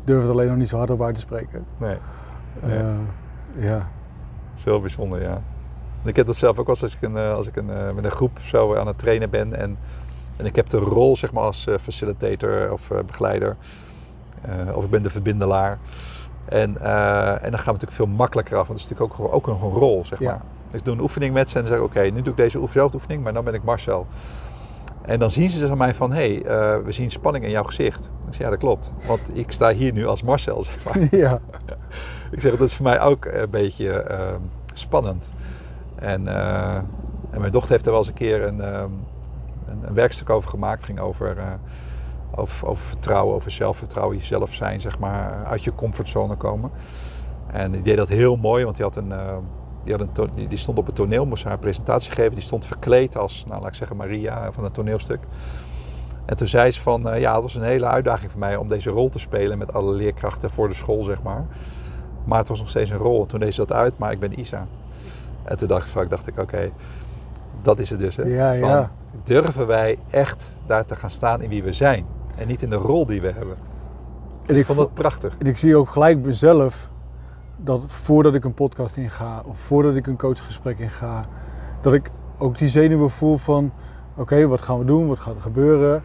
[0.03, 1.65] Durf het alleen nog niet zo hard op uit te spreken.
[1.77, 1.97] Nee,
[2.63, 2.77] Nee.
[2.77, 2.97] Eh,
[3.55, 5.41] ja, dat is heel bijzonder, ja.
[6.03, 7.93] Ik heb dat zelf ook wel eens als ik, een, eh, als ik een, eh,
[7.95, 9.53] met een groep zo aan het trainen ben.
[9.53, 9.77] En,
[10.37, 13.55] en ik heb de rol zeg maar, als facilitator of begeleider.
[14.73, 15.77] Of ik ben de verbindelaar.
[16.45, 18.67] En, en dan gaan we natuurlijk veel makkelijker af.
[18.67, 20.41] Want dat is natuurlijk ook, ook nog een rol, zeg maar.
[20.71, 21.85] Ik doe een oefening met ze en dan zeg ik...
[21.85, 24.07] Oké, nu doe ik deze zelfde oefening, maar dan ben ik Marcel.
[25.01, 26.11] En dan zien ze dus aan mij van...
[26.11, 28.11] Hé, hey, eh, we zien spanning in jouw gezicht.
[28.27, 28.91] Ik zeg, ja, dat klopt.
[29.07, 31.07] Want ik sta hier nu als Marcel, zeg maar.
[31.19, 31.39] ja,
[32.31, 34.35] Ik zeg, dat is voor mij ook een beetje eh,
[34.73, 35.31] spannend.
[35.95, 36.75] En, eh,
[37.29, 38.83] en mijn dochter heeft er wel eens een keer een, eh,
[39.65, 40.77] een, een werkstuk over gemaakt.
[40.77, 41.45] Het ging over, eh,
[42.35, 46.71] over, over vertrouwen, over zelfvertrouwen, jezelf zijn, zeg maar, uit je comfortzone komen.
[47.51, 49.37] En die deed dat heel mooi, want die, had een, eh,
[49.83, 52.31] die, had een to- die, die stond op het toneel, moest haar presentatie geven.
[52.33, 55.19] Die stond verkleed als, nou, laat ik zeggen, Maria van het toneelstuk.
[56.25, 58.67] En toen zei ze van, eh, ja, het was een hele uitdaging voor mij om
[58.67, 61.45] deze rol te spelen met alle leerkrachten voor de school, zeg maar.
[62.23, 63.25] Maar het was nog steeds een rol.
[63.25, 64.67] Toen deed ze dat uit, maar ik ben Isa.
[65.43, 66.71] En toen dacht, ik- dacht ik, oké,
[67.61, 68.15] dat is het dus.
[68.15, 68.23] Hè?
[68.23, 68.91] Ja, Van, ja.
[69.23, 72.05] Durven wij echt daar te gaan staan in wie we zijn?
[72.37, 73.55] En niet in de rol die we hebben.
[74.45, 75.35] en Ik vond vo- dat prachtig.
[75.39, 76.89] en ik zie ook gelijk mezelf
[77.63, 81.25] dat voordat ik een podcast inga of voordat ik een coachgesprek inga,
[81.81, 83.71] dat ik ook die zenuwen voel van
[84.15, 86.03] oké, wat gaan we doen, wat gaat er gebeuren.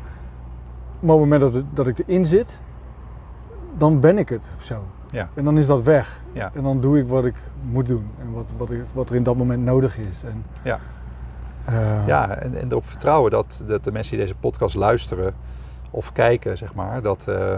[1.01, 2.61] Maar op het moment dat, het- dat ik erin zit,
[3.77, 4.85] dan ben ik het of zo.
[5.11, 5.29] Ja.
[5.35, 6.23] En dan is dat weg.
[6.33, 6.51] Ja.
[6.55, 7.35] En dan doe ik wat ik
[7.71, 10.23] moet doen en wat, wat, ik, wat er in dat moment nodig is.
[10.25, 10.79] En, Ja.
[11.65, 15.35] eh, Ja, en, en erop vertrouwen dat, dat de mensen die deze podcast luisteren
[15.91, 17.55] of kijken, zeg maar, dat eh,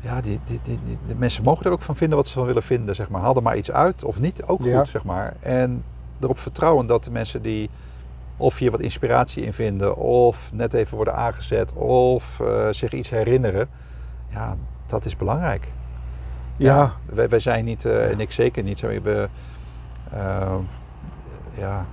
[0.00, 2.62] ja, die, die, die, de mensen mogen er ook van vinden wat ze van willen
[2.62, 3.20] vinden, zeg maar.
[3.20, 4.78] Haal er maar iets uit of niet, ook Ja.
[4.78, 5.34] goed, zeg maar.
[5.40, 5.84] En
[6.20, 7.70] erop vertrouwen dat de mensen die
[8.36, 13.10] of hier wat inspiratie in vinden, of net even worden aangezet, of eh, zich iets
[13.10, 13.68] herinneren,
[14.28, 14.56] ja,
[14.86, 15.68] dat is belangrijk.
[16.56, 19.30] ja, wij, wij zijn niet, eh, en ik zeker niet, zo, hebben,
[20.12, 20.54] eh,
[21.54, 21.86] ja,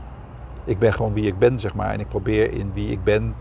[0.64, 1.92] ik ben gewoon wie ik ben, zeg maar.
[1.92, 3.36] En ik probeer in wie ik ben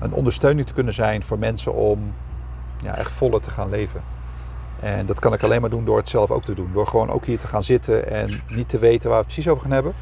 [0.00, 2.12] een ondersteuning te kunnen zijn voor mensen om
[2.82, 4.00] ja, echt voller te gaan leven.
[4.80, 6.70] En dat kan ik alleen maar doen door het zelf ook te doen.
[6.72, 9.48] Door gewoon ook hier te gaan zitten en niet te weten waar we het precies
[9.48, 9.92] over gaan hebben.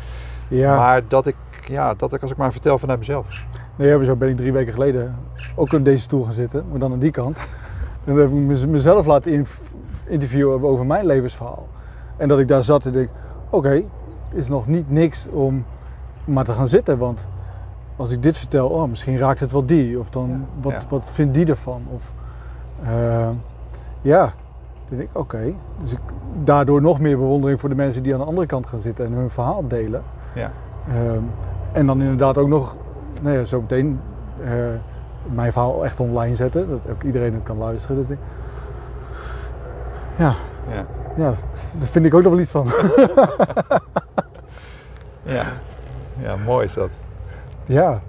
[0.48, 0.76] ja.
[0.76, 1.36] Maar dat ik,
[1.68, 3.46] ja, dat ik als ik maar vertel vanuit mezelf.
[3.76, 5.16] Nee, zo ben ik drie weken geleden
[5.54, 7.36] ook in deze stoel gaan zitten, maar dan aan die kant.
[8.04, 9.46] En dan heb ik mez- mezelf laten in-
[10.08, 11.68] interviewen over mijn levensverhaal.
[12.16, 13.08] En dat ik daar zat en denk,
[13.50, 13.70] oké,
[14.28, 15.64] het is nog niet niks om
[16.24, 16.98] maar te gaan zitten.
[16.98, 17.28] Want
[17.98, 19.98] als ik dit vertel, oh, misschien raakt het wel die.
[19.98, 20.88] Of dan, Ja, wat, ja.
[20.88, 21.82] wat vindt die ervan?
[21.94, 22.12] Of,
[22.82, 23.28] eh,
[24.02, 24.20] ja,
[24.88, 25.52] dan denk ik, oké.
[25.80, 25.98] Dus ik,
[26.42, 29.12] daardoor nog meer bewondering voor de mensen die aan de andere kant gaan zitten en
[29.12, 30.02] hun verhaal delen.
[30.34, 30.50] Ja.
[30.88, 31.22] Ehm,
[31.72, 32.76] En dan inderdaad ook nog,
[33.20, 34.00] nou ja, zo meteen
[34.40, 34.50] eh,
[35.32, 36.68] mijn verhaal echt online zetten.
[36.68, 37.96] Dat ook iedereen het kan luisteren.
[37.96, 38.18] Dat ik-
[40.18, 40.34] ja,
[40.70, 40.84] Ja.
[41.16, 41.34] ja,
[41.78, 42.66] daar vind ik ook nog wel iets van.
[45.22, 45.42] Ja.
[46.20, 46.90] ja, mooi is dat.
[47.68, 48.00] Ja.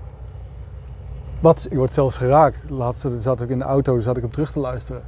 [1.40, 2.70] Wat, ik word zelfs geraakt.
[2.70, 5.02] Laatst zat ik in de auto, zat ik hem terug te luisteren.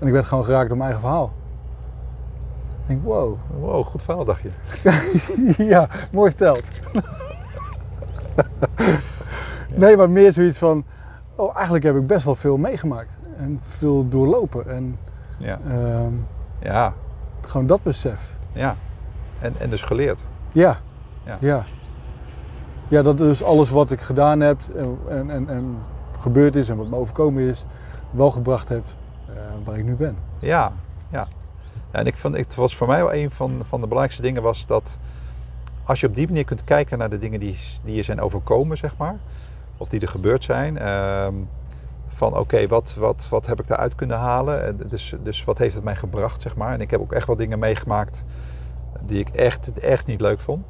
[0.00, 1.32] En ik werd gewoon geraakt door mijn eigen verhaal.
[2.80, 3.36] Ik denk, wow.
[3.50, 4.50] Wow, goed verhaal dacht je.
[5.74, 6.62] ja, mooi verteld.
[9.74, 10.84] nee, maar meer zoiets van...
[11.34, 13.18] Oh, eigenlijk heb ik best wel veel meegemaakt.
[13.36, 14.68] En veel doorlopen.
[14.70, 14.96] En
[15.38, 16.12] Ja, ehm,
[16.60, 16.94] ja,
[17.40, 18.34] gewoon dat besef.
[18.52, 18.76] ja.
[19.40, 20.20] En, en dus geleerd.
[20.52, 20.76] Ja.
[21.24, 21.36] Ja.
[21.40, 21.64] ja.
[22.88, 24.58] Ja, dat dus alles wat ik gedaan heb
[25.08, 25.76] en, en, en,
[26.18, 27.64] gebeurd is en wat me overkomen is,
[28.10, 28.82] wel gebracht heb
[29.28, 29.34] eh,
[29.64, 30.16] waar ik nu ben.
[30.40, 30.72] Ja,
[31.10, 31.28] ja.
[31.90, 34.66] En ik vond, het was voor mij wel een van, van de belangrijkste dingen was
[34.66, 34.98] dat
[35.84, 38.76] als je op die manier kunt kijken naar de dingen die, die je zijn overkomen,
[38.76, 39.18] zeg maar,
[39.76, 41.34] of die er gebeurd zijn, ehm,
[42.08, 44.66] van oké, wat, wat, wat heb ik daaruit kunnen halen?
[44.66, 46.72] En Dus, dus wat heeft het mij gebracht, zeg maar.
[46.72, 48.22] En ik heb ook echt wel dingen meegemaakt
[49.06, 50.66] die ik echt, echt niet leuk vond.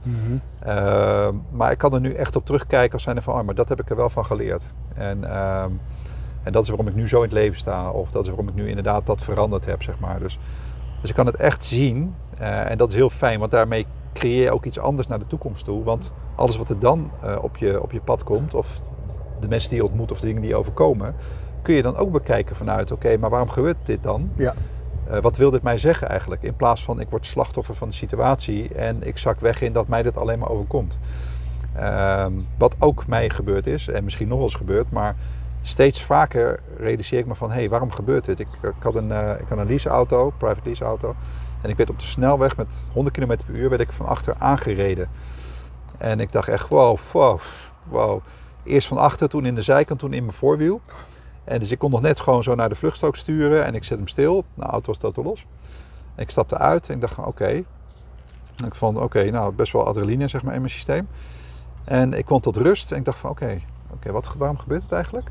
[0.59, 3.69] Ehm, maar ik kan er nu echt op terugkijken als zijn van, oh, maar dat
[3.69, 4.73] heb ik er wel van geleerd.
[4.95, 5.71] En, ehm,
[6.43, 7.91] en dat is waarom ik nu zo in het leven sta.
[7.91, 10.19] Of dat is waarom ik nu inderdaad dat veranderd heb, zeg maar.
[10.19, 10.39] Dus,
[11.01, 12.15] dus ik kan het echt zien.
[12.39, 15.27] eh, en dat is heel fijn, want daarmee creëer je ook iets anders naar de
[15.27, 15.85] toekomst toe.
[15.85, 18.81] Want alles wat er dan eh, op, je, op je pad komt, of
[19.41, 21.15] de mensen die je ontmoet of de dingen die je overkomen,
[21.63, 24.31] kun je dan ook bekijken vanuit, oké, maar waarom gebeurt dit dan?
[24.37, 24.55] Ja.
[25.09, 26.43] Eh, wat wil dit mij zeggen eigenlijk?
[26.43, 29.89] In plaats van ik word slachtoffer van de situatie en ik zak weg in dat
[29.89, 30.99] mij dit alleen maar overkomt.
[31.75, 35.17] Ehm, wat ook mij gebeurd is en misschien nog eens gebeurt, maar
[35.63, 38.39] steeds vaker realiseer ik me van hé, hey, waarom gebeurt dit?
[38.39, 41.15] Ik, ik had een, eh, ik had een leaseauto, private leaseauto.
[41.63, 44.35] En ik werd op de snelweg met 100 km per uur werd ik van achter
[44.39, 45.09] aangereden.
[45.99, 47.41] En ik dacht echt wow, wow,
[47.85, 48.21] wow.
[48.65, 50.81] Eerst van achter, toen in de zijkant, toen in mijn voorwiel.
[51.49, 53.99] En dus ik kon nog net gewoon zo naar de vluchtstrook sturen en ik zet
[53.99, 54.45] hem stil.
[54.55, 55.47] De auto was totaal los.
[56.15, 57.49] En ik stapte uit en ik dacht van oké.
[58.67, 61.09] Ik vond oké, nou best wel adrenaline zeg maar in mijn systeem.
[61.85, 63.61] En ik kwam tot rust en ik dacht van oké,
[63.93, 65.31] oké, wat waarom gebeurt het eigenlijk?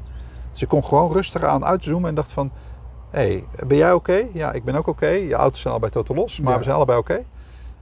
[0.51, 2.51] Dus ik kon gewoon rustig aan uitzoomen en dacht van
[3.09, 3.19] hé,
[3.55, 4.27] hey, ben jij oké?
[4.33, 5.07] Ja, ik ben ook oké.
[5.07, 6.57] Je auto's zijn allebei totaal los, maar Ja.
[6.57, 7.23] we zijn allebei oké.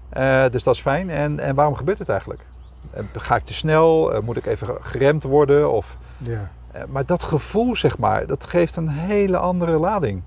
[0.09, 1.09] Eh, dus dat is fijn.
[1.09, 2.45] En, en waarom gebeurt het eigenlijk?
[2.91, 4.13] Eh, Ga ik te snel?
[4.13, 5.71] Eh, moet ik even geremd worden?
[5.71, 6.51] Of Ja.
[6.75, 10.21] Eh, Maar dat gevoel, zeg maar, dat geeft een hele andere lading.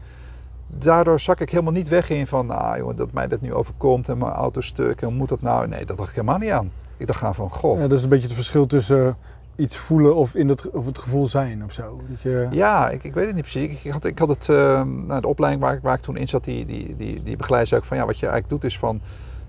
[0.66, 4.08] Daardoor zak ik helemaal niet weg in van, ah jongen, dat mij dat nu overkomt
[4.08, 5.68] en mijn auto stuk en moet dat nou?
[5.68, 6.70] Nee, dat dacht ik helemaal niet aan.
[6.96, 9.16] Ik dacht gaan van, goh, ja, dat is een beetje het verschil tussen
[9.56, 12.00] iets voelen of, in het, of het gevoel zijn of zo.
[12.08, 13.70] Dat je, ja, ik, ik weet het niet precies.
[13.70, 16.28] Ik, ik had, ik had het, nou, de opleiding waar ik, waar ik toen in
[16.28, 18.78] zat, die, die, die, die begeleider zei ook van, ja, wat je eigenlijk doet is
[18.78, 19.00] van,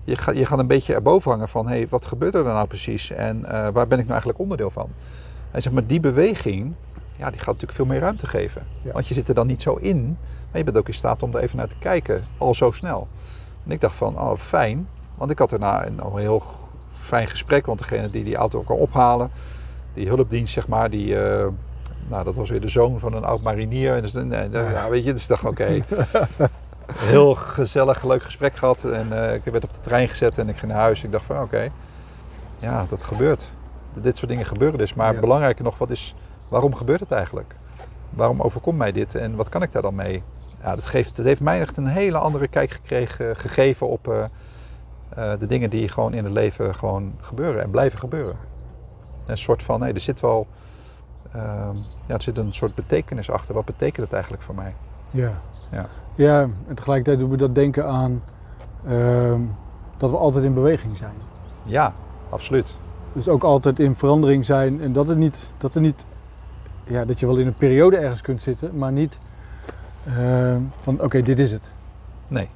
[0.04, 2.68] je gaat, je gaat een beetje erboven hangen van, hé, hey, wat gebeurt er nou
[2.68, 4.88] precies en eh, waar ben ik nou eigenlijk onderdeel van?
[5.50, 6.74] En zeg maar, die beweging,
[7.20, 8.62] ja, die gaat natuurlijk veel meer ruimte geven.
[8.82, 8.92] Ja.
[8.92, 10.18] Want je zit er dan niet zo in,
[10.50, 13.08] maar je bent ook in staat om er even naar te kijken, al zo snel.
[13.64, 16.42] En ik dacht van, oh fijn, want ik had daarna een, een heel
[16.98, 19.30] fijn gesprek, want degene die die auto kwam ophalen,
[19.94, 21.46] die hulpdienst zeg maar, die, eh,
[22.08, 23.94] nou dat was weer de zoon van een oud marinier.
[23.94, 25.78] En dus, nee, ja, weet je, dus ik dacht oké,
[27.12, 28.84] heel gezellig, leuk gesprek gehad.
[28.84, 31.02] En eh, ik werd op de trein gezet en ik ging naar huis.
[31.04, 31.68] Ik dacht van oké,
[32.60, 33.46] ja dat gebeurt.
[33.94, 34.94] Dit soort dingen gebeuren dus.
[34.94, 35.20] Maar Ja.
[35.20, 36.14] belangrijker nog, wat is,
[36.50, 37.54] waarom gebeurt het eigenlijk?
[38.10, 40.22] Waarom overkomt mij dit en wat kan ik daar dan mee?
[40.62, 44.24] Ja, dat, geeft, dat heeft mij echt een hele andere kijk gekregen, gegeven op eh,
[45.08, 48.36] eh, de dingen die gewoon in het leven gewoon gebeuren en blijven gebeuren.
[49.26, 50.46] Een soort van, nee, er zit wel,
[51.32, 53.54] ehm, ja, er zit een soort betekenis achter.
[53.54, 54.74] Wat betekent het eigenlijk voor mij?
[55.10, 55.32] Ja.
[55.70, 55.86] Ja.
[56.14, 58.22] ja, en tegelijkertijd doen we dat denken aan
[58.86, 59.40] ehm,
[59.96, 61.14] dat we altijd in beweging zijn.
[61.64, 61.94] Ja,
[62.30, 62.76] absoluut.
[63.12, 66.04] Dus ook altijd in verandering zijn en dat het niet, dat er niet,
[66.90, 69.18] ja, dat je wel in een periode ergens kunt zitten, maar niet
[70.06, 71.70] ehm, van oké, dit is het.
[72.28, 72.48] Nee.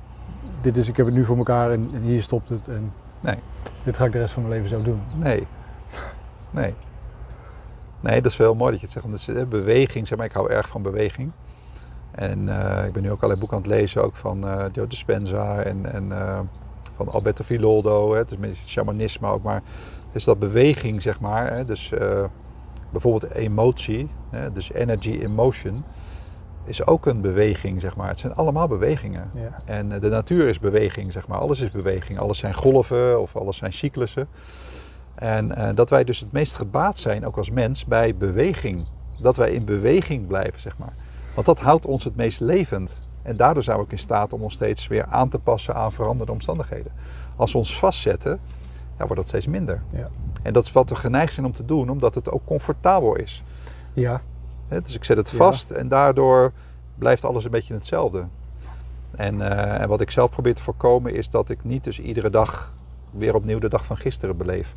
[0.63, 3.39] Dit is, ik heb het nu voor elkaar en, en hier stopt het en Nee.
[3.83, 5.01] dit ga ik de rest van mijn leven zo doen.
[5.17, 5.47] Nee.
[6.51, 6.75] Nee.
[8.01, 9.07] Nee, dat is wel mooi dat je het zegt.
[9.07, 11.31] Want het is, eh, beweging, zeg maar, ik hou erg van beweging.
[12.11, 14.87] En eh, ik ben nu ook allerlei boeken aan het lezen, ook van eh Joe
[14.87, 16.41] Dispenza en, en eh,
[16.93, 18.13] van Alberto Villoldo.
[18.13, 18.19] Hè.
[18.19, 19.63] Het is een beetje shamanisme ook, maar
[20.13, 21.53] dus dat beweging, zeg maar.
[21.53, 21.65] Hè.
[21.65, 22.25] Dus eh,
[22.95, 25.85] bijvoorbeeld emotie, hè, dus energy in motion,
[26.65, 28.09] is ook een beweging, zeg maar.
[28.09, 29.31] Het zijn allemaal bewegingen.
[29.35, 29.57] Ja.
[29.65, 31.39] En eh, de natuur is beweging, zeg maar.
[31.39, 32.19] Alles is beweging.
[32.19, 34.29] Alles zijn golven of alles zijn cyclussen.
[35.15, 38.87] En eh, dat wij dus het meest gebaat zijn, ook als mens, bij beweging.
[39.21, 40.93] Dat wij in beweging blijven, zeg maar.
[41.35, 43.01] Want dat houdt ons het meest levend.
[43.23, 45.93] En daardoor zijn we ook in staat om ons steeds weer aan te passen aan
[45.93, 46.93] veranderde omstandigheden.
[47.37, 48.41] Als we ons vastzetten,
[48.99, 49.83] ja, wordt dat steeds minder.
[49.91, 50.09] Ja.
[50.43, 53.43] En dat is wat we geneigd zijn om te doen, omdat het ook comfortabel is.
[53.93, 54.21] Ja.
[54.69, 55.37] Hè, Dus ik zet het Ja.
[55.37, 56.53] vast en daardoor
[56.99, 58.25] blijft alles een beetje hetzelfde.
[59.17, 62.31] En, eh, en wat ik zelf probeer te voorkomen is dat ik niet dus iedere
[62.31, 62.73] dag
[63.11, 64.75] weer opnieuw de dag van gisteren beleef.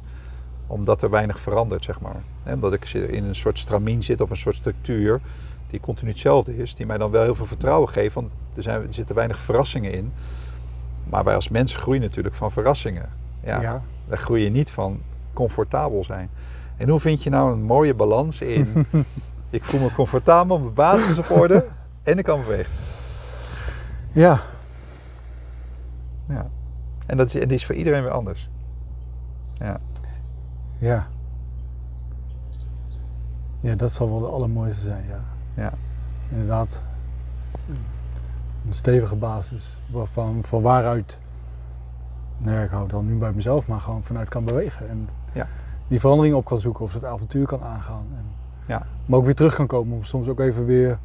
[0.68, 2.22] Omdat er weinig verandert, zeg maar.
[2.44, 5.22] Hè, Omdat ik in een soort stramien zit of een soort structuur
[5.70, 6.76] die continu hetzelfde is.
[6.76, 9.94] Die mij dan wel heel veel vertrouwen geeft, want er, zijn, er zitten weinig verrassingen
[9.94, 10.14] in.
[11.10, 13.10] Maar wij als mensen groeien natuurlijk van verrassingen.
[13.44, 13.82] Ja, Ja.
[14.08, 15.02] Wij groeien niet van
[15.34, 16.30] comfortabel zijn.
[16.78, 18.86] En hoe vind je nou een mooie balans in...
[19.50, 21.66] ik voel me comfortabel, mijn basis is op orde
[22.04, 22.74] en ik kan bewegen.
[24.12, 24.40] Ja.
[26.28, 26.50] Ja.
[27.06, 28.50] En, dat is, en die is voor iedereen weer anders.
[29.54, 29.80] Ja.
[30.78, 31.08] Ja.
[33.60, 35.24] Ja, dat zal wel de allermooiste zijn, ja.
[35.54, 35.74] Ja.
[36.30, 36.82] Inderdaad.
[38.68, 39.78] Een stevige basis.
[39.88, 41.20] Waarvan, van waaruit,
[42.38, 44.90] nou ja, ik hou het dan nu bij mezelf, maar gewoon vanuit kan bewegen.
[44.90, 45.48] En Ja.
[45.88, 48.06] die verandering op kan zoeken of het avontuur kan aangaan.
[48.16, 48.26] En,
[48.68, 48.86] Ja.
[49.06, 51.00] Maar ook weer terug kan komen om soms ook even weer,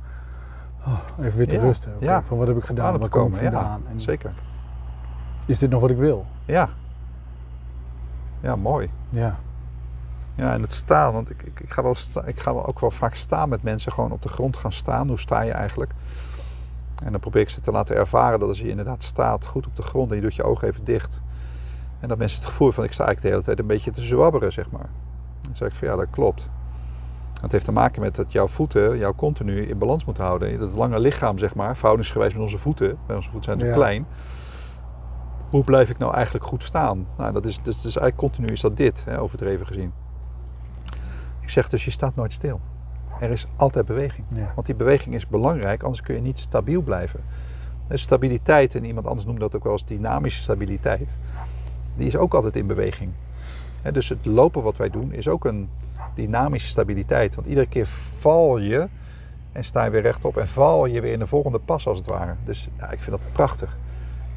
[0.87, 1.61] oh, even weer te Ja.
[1.61, 1.93] rusten.
[2.01, 2.23] Ja.
[2.23, 3.83] Van wat heb ik gedaan, waar kom ik vandaan?
[3.89, 4.33] En Zeker.
[5.47, 6.27] is dit nog wat ik wil?
[6.45, 6.69] Ja.
[8.41, 8.91] Ja, mooi.
[9.09, 9.37] Ja.
[10.35, 12.81] Ja, en het staan, want ik, ik, ik, ga wel sta- ik ga wel ook
[12.81, 15.09] wel vaak staan met mensen, gewoon op de grond gaan staan.
[15.09, 15.93] Hoe sta je eigenlijk?
[17.05, 19.77] En dan probeer ik ze te laten ervaren dat als je inderdaad staat, goed op
[19.77, 21.21] de grond en je doet je ogen even dicht.
[22.01, 23.91] En dat mensen het gevoel hebben van ik sta eigenlijk de hele tijd een beetje
[23.91, 24.89] te zwabberen, zeg maar.
[25.41, 26.51] Dan zeg ik van ja, dat klopt.
[27.41, 30.59] Het heeft te maken met dat jouw voeten jou continu in balans moeten houden.
[30.59, 33.73] Dat lange lichaam, zeg maar, verhoudingsgewijs met onze voeten, bij onze voeten zijn te Ja.
[33.73, 34.07] klein.
[35.51, 37.07] Hoe blijf ik nou eigenlijk goed staan?
[37.17, 39.93] Nou, dat is, dus, dus eigenlijk continu is dat dit, hè, overdreven gezien.
[41.41, 42.61] Ik zeg dus, je staat nooit stil.
[43.23, 44.27] Er is altijd beweging.
[44.29, 44.53] Ja.
[44.55, 47.21] Want die beweging is belangrijk, anders kun je niet stabiel blijven.
[47.89, 51.17] Dus stabiliteit, en iemand anders noemt dat ook wel als dynamische stabiliteit,
[51.97, 53.11] die is ook altijd in beweging.
[53.93, 55.69] Dus het lopen wat wij doen is ook een
[56.15, 57.35] dynamische stabiliteit.
[57.35, 57.87] Want iedere keer
[58.19, 58.89] val je
[59.53, 62.07] en sta je weer rechtop en val je weer in de volgende pas als het
[62.07, 62.35] ware.
[62.45, 63.77] Dus ja, ik vind dat prachtig.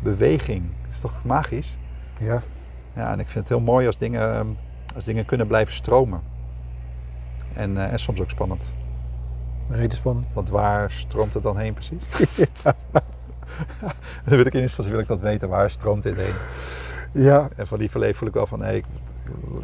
[0.03, 1.77] Beweging, dat is toch magisch?
[2.19, 2.41] Ja.
[2.95, 4.47] Ja, en ik vind het heel mooi als dingen, ehm,
[4.95, 6.21] als dingen kunnen blijven stromen.
[7.55, 8.63] En, eh, en soms ook spannend.
[9.71, 10.33] Reden spannend.
[10.33, 12.03] Want waar stroomt het dan heen precies?
[14.25, 15.49] dan wil ik in eerste instantie wil ik dat weten.
[15.49, 16.33] Waar stroomt dit heen?
[17.11, 17.49] Ja.
[17.55, 18.59] En van lieverlee voel ik wel van...
[18.59, 18.85] Nee, ik,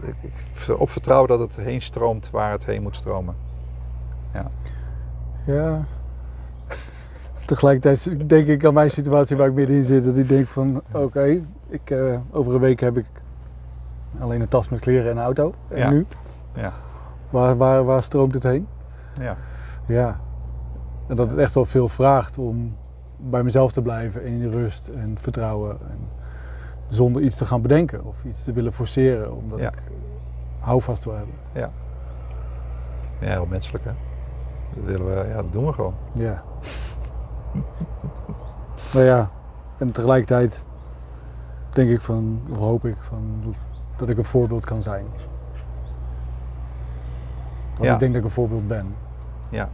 [0.02, 3.36] ik, ik op vertrouwen dat het heen stroomt waar het heen moet stromen.
[5.46, 5.86] Ja.
[7.46, 10.06] Tegelijkertijd denk ik aan mijn situatie waar ik middenin zit.
[10.06, 13.06] Dat ik denk van, oké, ik, eh, over een week heb ik
[14.20, 15.54] alleen een tas met kleren en een auto.
[15.68, 15.90] En Ja.
[15.90, 16.06] nu?
[16.56, 16.74] Ja.
[17.32, 18.68] Waar, waar, waar stroomt het heen?
[19.20, 19.38] Ja,
[19.88, 20.20] Ja.
[21.08, 22.76] En dat het echt wel veel vraagt om
[23.18, 25.72] bij mezelf te blijven in rust en vertrouwen.
[25.90, 25.98] En
[26.90, 29.36] zonder iets te gaan bedenken of iets te willen forceren.
[29.36, 29.68] Omdat Ja.
[29.72, 29.78] ik
[30.60, 31.36] houvast wil hebben.
[31.54, 31.70] ja
[33.20, 33.92] heel menselijk hè.
[34.76, 35.94] Dat, willen we, ja, dat doen we gewoon.
[36.14, 36.44] Ja.
[38.94, 39.30] nou ja,
[39.78, 40.64] en tegelijkertijd
[41.70, 43.44] denk ik van, of hoop ik van,
[43.98, 45.06] dat ik een voorbeeld kan zijn.
[47.82, 47.94] Want Ja.
[47.94, 48.96] ik denk dat ik een voorbeeld ben.
[49.50, 49.70] Ja.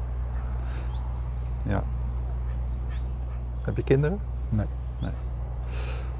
[1.63, 1.83] Ja.
[3.65, 4.19] Heb je kinderen?
[4.49, 4.65] Nee.
[4.99, 5.11] Nee,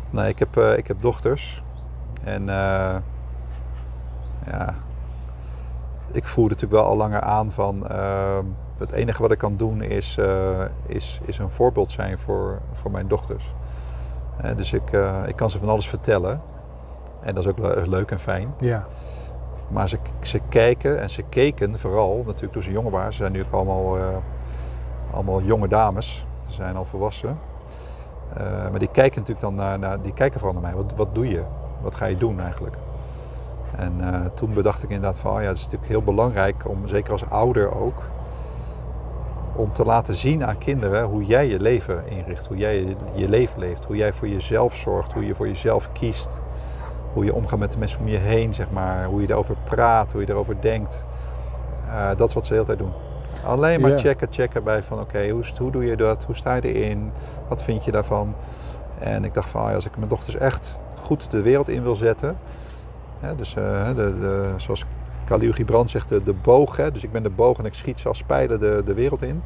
[0.09, 1.64] nee ik, heb, eh, ik heb dochters.
[2.23, 2.95] En eh,
[4.45, 4.73] ja,
[6.11, 8.39] ik voel natuurlijk wel al langer aan van eh,
[8.77, 12.91] het enige wat ik kan doen is, eh, is, is een voorbeeld zijn voor, voor
[12.91, 13.53] mijn dochters.
[14.55, 14.91] Dus ik,
[15.26, 16.39] ik kan ze van alles vertellen.
[17.22, 18.53] En dat is ook le- leuk en fijn.
[18.59, 18.84] Ja.
[19.68, 19.97] Maar ze,
[20.28, 23.14] ze kijken en ze keken vooral, natuurlijk toen ze jonger waren.
[23.14, 24.04] Ze zijn nu ook allemaal, eh,
[25.12, 26.26] allemaal jonge dames.
[26.48, 27.40] Ze zijn al volwassen.
[28.34, 30.82] Eh, maar die kijken natuurlijk dan naar, die kijken vooral naar mij.
[30.82, 31.44] Wat, wat doe je?
[31.82, 32.76] Wat ga je doen eigenlijk?
[33.76, 36.88] En eh, toen bedacht ik inderdaad van, oh ja, het is natuurlijk heel belangrijk om,
[36.88, 38.04] zeker als ouder ook,
[39.56, 43.60] om te laten zien aan kinderen hoe jij je leven inricht, hoe jij je leven
[43.60, 46.41] leeft, hoe jij voor jezelf zorgt, hoe je voor jezelf kiest,
[47.18, 50.11] hoe je omgaat met de mensen om je heen, zeg maar, hoe je erover praat,
[50.11, 51.06] hoe je erover denkt.
[51.89, 52.91] Eh, dat is wat ze de hele tijd doen.
[53.45, 56.23] Alleen maar checken, checken bij van oké, hoe, hoe doe je dat?
[56.26, 57.11] Hoe sta je erin?
[57.48, 58.35] Wat vind je daarvan?
[58.99, 61.95] En ik dacht van, ah als ik mijn dochters echt goed de wereld in wil
[61.95, 62.38] zetten.
[63.19, 64.85] Hè, dus eh, de, de, zoals
[65.26, 66.77] Khalil Gibran zegt, de, de boog.
[66.77, 69.22] Hè, dus ik ben de boog en ik schiet ze als pijlen de, de wereld
[69.22, 69.41] in.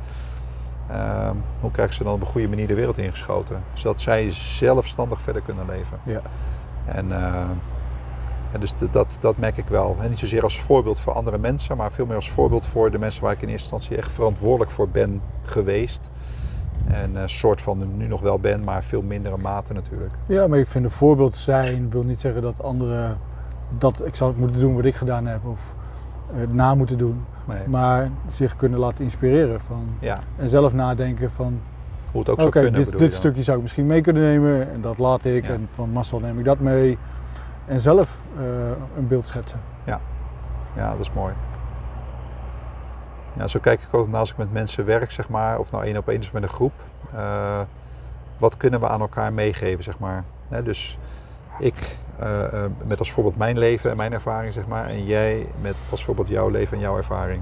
[0.89, 3.64] Ehm, hoe krijg ik ze dan op een goede manier de wereld ingeschoten?
[3.73, 5.98] Zodat zij zelfstandig verder kunnen leven.
[6.03, 6.22] Ja.
[6.95, 7.35] En, eh,
[8.51, 9.95] en dus de- dat, dat merk ik wel.
[10.01, 12.99] En niet zozeer als voorbeeld voor andere mensen, maar veel meer als voorbeeld voor de
[12.99, 16.09] mensen waar ik in eerste instantie echt verantwoordelijk voor ben geweest.
[16.88, 20.13] En een soort van nu nog wel ben, maar veel mindere mate natuurlijk.
[20.27, 23.18] ja, maar ik vind een voorbeeld zijn wil niet zeggen dat anderen
[23.77, 25.76] dat ik zou moeten doen wat ik gedaan heb of
[26.35, 27.23] uh, na moeten doen.
[27.45, 27.68] Nee.
[27.68, 31.59] Maar zich kunnen laten inspireren van, Ja, en zelf nadenken van
[32.12, 32.74] hoe het ook zou kunnen.
[32.98, 35.54] dit, stukje zou ik misschien mee kunnen nemen en dat laat ik Ja.
[35.54, 36.98] en van Marcel neem ik dat mee.
[37.66, 38.44] En zelf eh,
[38.98, 39.60] een beeld schetsen.
[40.76, 41.34] Ja, dat is mooi.
[43.34, 45.84] Ja, zo kijk ik ook naar als ik met mensen werk, zeg maar, of nou
[45.86, 46.74] één op één is met een groep.
[47.16, 47.60] eh,
[48.38, 50.24] wat kunnen we aan elkaar meegeven, zeg maar.
[50.64, 50.98] Dus
[51.60, 54.86] ik eh, met als voorbeeld mijn leven en mijn ervaring, zeg maar.
[54.88, 57.42] En jij met als voorbeeld jouw leven en jouw ervaring.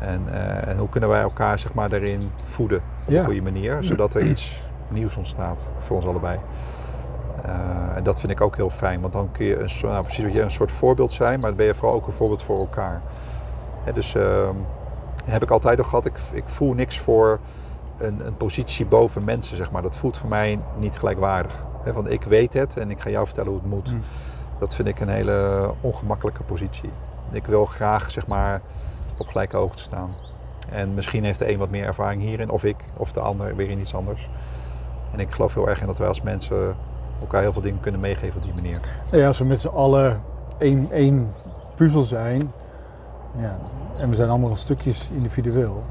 [0.00, 3.18] En, eh, en hoe kunnen wij elkaar, zeg maar, daarin voeden op Ja.
[3.18, 6.38] een goede manier, zodat er iets nieuws ontstaat voor ons allebei.
[7.44, 10.24] Eh, en dat vind ik ook heel fijn, want dan kun je een, nou, precies
[10.24, 12.58] wat je een soort voorbeeld zijn, maar dan ben je vooral ook een voorbeeld voor
[12.58, 13.02] elkaar.
[13.84, 14.54] Hè, dus ehm,
[15.24, 17.38] heb ik altijd al gehad, ik, ik voel niks voor
[17.98, 19.82] een, een positie boven mensen, zeg maar.
[19.82, 21.66] Dat voelt voor mij niet gelijkwaardig.
[21.82, 23.92] Hè, want ik weet het en ik ga jou vertellen hoe het moet.
[23.92, 24.02] Mm.
[24.58, 26.90] Dat vind ik een hele ongemakkelijke positie.
[27.30, 28.60] Ik wil graag, zeg maar,
[29.20, 30.10] op gelijke hoogte staan.
[30.70, 33.70] En misschien heeft de een wat meer ervaring hierin, of ik, of de ander weer
[33.70, 34.28] in iets anders.
[35.12, 36.76] En ik geloof heel erg in dat wij als mensen
[37.20, 38.80] elkaar heel veel dingen kunnen meegeven op die manier.
[39.10, 40.20] Ja, als we met z'n allen
[40.58, 41.28] één, één
[41.74, 42.52] puzzel zijn,
[43.36, 43.58] ja,
[43.98, 45.82] en we zijn allemaal stukjes individueel.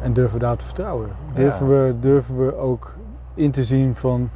[0.00, 1.08] En durven we daar te vertrouwen?
[1.34, 2.94] Durven, we, durven we ook
[3.34, 4.30] in te zien van,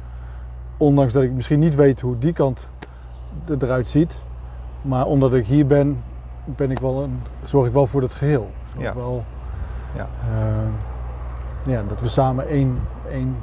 [0.77, 2.69] ondanks dat ik misschien niet weet hoe die kant
[3.49, 4.21] er- eruit ziet,
[4.81, 6.03] maar omdat ik hier ben,
[6.55, 8.49] ben ik wel een, zorg ik wel voor het geheel.
[8.71, 8.93] Zorg Ja.
[8.93, 9.23] Wel,
[9.95, 10.07] Ja.
[10.21, 10.67] eh,
[11.71, 12.79] ja, dat we samen één,
[13.09, 13.37] één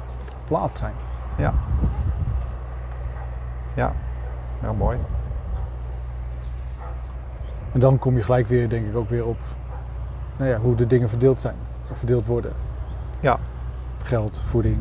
[0.45, 0.93] plaat zijn.
[1.37, 1.53] Ja.
[3.75, 3.91] Ja,
[4.59, 4.97] heel mooi.
[7.71, 9.37] En dan kom je gelijk weer, denk ik, ook weer op
[10.37, 11.55] nou ja, hoe de dingen verdeeld zijn.
[11.91, 12.53] Of verdeeld worden.
[13.21, 13.37] Ja.
[14.03, 14.77] Geld, voeding.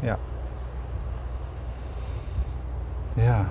[0.00, 0.16] eh, Ja,
[3.14, 3.44] Ja,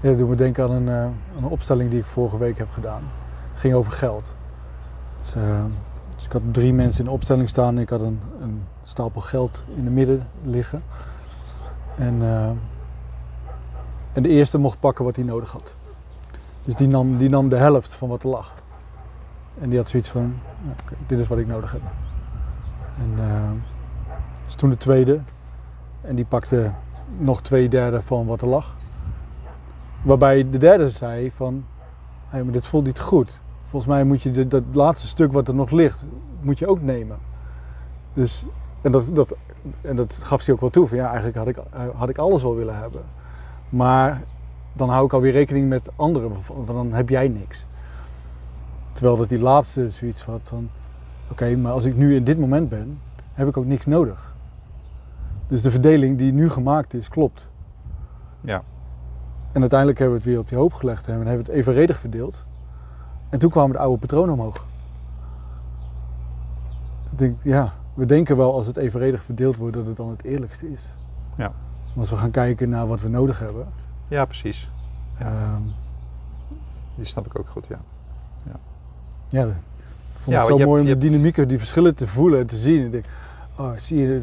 [0.00, 3.02] dat doet me denken aan een, eh, een opstelling die ik vorige week heb gedaan.
[3.52, 4.32] Het ging over geld.
[5.18, 5.64] Dus, eh,
[6.14, 9.20] dus ik had drie mensen in de opstelling staan en ik had een, een stapel
[9.20, 10.82] geld in de midden liggen.
[11.96, 12.50] En, eh,
[14.12, 15.74] en de eerste mocht pakken wat hij nodig had.
[16.64, 18.54] Dus die nam, die nam de helft van wat er lag.
[19.60, 21.82] En die had zoiets van, nou, oké, dit is wat ik nodig heb.
[22.98, 23.16] En
[24.44, 25.20] dus toen de tweede.
[26.02, 26.72] En die pakte
[27.16, 28.76] nog twee derde van wat er lag.
[30.08, 31.64] Waarbij de derde zei van,
[32.32, 33.40] maar dit voelt niet goed.
[33.62, 36.04] Volgens mij moet je dat laatste stuk wat er nog ligt,
[36.40, 37.18] moet je ook nemen.
[38.12, 38.44] Dus,
[38.82, 39.34] en dat, dat,
[39.80, 41.56] en dat gaf hij ook wel toe, van ja, eigenlijk had ik,
[41.96, 43.02] had ik alles wel willen hebben.
[43.70, 44.22] Maar
[44.72, 47.66] dan hou ik alweer rekening met anderen, want dan heb jij niks.
[48.92, 50.70] Terwijl dat die laatste zoiets had van,
[51.30, 53.00] oké, maar als ik nu in dit moment ben,
[53.32, 54.36] heb ik ook niks nodig.
[55.48, 57.48] Dus de verdeling die nu gemaakt is, klopt.
[58.40, 58.62] ja,
[59.58, 61.98] En uiteindelijk hebben we het weer op die hoop gelegd en hebben we het evenredig
[61.98, 62.44] verdeeld.
[63.30, 64.66] En toen kwamen de oude patronen omhoog.
[67.12, 70.22] Ik denk, ja, we denken wel als het evenredig verdeeld wordt dat het dan het
[70.22, 70.96] eerlijkste is.
[71.36, 71.48] Ja.
[71.48, 73.66] Maar als we gaan kijken naar wat we nodig hebben,
[74.08, 74.70] ja precies.
[75.18, 75.26] Ja.
[75.26, 75.62] ehm,
[76.94, 77.80] Die snap ik ook goed, ja.
[79.28, 79.52] ja, ik
[80.12, 82.78] vond Ja, het zo mooi om de dynamieken, die verschillen te voelen en te zien.
[82.78, 83.04] En ik denk,
[83.56, 84.22] oh, zie je,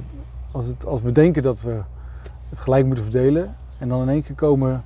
[0.51, 1.81] als, het, als we denken dat we
[2.49, 4.83] het gelijk moeten verdelen en dan in één keer komen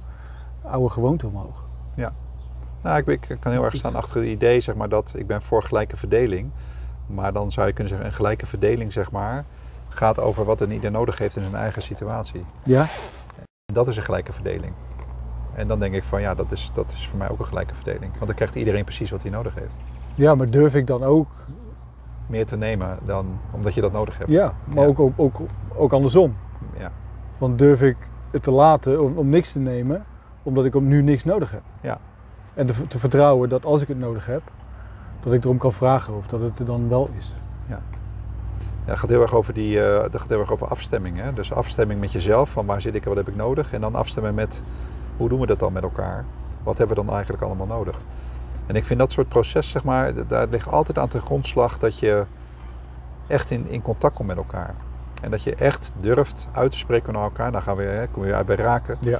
[0.70, 1.66] oude gewoonten omhoog.
[2.82, 5.41] Nou, ik, ik kan heel erg staan achter het idee, zeg maar, dat ik ben
[5.41, 6.52] voor gelijke verdeling.
[7.06, 9.46] Maar dan zou je kunnen zeggen, een gelijke verdeling, zeg maar,
[9.90, 12.46] gaat over wat een ieder nodig heeft in zijn eigen situatie.
[12.64, 12.88] Ja?
[13.66, 14.74] En dat is een gelijke verdeling.
[15.56, 17.76] En dan denk ik van, ja, dat is, dat is voor mij ook een gelijke
[17.76, 18.12] verdeling.
[18.12, 19.76] Want dan krijgt iedereen precies wat hij nodig heeft.
[20.16, 21.28] Ja, maar durf ik dan ook
[22.30, 24.30] Meer te nemen dan omdat je dat nodig hebt.
[24.30, 24.86] Ja, maar Ja.
[24.86, 25.40] Ook, ook, ook,
[25.76, 26.36] ook andersom.
[26.78, 26.91] Ja.
[27.38, 27.98] Van durf ik
[28.32, 30.06] het te laten om, om niks te nemen,
[30.50, 31.62] omdat ik om nu niks nodig heb.
[31.82, 32.00] Ja.
[32.54, 34.42] En te, te vertrouwen dat als ik het nodig heb,
[35.24, 37.34] dat ik erom kan vragen of dat het er dan wel is.
[37.68, 37.80] Ja,
[38.86, 41.18] het gaat heel erg over, die, eh, dat gaat heel erg over afstemming.
[41.18, 41.34] Hè?
[41.34, 43.74] Dus afstemming met jezelf, van waar zit ik en wat heb ik nodig.
[43.74, 44.64] En dan afstemmen met,
[45.18, 46.26] hoe doen we dat dan met elkaar?
[46.64, 48.00] Wat hebben we dan eigenlijk allemaal nodig?
[48.68, 52.00] En ik vind dat soort proces, zeg maar, daar ligt altijd aan ten grondslag dat
[52.00, 52.26] je
[53.28, 54.76] echt in, in contact komt met elkaar.
[55.22, 57.52] En dat je echt durft uit te spreken naar elkaar.
[57.52, 58.98] Dan gaan we, hè, komen we weer uit bij raken.
[59.00, 59.20] Ja.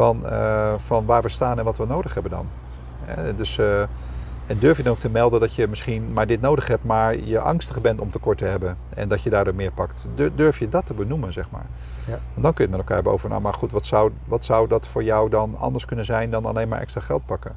[0.00, 2.48] Van, eh, van waar we staan en wat we nodig hebben dan.
[3.36, 3.80] Dus, eh,
[4.46, 7.16] en durf je dan ook te melden dat je misschien maar dit nodig hebt, maar
[7.16, 8.76] je angstig bent om tekort te hebben.
[8.94, 10.02] En dat je daardoor meer pakt.
[10.14, 11.66] Dur- Durf je dat te benoemen, zeg maar.
[12.06, 12.12] Ja.
[12.36, 14.44] En dan kun je het met elkaar hebben over, nou maar goed, wat zou, wat
[14.44, 17.56] zou dat voor jou dan anders kunnen zijn dan alleen maar extra geld pakken?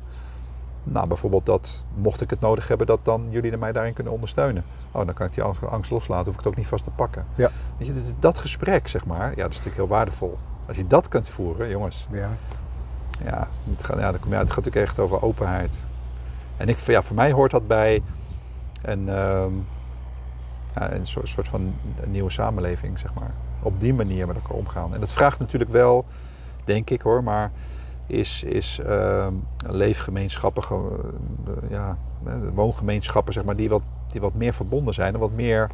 [0.84, 4.64] Nou, bijvoorbeeld dat, mocht ik het nodig hebben, dat dan jullie mij daarin kunnen ondersteunen.
[4.92, 7.26] Oh, dan kan ik die angst, loslaten, hoef ik het ook niet vast te pakken.
[7.36, 7.50] Ja.
[7.78, 10.38] Weet je, dat gesprek, zeg maar, ja, dat is natuurlijk heel waardevol.
[10.68, 12.30] Als je dat kunt voeren, jongens, Ja.
[13.24, 15.78] ja, het gaat, ja, dan kom je, het gaat natuurlijk echt over openheid.
[16.58, 18.02] En ik, ja, voor mij hoort dat bij
[18.82, 19.54] een, ehm,
[20.76, 23.32] ja, een soort, soort van een nieuwe samenleving, zeg maar.
[23.62, 24.94] Op die manier met elkaar omgaan.
[24.94, 26.06] En dat vraagt natuurlijk wel,
[26.64, 27.52] denk ik hoor, maar
[28.08, 29.34] is, is ehm,
[29.66, 31.10] leefgemeenschappen, ge-
[31.70, 31.98] ja,
[32.54, 33.82] woongemeenschappen, zeg maar, die wat,
[34.12, 35.70] die wat meer verbonden zijn en wat meer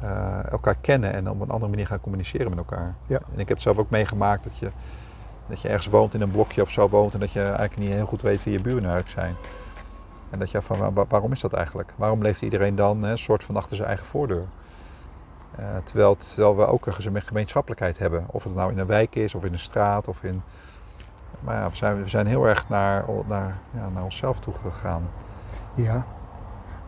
[0.00, 2.94] eh, elkaar kennen en op een andere manier gaan communiceren met elkaar.
[3.06, 3.16] Ja.
[3.16, 4.70] En ik heb het zelf ook meegemaakt dat je,
[5.48, 7.90] dat je ergens woont in een blokje of zo woont en dat je eigenlijk niet
[7.92, 9.34] heel goed weet wie je buren eigenlijk zijn.
[10.30, 11.92] En dat je van waar- waar- waarom is dat eigenlijk?
[11.96, 14.44] Waarom leeft iedereen dan een soort van achter zijn eigen voordeur?
[15.56, 18.24] Eh, terwijl, terwijl we ook een geme- gemeenschappelijkheid hebben.
[18.26, 20.42] Of het nou in een wijk is of in een straat of in.
[21.40, 25.08] Maar ja, we zijn, we zijn heel erg naar, naar, ja, naar onszelf toe gegaan.
[25.74, 26.04] Ja.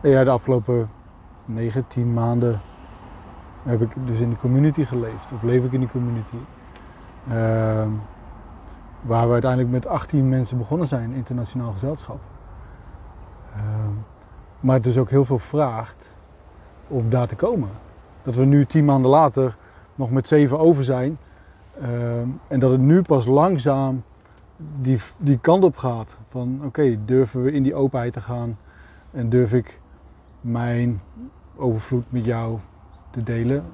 [0.01, 0.89] ja, de afgelopen
[1.45, 2.61] 9, 10 maanden
[3.63, 5.31] heb ik dus in de community geleefd.
[5.31, 6.35] Of leef ik in die community.
[7.29, 7.89] Ehm,
[9.01, 12.19] waar we uiteindelijk met 18 mensen begonnen zijn, internationaal gezelschap.
[13.55, 13.91] Ehm,
[14.59, 16.15] maar het dus ook heel veel vraagt
[16.87, 17.69] om daar te komen.
[18.23, 19.57] Dat we nu 10 maanden later
[19.95, 21.17] nog met 7 over zijn.
[21.81, 24.03] Ehm, en dat het nu pas langzaam
[24.81, 26.17] die, die kant op gaat.
[26.27, 28.57] Van oké, durven we in die openheid te gaan
[29.11, 29.79] en durf ik
[30.41, 31.01] mijn
[31.55, 32.59] overvloed met jou
[33.13, 33.65] te delen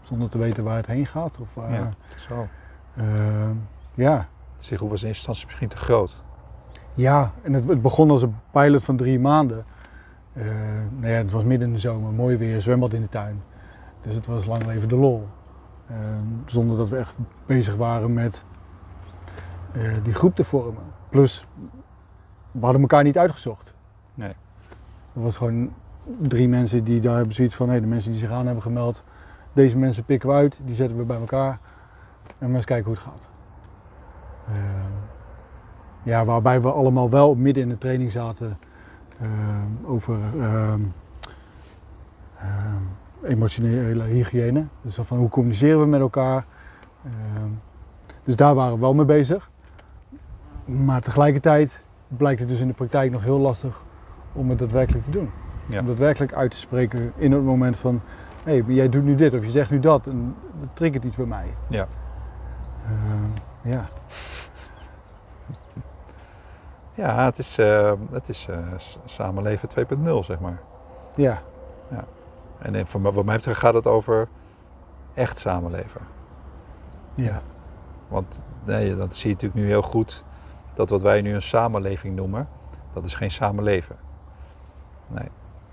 [0.00, 1.38] zonder te weten waar het heen gaat?
[1.40, 1.90] Of waar, Ja.
[2.16, 2.48] Zo.
[2.96, 3.54] Ehm,
[3.94, 4.28] ja.
[4.56, 6.22] Zich was in instantie misschien te groot.
[6.94, 9.64] ja, en het, het begon als een pilot van drie maanden.
[10.32, 10.44] Eh,
[10.96, 13.42] nou ja, het was midden in de zomer, mooi weer, zwembad in de tuin.
[14.00, 15.28] Dus het was lang leven de lol.
[15.88, 17.16] Ehm, zonder dat we echt
[17.46, 18.44] bezig waren met
[19.72, 20.82] eh, die groep te vormen.
[21.08, 21.46] Plus,
[22.50, 23.74] we hadden elkaar niet uitgezocht.
[24.14, 24.34] Nee.
[25.14, 25.72] Er was gewoon
[26.20, 29.04] drie mensen die daar hebben zoiets van, hé, de mensen die zich aan hebben gemeld,
[29.52, 31.58] deze mensen pikken we uit, die zetten we bij elkaar
[32.38, 33.28] en we eens kijken hoe het gaat.
[34.48, 34.92] Ehm,
[36.02, 38.58] ja, waarbij we allemaal wel midden in de training zaten
[39.20, 40.80] ehm, over ehm,
[43.22, 44.64] emotionele hygiëne.
[44.82, 46.44] Dus van hoe communiceren we met elkaar.
[48.24, 49.50] Dus daar waren we wel mee bezig.
[50.64, 53.84] Maar tegelijkertijd blijkt het dus in de praktijk nog heel lastig
[54.32, 55.30] om het daadwerkelijk te doen.
[55.72, 55.80] Ja.
[55.80, 58.00] Om daadwerkelijk uit te spreken in het moment van...
[58.44, 61.16] hé, hey, jij doet nu dit of je zegt nu dat en dat triggert iets
[61.16, 61.46] bij mij.
[61.68, 61.86] Ja.
[62.86, 63.86] Ehm, ja.
[66.94, 70.58] Ja, het is, eh, het is eh, s- samenleven 2.0, zeg maar.
[71.16, 71.42] Ja.
[72.58, 74.28] En eh, voor, mij- wat mij betreft gaat het over
[75.14, 76.00] echt samenleven.
[77.14, 77.40] Ja.
[78.08, 80.24] Want nee, dat zie je natuurlijk nu heel goed.
[80.74, 82.48] Dat wat wij nu een samenleving noemen,
[82.92, 83.96] dat is geen samenleven.
[85.06, 85.28] Nee.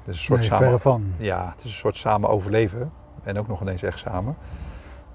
[0.09, 0.63] Het is een soort Nee, samen...
[0.65, 1.03] verre van.
[1.17, 2.91] Ja, het is een soort samen overleven.
[3.23, 4.35] En ook nog ineens echt samen.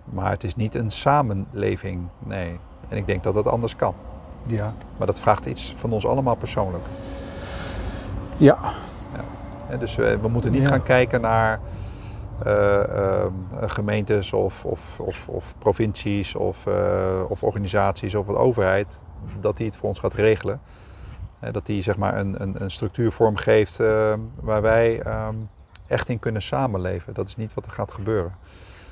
[0.04, 2.58] Maar het is niet een samenleving, nee.
[2.88, 3.94] En ik denk dat dat anders kan.
[4.46, 4.74] Ja.
[4.96, 6.84] Maar dat vraagt iets van ons allemaal persoonlijk.
[8.36, 8.58] Ja.
[9.66, 10.68] Hè, Dus we, we moeten niet Ja.
[10.68, 11.60] gaan kijken naar
[12.44, 13.32] eh, ehm,
[13.66, 19.02] gemeentes of, of, of, of provincies of, eh, of organisaties of wat overheid,
[19.40, 20.60] dat die het voor ons gaat regelen.
[21.52, 25.34] Dat die zeg maar een, een, een structuur vormgeeft eh, waar wij ehm,
[25.86, 27.14] echt in kunnen samenleven.
[27.14, 28.32] Dat is niet wat er gaat gebeuren.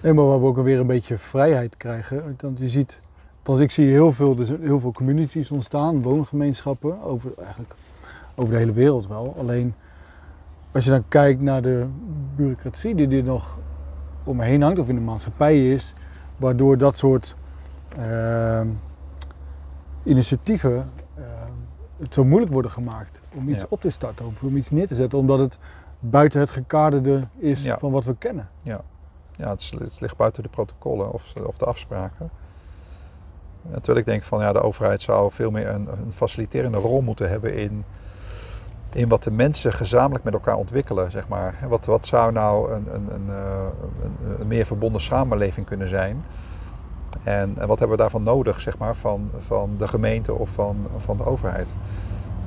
[0.02, 2.36] Nee, maar waar we ook weer een beetje vrijheid krijgen.
[2.40, 3.02] Want je ziet,
[3.38, 7.74] althans ik zie heel veel, dus heel veel communities ontstaan, woongemeenschappen, over, eigenlijk
[8.34, 9.34] over de hele wereld wel.
[9.38, 9.74] Alleen
[10.72, 11.86] als je dan kijkt naar de
[12.36, 13.58] bureaucratie die er nog
[14.24, 15.94] om me heen hangt, of in de maatschappij is,
[16.36, 17.36] waardoor dat soort
[17.98, 18.68] ehm,
[20.02, 20.90] initiatieven
[22.02, 23.66] het zo moeilijk worden gemaakt om iets Ja.
[23.68, 25.58] op te starten of om iets neer te zetten, omdat het
[26.00, 27.78] buiten het gekaderde is Ja.
[27.78, 28.48] van wat we kennen.
[29.36, 32.30] Ja, het, is- het ligt buiten de protocollen of, of de afspraken.
[33.70, 37.00] Ja, Terwijl ik denk van ja, de overheid zou veel meer een, een faciliterende rol
[37.00, 37.84] moeten hebben in,
[38.92, 41.10] in wat de mensen gezamenlijk met elkaar ontwikkelen.
[41.10, 41.54] Zeg maar.
[41.68, 43.66] Wat, wat zou nou een, een, een, eh,
[44.02, 46.24] een, een meer verbonden samenleving kunnen zijn?
[47.24, 50.86] En, en wat hebben we daarvan nodig zeg maar, van, van de gemeente of van,
[50.96, 51.74] van de overheid?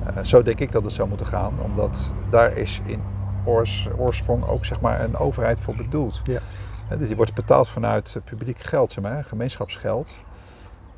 [0.06, 3.02] Eh, zo denk ik dat het zou moeten gaan, omdat daar is in
[3.46, 6.22] oors, oorsprong ook zeg maar, een overheid voor bedoeld.
[6.24, 6.40] Ja.
[6.98, 10.16] Dus die wordt betaald vanuit publiek geld, zeg maar, gemeenschapsgeld.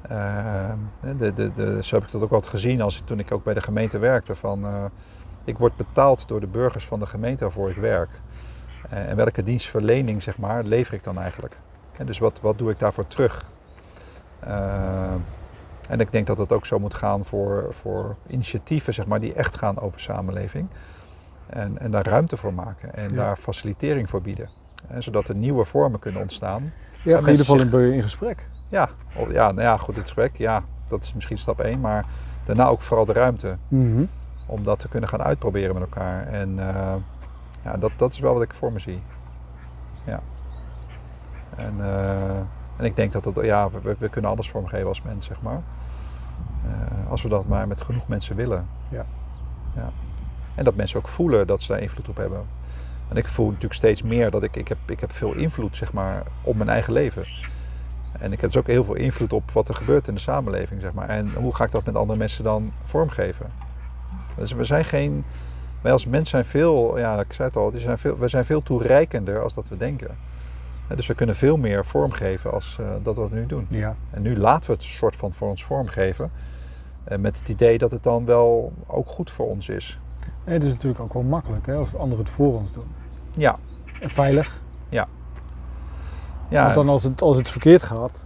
[0.02, 0.78] Ehm,
[1.18, 3.54] de, de, de, zo heb ik dat ook altijd gezien als, toen ik ook bij
[3.54, 4.36] de gemeente werkte.
[4.36, 4.86] Van, eh,
[5.44, 8.10] ik word betaald door de burgers van de gemeente waarvoor ik werk.
[8.90, 11.58] Eh, en welke dienstverlening zeg maar, lever ik dan eigenlijk?
[11.98, 13.46] En dus wat, wat doe ik daarvoor terug?
[14.40, 15.18] Ehm,
[15.90, 19.34] En ik denk dat dat ook zo moet gaan voor, voor initiatieven zeg maar, die
[19.34, 20.68] echt gaan over samenleving.
[21.50, 23.16] En, en daar ruimte voor maken en Ja.
[23.16, 24.50] daar facilitering voor bieden.
[24.90, 26.72] En zodat er nieuwe vormen kunnen ontstaan.
[27.04, 28.48] Ja, in ieder geval in, in gesprek.
[28.70, 31.80] Ja, of- ja, nou ja, goed, het gesprek, ja, dat is misschien stap 1.
[31.80, 32.06] Maar
[32.44, 34.06] daarna ook vooral de ruimte Mhm.
[34.48, 36.28] om dat te kunnen gaan uitproberen met elkaar.
[36.28, 36.94] En eh,
[37.64, 39.02] ja, dat, dat is wel wat ik voor me zie.
[40.06, 40.20] Ja.
[41.56, 42.40] En, eh,
[42.78, 45.62] en ik denk dat dat, ja, we, we kunnen alles vormgeven als mens, zeg maar.
[46.66, 48.68] Eh, als we dat maar met genoeg mensen willen.
[48.90, 49.06] Ja.
[49.76, 49.92] ja.
[50.56, 52.46] En dat mensen ook voelen dat ze daar invloed op hebben.
[53.08, 55.94] En ik voel natuurlijk steeds meer dat ik, ik, heb, ik heb veel invloed, zeg
[55.94, 57.24] maar, op mijn eigen leven.
[58.20, 60.82] En ik heb dus ook heel veel invloed op wat er gebeurt in de samenleving,
[60.82, 61.10] zeg maar.
[61.10, 63.52] En hoe ga ik dat met andere mensen dan vormgeven?
[64.36, 65.24] Dus we zijn geen...
[65.82, 68.64] Wij als mens zijn veel, ja, ik zei het al, zijn veel, we zijn veel
[68.64, 70.18] toereikender als dat we denken.
[70.96, 73.66] Dus we kunnen veel meer vormgeven als eh, dat we nu doen.
[73.70, 73.96] Ja.
[74.12, 76.32] En nu laten we het soort van voor ons vormgeven.
[77.04, 80.00] eh, met het idee dat het dan wel ook goed voor ons is.
[80.44, 82.88] En het is natuurlijk ook wel makkelijk hè, als anderen het voor ons doen.
[83.34, 83.56] Ja,
[84.02, 84.62] En veilig.
[84.90, 85.08] ja,
[86.64, 88.26] Want dan als het, als het verkeerd gaat,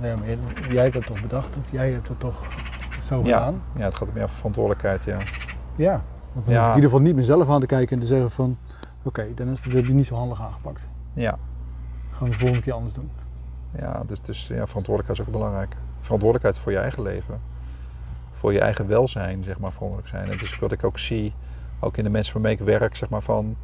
[0.00, 0.26] ja, maar
[0.70, 2.46] jij hebt dat toch bedacht of jij hebt het toch
[3.02, 3.62] zo ja, gedaan.
[3.76, 5.18] ja, het gaat meer over verantwoordelijkheid, ja.
[5.76, 6.02] Ja.
[6.32, 6.60] Want dan Ja.
[6.60, 8.56] hoef ik in ieder geval niet mezelf aan te kijken en te zeggen van
[9.02, 10.88] oké, dan is dat heb je niet zo handig aangepakt.
[11.12, 11.38] Ja,
[12.14, 13.10] Gaan we de volgende keer anders doen.
[13.78, 15.76] ja dus, dus ja, verantwoordelijkheid is ook belangrijk.
[16.00, 17.40] Verantwoordelijkheid voor je eigen leven.
[18.34, 20.24] Voor je eigen welzijn, zeg maar, verantwoordelijk zijn.
[20.24, 21.32] En dat is wat ik ook zie,
[21.80, 23.56] ook in de mensen waarmee ik werk, zeg maar, van...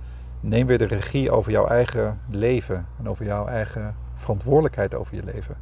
[0.42, 5.24] Neem weer de regie over jouw eigen leven en over jouw eigen verantwoordelijkheid over je
[5.24, 5.56] leven.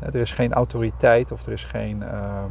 [0.00, 2.44] Er is geen autoriteit of er is geen, eh,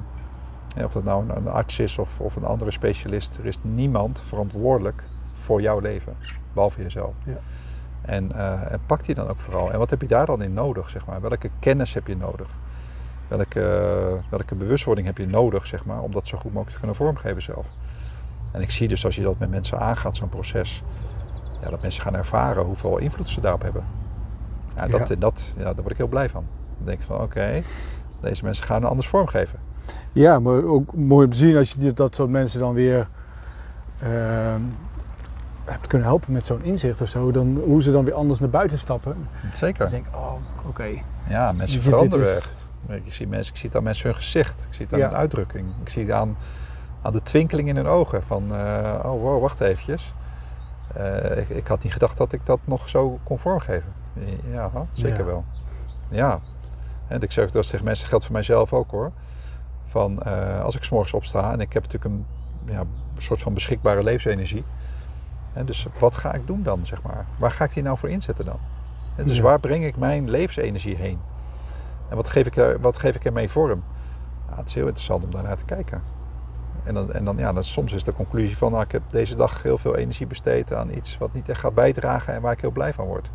[0.84, 4.24] of dat nou een, een arts is of, of een andere specialist, er is niemand
[4.28, 5.04] verantwoordelijk
[5.34, 6.16] voor jouw leven,
[6.54, 7.14] behalve jezelf.
[7.26, 7.38] Ja.
[8.06, 9.72] En, eh, en pak die dan ook vooral.
[9.72, 11.22] En wat heb je daar dan in nodig, zeg maar?
[11.22, 12.48] Welke kennis heb je nodig?
[13.28, 16.96] Welke, welke bewustwording heb je nodig, zeg maar, om dat zo goed mogelijk te kunnen
[16.96, 17.68] vormgeven zelf?
[18.52, 20.84] En ik zie dus als je dat met mensen aangaat, zo'n proces,
[21.62, 23.84] ja, dat mensen gaan ervaren hoeveel invloed ze daarop hebben.
[24.76, 25.16] Ja, dat, Ja.
[25.16, 26.44] Dat, ja, daar word ik heel blij van.
[26.78, 27.62] Dan denk ik van, oké,
[28.22, 29.60] deze mensen gaan het anders vormgeven.
[30.12, 33.08] Ja, maar ook mooi om te zien als je dat soort mensen dan weer
[34.02, 34.62] ehm,
[35.66, 37.32] hebt kunnen helpen met zo'n inzicht of zo.
[37.32, 39.28] Dan, hoe ze dan weer anders naar buiten stappen.
[39.54, 39.80] Zeker.
[39.80, 40.34] Dan denk ik, oh,
[40.68, 40.88] oké.
[41.30, 42.72] Ja, mensen Dit- dit veranderen is- echt.
[43.06, 44.66] Ik zie, mensen, ik zie het aan mensen hun gezicht.
[44.70, 45.08] Ik zie het aan Ja.
[45.08, 45.68] hun uitdrukking.
[45.82, 46.38] Ik zie het aan,
[47.02, 48.24] aan de twinkeling in hun ogen.
[48.24, 50.14] Van, eh, oh wow, wacht eventjes.
[50.94, 53.94] Eh, ik, ik had niet gedacht dat ik dat nog zo kon vormgeven.
[54.52, 55.26] Ja, zeker Ja.
[55.26, 55.44] wel.
[56.10, 56.40] Ja.
[57.08, 59.12] En ik zeg dat tegen mensen, dat geldt voor mijzelf ook hoor.
[59.84, 62.26] Van, eh, als ik 's morgens opsta en ik heb natuurlijk een
[62.74, 64.64] ja, een soort van beschikbare levensenergie.
[65.56, 67.26] En dus wat ga ik doen dan, zeg maar?
[67.38, 68.60] Waar ga ik die nou voor inzetten dan?
[69.18, 69.44] En dus Ja.
[69.44, 71.20] waar breng ik mijn levensenergie heen?
[72.10, 73.84] En wat geef ik, er, wat geef ik ermee vorm?
[74.50, 76.02] Ja, het is heel interessant om daarnaar te kijken.
[76.84, 79.36] En dan, en dan, ja, dan soms is de conclusie van, nou, ik heb deze
[79.36, 82.62] dag heel veel energie besteed aan iets wat niet echt gaat bijdragen en waar ik
[82.62, 83.30] heel blij van word.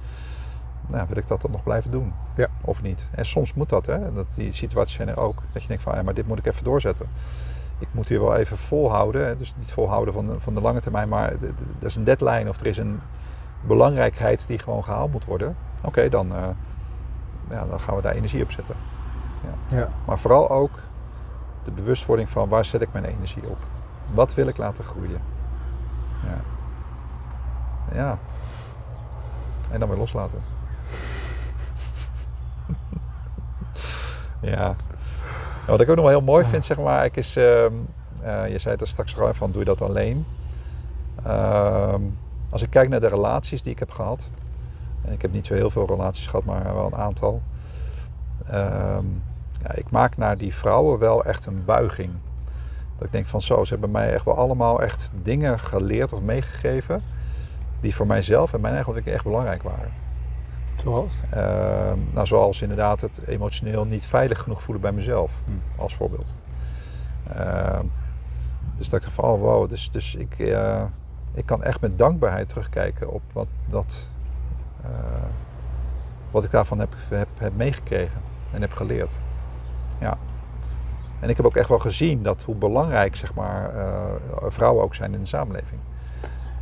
[0.86, 2.12] Nou, wil ik dat dan nog blijven doen?
[2.36, 2.46] Ja.
[2.60, 3.08] Of niet?
[3.10, 4.12] En soms moet dat, hè?
[4.12, 5.42] Dat, die situaties zijn er ook.
[5.52, 7.06] Dat je denkt van, ja, maar dit moet ik even doorzetten.
[7.80, 9.38] Ik moet hier wel even volhouden.
[9.38, 11.32] Dus niet volhouden van de, van de lange termijn, maar
[11.78, 13.00] er is een deadline of er is een
[13.60, 15.56] belangrijkheid die gewoon gehaald moet worden.
[15.84, 16.48] Oké, dan, eh,
[17.50, 18.74] ja, dan gaan we daar energie op zetten.
[19.68, 19.88] Ja.
[20.06, 20.78] Maar vooral ook
[21.64, 23.58] de bewustwording van waar zet ik mijn energie op?
[24.14, 25.20] Wat wil ik laten groeien?
[26.26, 26.40] Ja.
[27.92, 28.18] ja.
[29.70, 30.42] En dan weer loslaten.
[34.52, 34.76] ja.
[35.60, 37.72] Nou, wat ik ook nog wel heel mooi vind, zeg maar, ik is, ehm,
[38.22, 40.26] eh, je zei het er straks al van, doe je dat alleen?
[41.24, 42.00] Ehm,
[42.50, 44.26] als ik kijk naar de relaties die ik heb gehad,
[45.04, 47.42] en ik heb niet zo heel veel relaties gehad, maar wel een aantal.
[48.46, 49.04] Ehm,
[49.62, 52.10] ja, ik maak naar die vrouwen wel echt een buiging.
[52.96, 56.22] Dat ik denk van zo, ze hebben mij echt wel allemaal echt dingen geleerd of
[56.22, 57.02] meegegeven
[57.80, 59.92] die voor mijzelf en mijn eigen ontwikkeling echt belangrijk waren.
[60.80, 61.14] Zoals?
[61.30, 65.80] Ehm, nou, zoals inderdaad het emotioneel niet veilig genoeg voelen bij mezelf, Hm.
[65.80, 66.34] als voorbeeld.
[67.28, 67.84] Ehm,
[68.76, 70.82] dus dat ik dacht van, oh wow, dus, dus ik, eh,
[71.34, 74.06] ik kan echt met dankbaarheid terugkijken op wat, dat,
[74.82, 74.88] eh,
[76.30, 78.20] wat ik daarvan heb, heb, heb meegekregen
[78.52, 79.16] en heb geleerd.
[80.00, 80.18] Ja.
[81.20, 84.04] En ik heb ook echt wel gezien dat hoe belangrijk zeg maar, eh,
[84.46, 85.80] vrouwen ook zijn in de samenleving.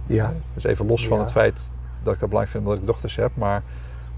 [0.07, 0.33] Ja.
[0.55, 1.23] Dus even los van Ja.
[1.23, 1.73] het feit
[2.03, 3.63] dat ik dat belangrijk vind omdat ik dochters heb, maar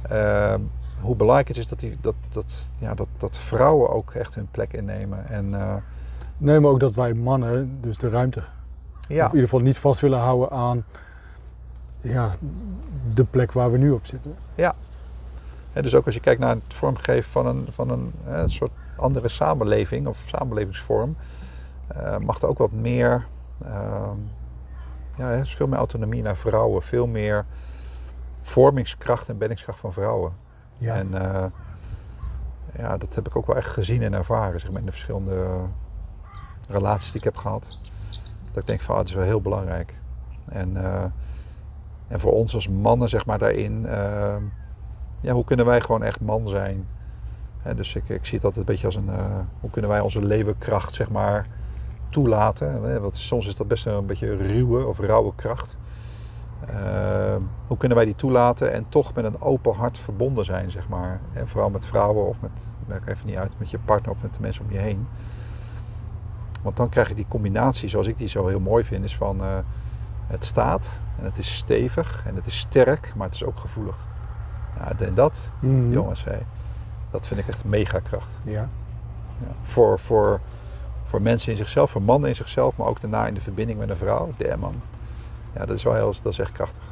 [0.09, 0.55] eh,
[1.01, 4.49] hoe belangrijk het is dat, die, dat, dat, ja, dat, dat vrouwen ook echt hun
[4.51, 5.29] plek innemen.
[5.29, 5.77] En eh,
[6.41, 8.41] Nee, maar ook dat wij mannen dus de ruimte,
[9.09, 10.85] ja, of in ieder geval niet vast willen houden aan
[12.01, 12.31] ja,
[13.15, 14.35] de plek waar we nu op zitten.
[15.73, 18.71] Hè, dus ook als je kijkt naar het vormgeven van een, van een, een soort
[18.97, 21.17] andere samenleving of samenlevingsvorm
[21.97, 23.27] uh, mag er ook wat meer,
[23.65, 24.11] uh,
[25.17, 27.45] ja, er is veel meer autonomie naar vrouwen, veel meer
[28.51, 30.33] vormingskracht en benningskracht van vrouwen.
[30.79, 30.95] Ja.
[30.95, 31.45] En uh,
[32.79, 35.47] ja, dat heb ik ook wel echt gezien en ervaren zeg maar, in de verschillende
[36.69, 37.83] relaties die ik heb gehad.
[38.39, 39.95] Dat ik denk van, ah, het is wel heel belangrijk.
[40.49, 40.77] En,
[42.09, 43.87] en voor ons als mannen, zeg maar, daarin,
[45.21, 46.87] ja, hoe kunnen wij gewoon echt man zijn?
[47.77, 49.11] dus ik, ik zie het altijd een beetje als een,
[49.61, 51.47] hoe kunnen wij onze levenkracht, zeg maar,
[52.09, 53.01] toelaten.
[53.01, 55.77] Want soms is dat best een beetje ruwe of rauwe kracht.
[56.69, 60.89] Uh, hoe kunnen wij die toelaten en toch met een open hart verbonden zijn, zeg
[60.89, 61.21] maar.
[61.33, 62.51] En vooral met vrouwen of met,
[62.87, 65.07] merk even niet uit, met je partner of met de mensen om je heen.
[66.63, 69.41] Want dan krijg je die combinatie, zoals ik die zo heel mooi vind, is van
[69.41, 69.47] uh,
[70.27, 73.97] het staat en het is stevig en het is sterk, maar het is ook gevoelig.
[74.79, 75.93] Ja, en dat, mm.
[75.93, 76.43] jongens, hey,
[77.11, 78.39] dat vind ik echt mega kracht.
[78.45, 78.69] Ja.
[79.39, 79.49] ja.
[79.63, 80.41] Voor, voor
[81.11, 83.91] voor mensen in zichzelf, voor mannen in zichzelf, maar ook daarna in de verbinding met
[83.91, 84.33] een vrouw.
[84.37, 84.75] Damn man.
[85.55, 86.83] Ja, dat is wel heel, dat is echt krachtig.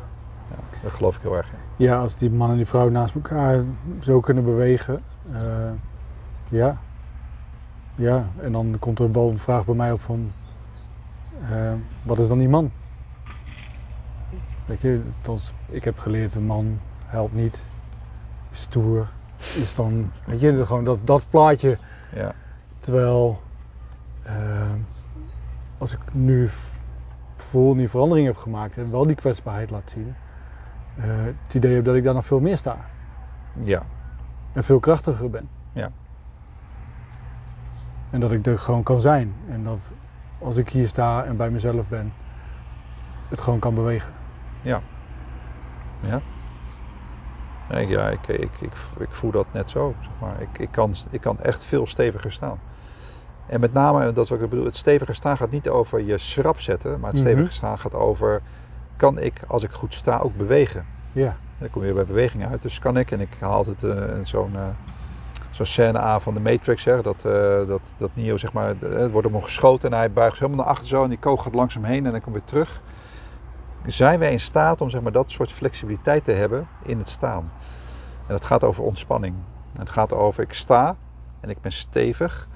[0.50, 1.84] Ja, dat geloof ik heel erg in.
[1.84, 3.62] Ja, als die man en die vrouw naast elkaar
[4.00, 5.02] zo kunnen bewegen.
[5.30, 5.70] Uh,
[6.50, 6.78] ja.
[7.94, 10.32] Ja, en dan komt er wel een vraag bij mij op van...
[11.42, 11.72] Uh,
[12.02, 12.72] wat is dan die man?
[14.66, 17.66] Weet je, dat, ik heb geleerd, een man helpt niet,
[18.50, 21.78] stoer, is dan, weet je, gewoon dat, dat plaatje.
[22.14, 22.34] Ja.
[22.78, 23.42] Terwijl
[24.26, 24.70] uh,
[25.78, 26.48] als ik nu
[27.48, 30.14] voel die verandering heb gemaakt en wel die kwetsbaarheid laat zien,
[30.98, 31.04] uh,
[31.42, 32.76] het idee heb dat ik daar nog veel meer sta.
[33.62, 33.82] Ja.
[34.52, 35.48] En veel krachtiger ben.
[35.72, 35.90] Ja.
[38.12, 39.34] En dat ik er gewoon kan zijn.
[39.48, 39.92] En dat
[40.38, 42.12] als ik hier sta en bij mezelf ben,
[43.28, 44.12] het gewoon kan bewegen.
[44.60, 44.82] Ja.
[46.02, 46.20] Ja.
[47.68, 49.94] Nee, ja, ik, ik, ik, ik voel dat net zo.
[50.00, 50.40] Zeg maar.
[50.40, 52.58] ik, ik, kan, ik kan echt veel steviger staan.
[53.48, 56.18] En met name, dat is wat ik bedoel, het stevige staan gaat niet over je
[56.18, 57.52] schrap zetten, maar het stevige mhm.
[57.52, 58.42] staan gaat over,
[58.96, 60.84] kan ik als ik goed sta ook bewegen?
[61.12, 61.36] Ja.
[61.58, 62.62] Dan kom je weer bij beweging uit.
[62.62, 64.60] Dus kan ik, en ik haal altijd uh, zo'n uh,
[65.50, 67.32] zo'n scène aan van de Matrix, hè, dat, uh,
[67.66, 70.72] dat, dat Neo zeg maar, het wordt op hem geschoten en hij buigt helemaal naar
[70.72, 72.82] achter zo en die koog gaat langzaam heen en dan komt weer terug.
[73.86, 77.52] Zijn wij in staat om zeg maar, dat soort flexibiliteit te hebben in het staan?
[78.26, 79.34] En dat gaat over ontspanning.
[79.78, 80.96] Het gaat over ik sta
[81.40, 82.48] en ik ben stevig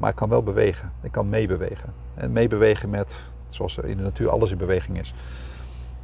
[0.00, 0.92] maar ik kan wel bewegen.
[1.02, 1.92] Ik kan meebewegen.
[2.14, 5.14] En meebewegen met, zoals in de natuur alles in beweging is.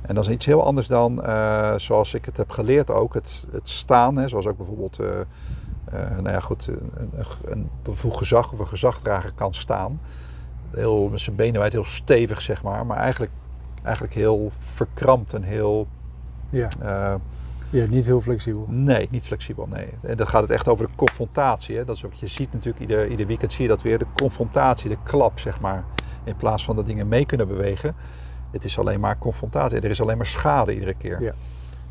[0.01, 3.47] En dat is iets heel anders dan, uh, zoals ik het heb geleerd ook, het,
[3.51, 4.16] het staan.
[4.16, 7.10] Hè, zoals ook bijvoorbeeld, uh, uh, nou ja goed, een,
[7.44, 10.01] een, een gezag of een gezagdrager kan staan.
[10.70, 12.86] Heel, met zijn benen wijd, heel stevig zeg maar.
[12.86, 13.32] Maar eigenlijk,
[13.82, 15.86] eigenlijk heel verkrampt en heel...
[16.51, 16.68] Ja
[17.70, 18.66] ja, niet heel flexibel.
[18.68, 19.88] Nee, niet flexibel, nee.
[20.02, 21.76] En dan gaat het echt over de confrontatie.
[21.76, 21.84] Hè.
[21.84, 23.98] Dat is wat je ziet natuurlijk, ieder, ieder weekend zie je dat weer.
[23.98, 25.84] De confrontatie, de klap, zeg maar.
[26.24, 27.94] In plaats van dat dingen mee kunnen bewegen.
[28.51, 29.80] Het is alleen maar confrontatie.
[29.80, 31.22] Er is alleen maar schade iedere keer.
[31.22, 31.32] Ja.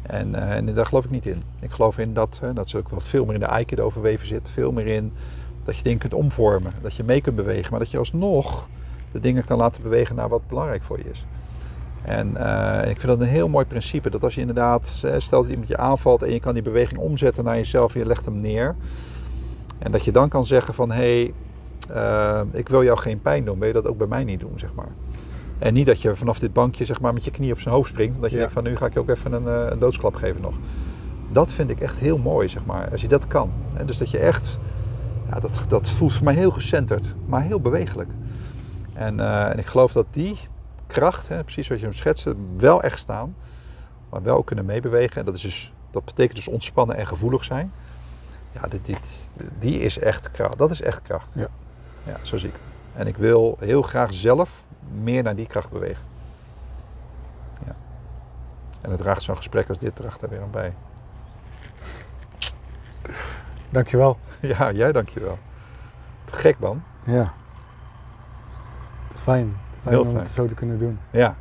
[0.01, 1.43] En, uh, en daar geloof ik niet in.
[1.61, 4.27] Ik geloof in dat, uh, dat is ook wat veel meer in de aikido overweven
[4.27, 4.49] zit.
[4.49, 5.13] Veel meer in
[5.63, 6.71] dat je dingen kunt omvormen.
[6.81, 7.71] Dat je mee kunt bewegen.
[7.71, 8.67] Maar dat je alsnog
[9.11, 11.25] de dingen kan laten bewegen naar wat belangrijk voor je is.
[12.05, 14.09] En uh, ik vind dat een heel mooi principe.
[14.09, 16.99] Dat als je inderdaad, eh, stel dat iemand je aanvalt en je kan die beweging
[16.99, 18.75] omzetten naar jezelf en je legt hem neer.
[19.77, 21.33] En dat je dan kan zeggen van hé, hey,
[21.95, 23.59] uh, ik wil jou geen pijn doen.
[23.59, 24.87] Wil je dat ook bij mij niet doen, zeg maar.
[25.59, 27.89] En niet dat je vanaf dit bankje zeg maar, met je knie op zijn hoofd
[27.89, 28.21] springt.
[28.21, 30.55] Dat je denkt van nu ga ik je ook even een, een, doodsklap geven nog.
[31.31, 32.91] Dat vind ik echt heel mooi, zeg maar.
[32.91, 33.51] Als je dat kan.
[33.77, 34.59] En dus dat je echt,
[35.29, 38.09] ja, dat, dat voelt voor mij heel gecenterd, maar heel bewegelijk.
[38.93, 39.19] En,
[39.49, 40.37] en ik geloof dat die
[40.95, 43.35] kracht, hè, precies zoals je hem schetste, wel echt staan,
[44.09, 45.19] maar wel kunnen meebewegen.
[45.19, 47.71] En dat, is dus, dat betekent dus ontspannen en gevoelig zijn.
[48.51, 50.57] Ja, dit, dit, die is echt kracht.
[50.57, 51.31] Dat is echt kracht.
[51.35, 51.47] Ja.
[52.05, 52.55] ja, zo zie ik
[52.93, 54.63] En ik wil heel graag zelf
[55.01, 56.03] meer naar die kracht bewegen.
[57.65, 57.75] Ja.
[58.81, 60.73] En het draagt zo'n gesprek als dit draagt er weer aan bij.
[63.69, 64.17] Dankjewel.
[64.41, 65.37] Ja, jij dankjewel.
[66.25, 66.83] Gek man.
[67.03, 67.33] Ja.
[69.13, 69.64] Fijn.
[69.85, 70.99] Fijn om het zo te kunnen doen.
[71.11, 71.35] Ja.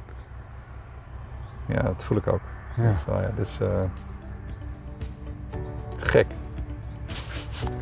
[1.69, 2.41] Ja, dat voel ik ook.
[2.77, 2.83] Ja.
[2.83, 3.83] Dus, ja dit is uh,
[5.97, 6.27] gek.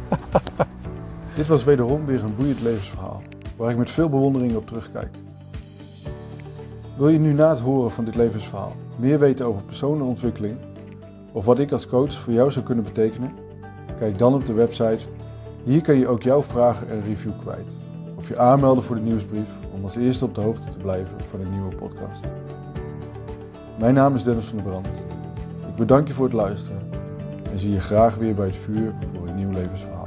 [1.36, 3.22] dit was wederom weer een boeiend levensverhaal,
[3.56, 5.16] waar ik met veel bewondering op terugkijk.
[6.96, 10.58] Wil je nu na het horen van dit levensverhaal meer weten over persoonlijke ontwikkeling
[11.32, 13.32] of wat ik als coach voor jou zou kunnen betekenen?
[13.98, 15.06] Kijk dan op de website.
[15.64, 17.72] Hier kan je ook jouw vragen en review kwijt.
[18.16, 19.48] Of je aanmelden voor de nieuwsbrief
[19.82, 22.24] om als eerste op de hoogte te blijven van een nieuwe podcast.
[23.78, 24.86] Mijn naam is Dennis van der Brand.
[25.68, 26.80] Ik bedank je voor het luisteren
[27.52, 30.01] en zie je graag weer bij het vuur voor een nieuw levensverhaal.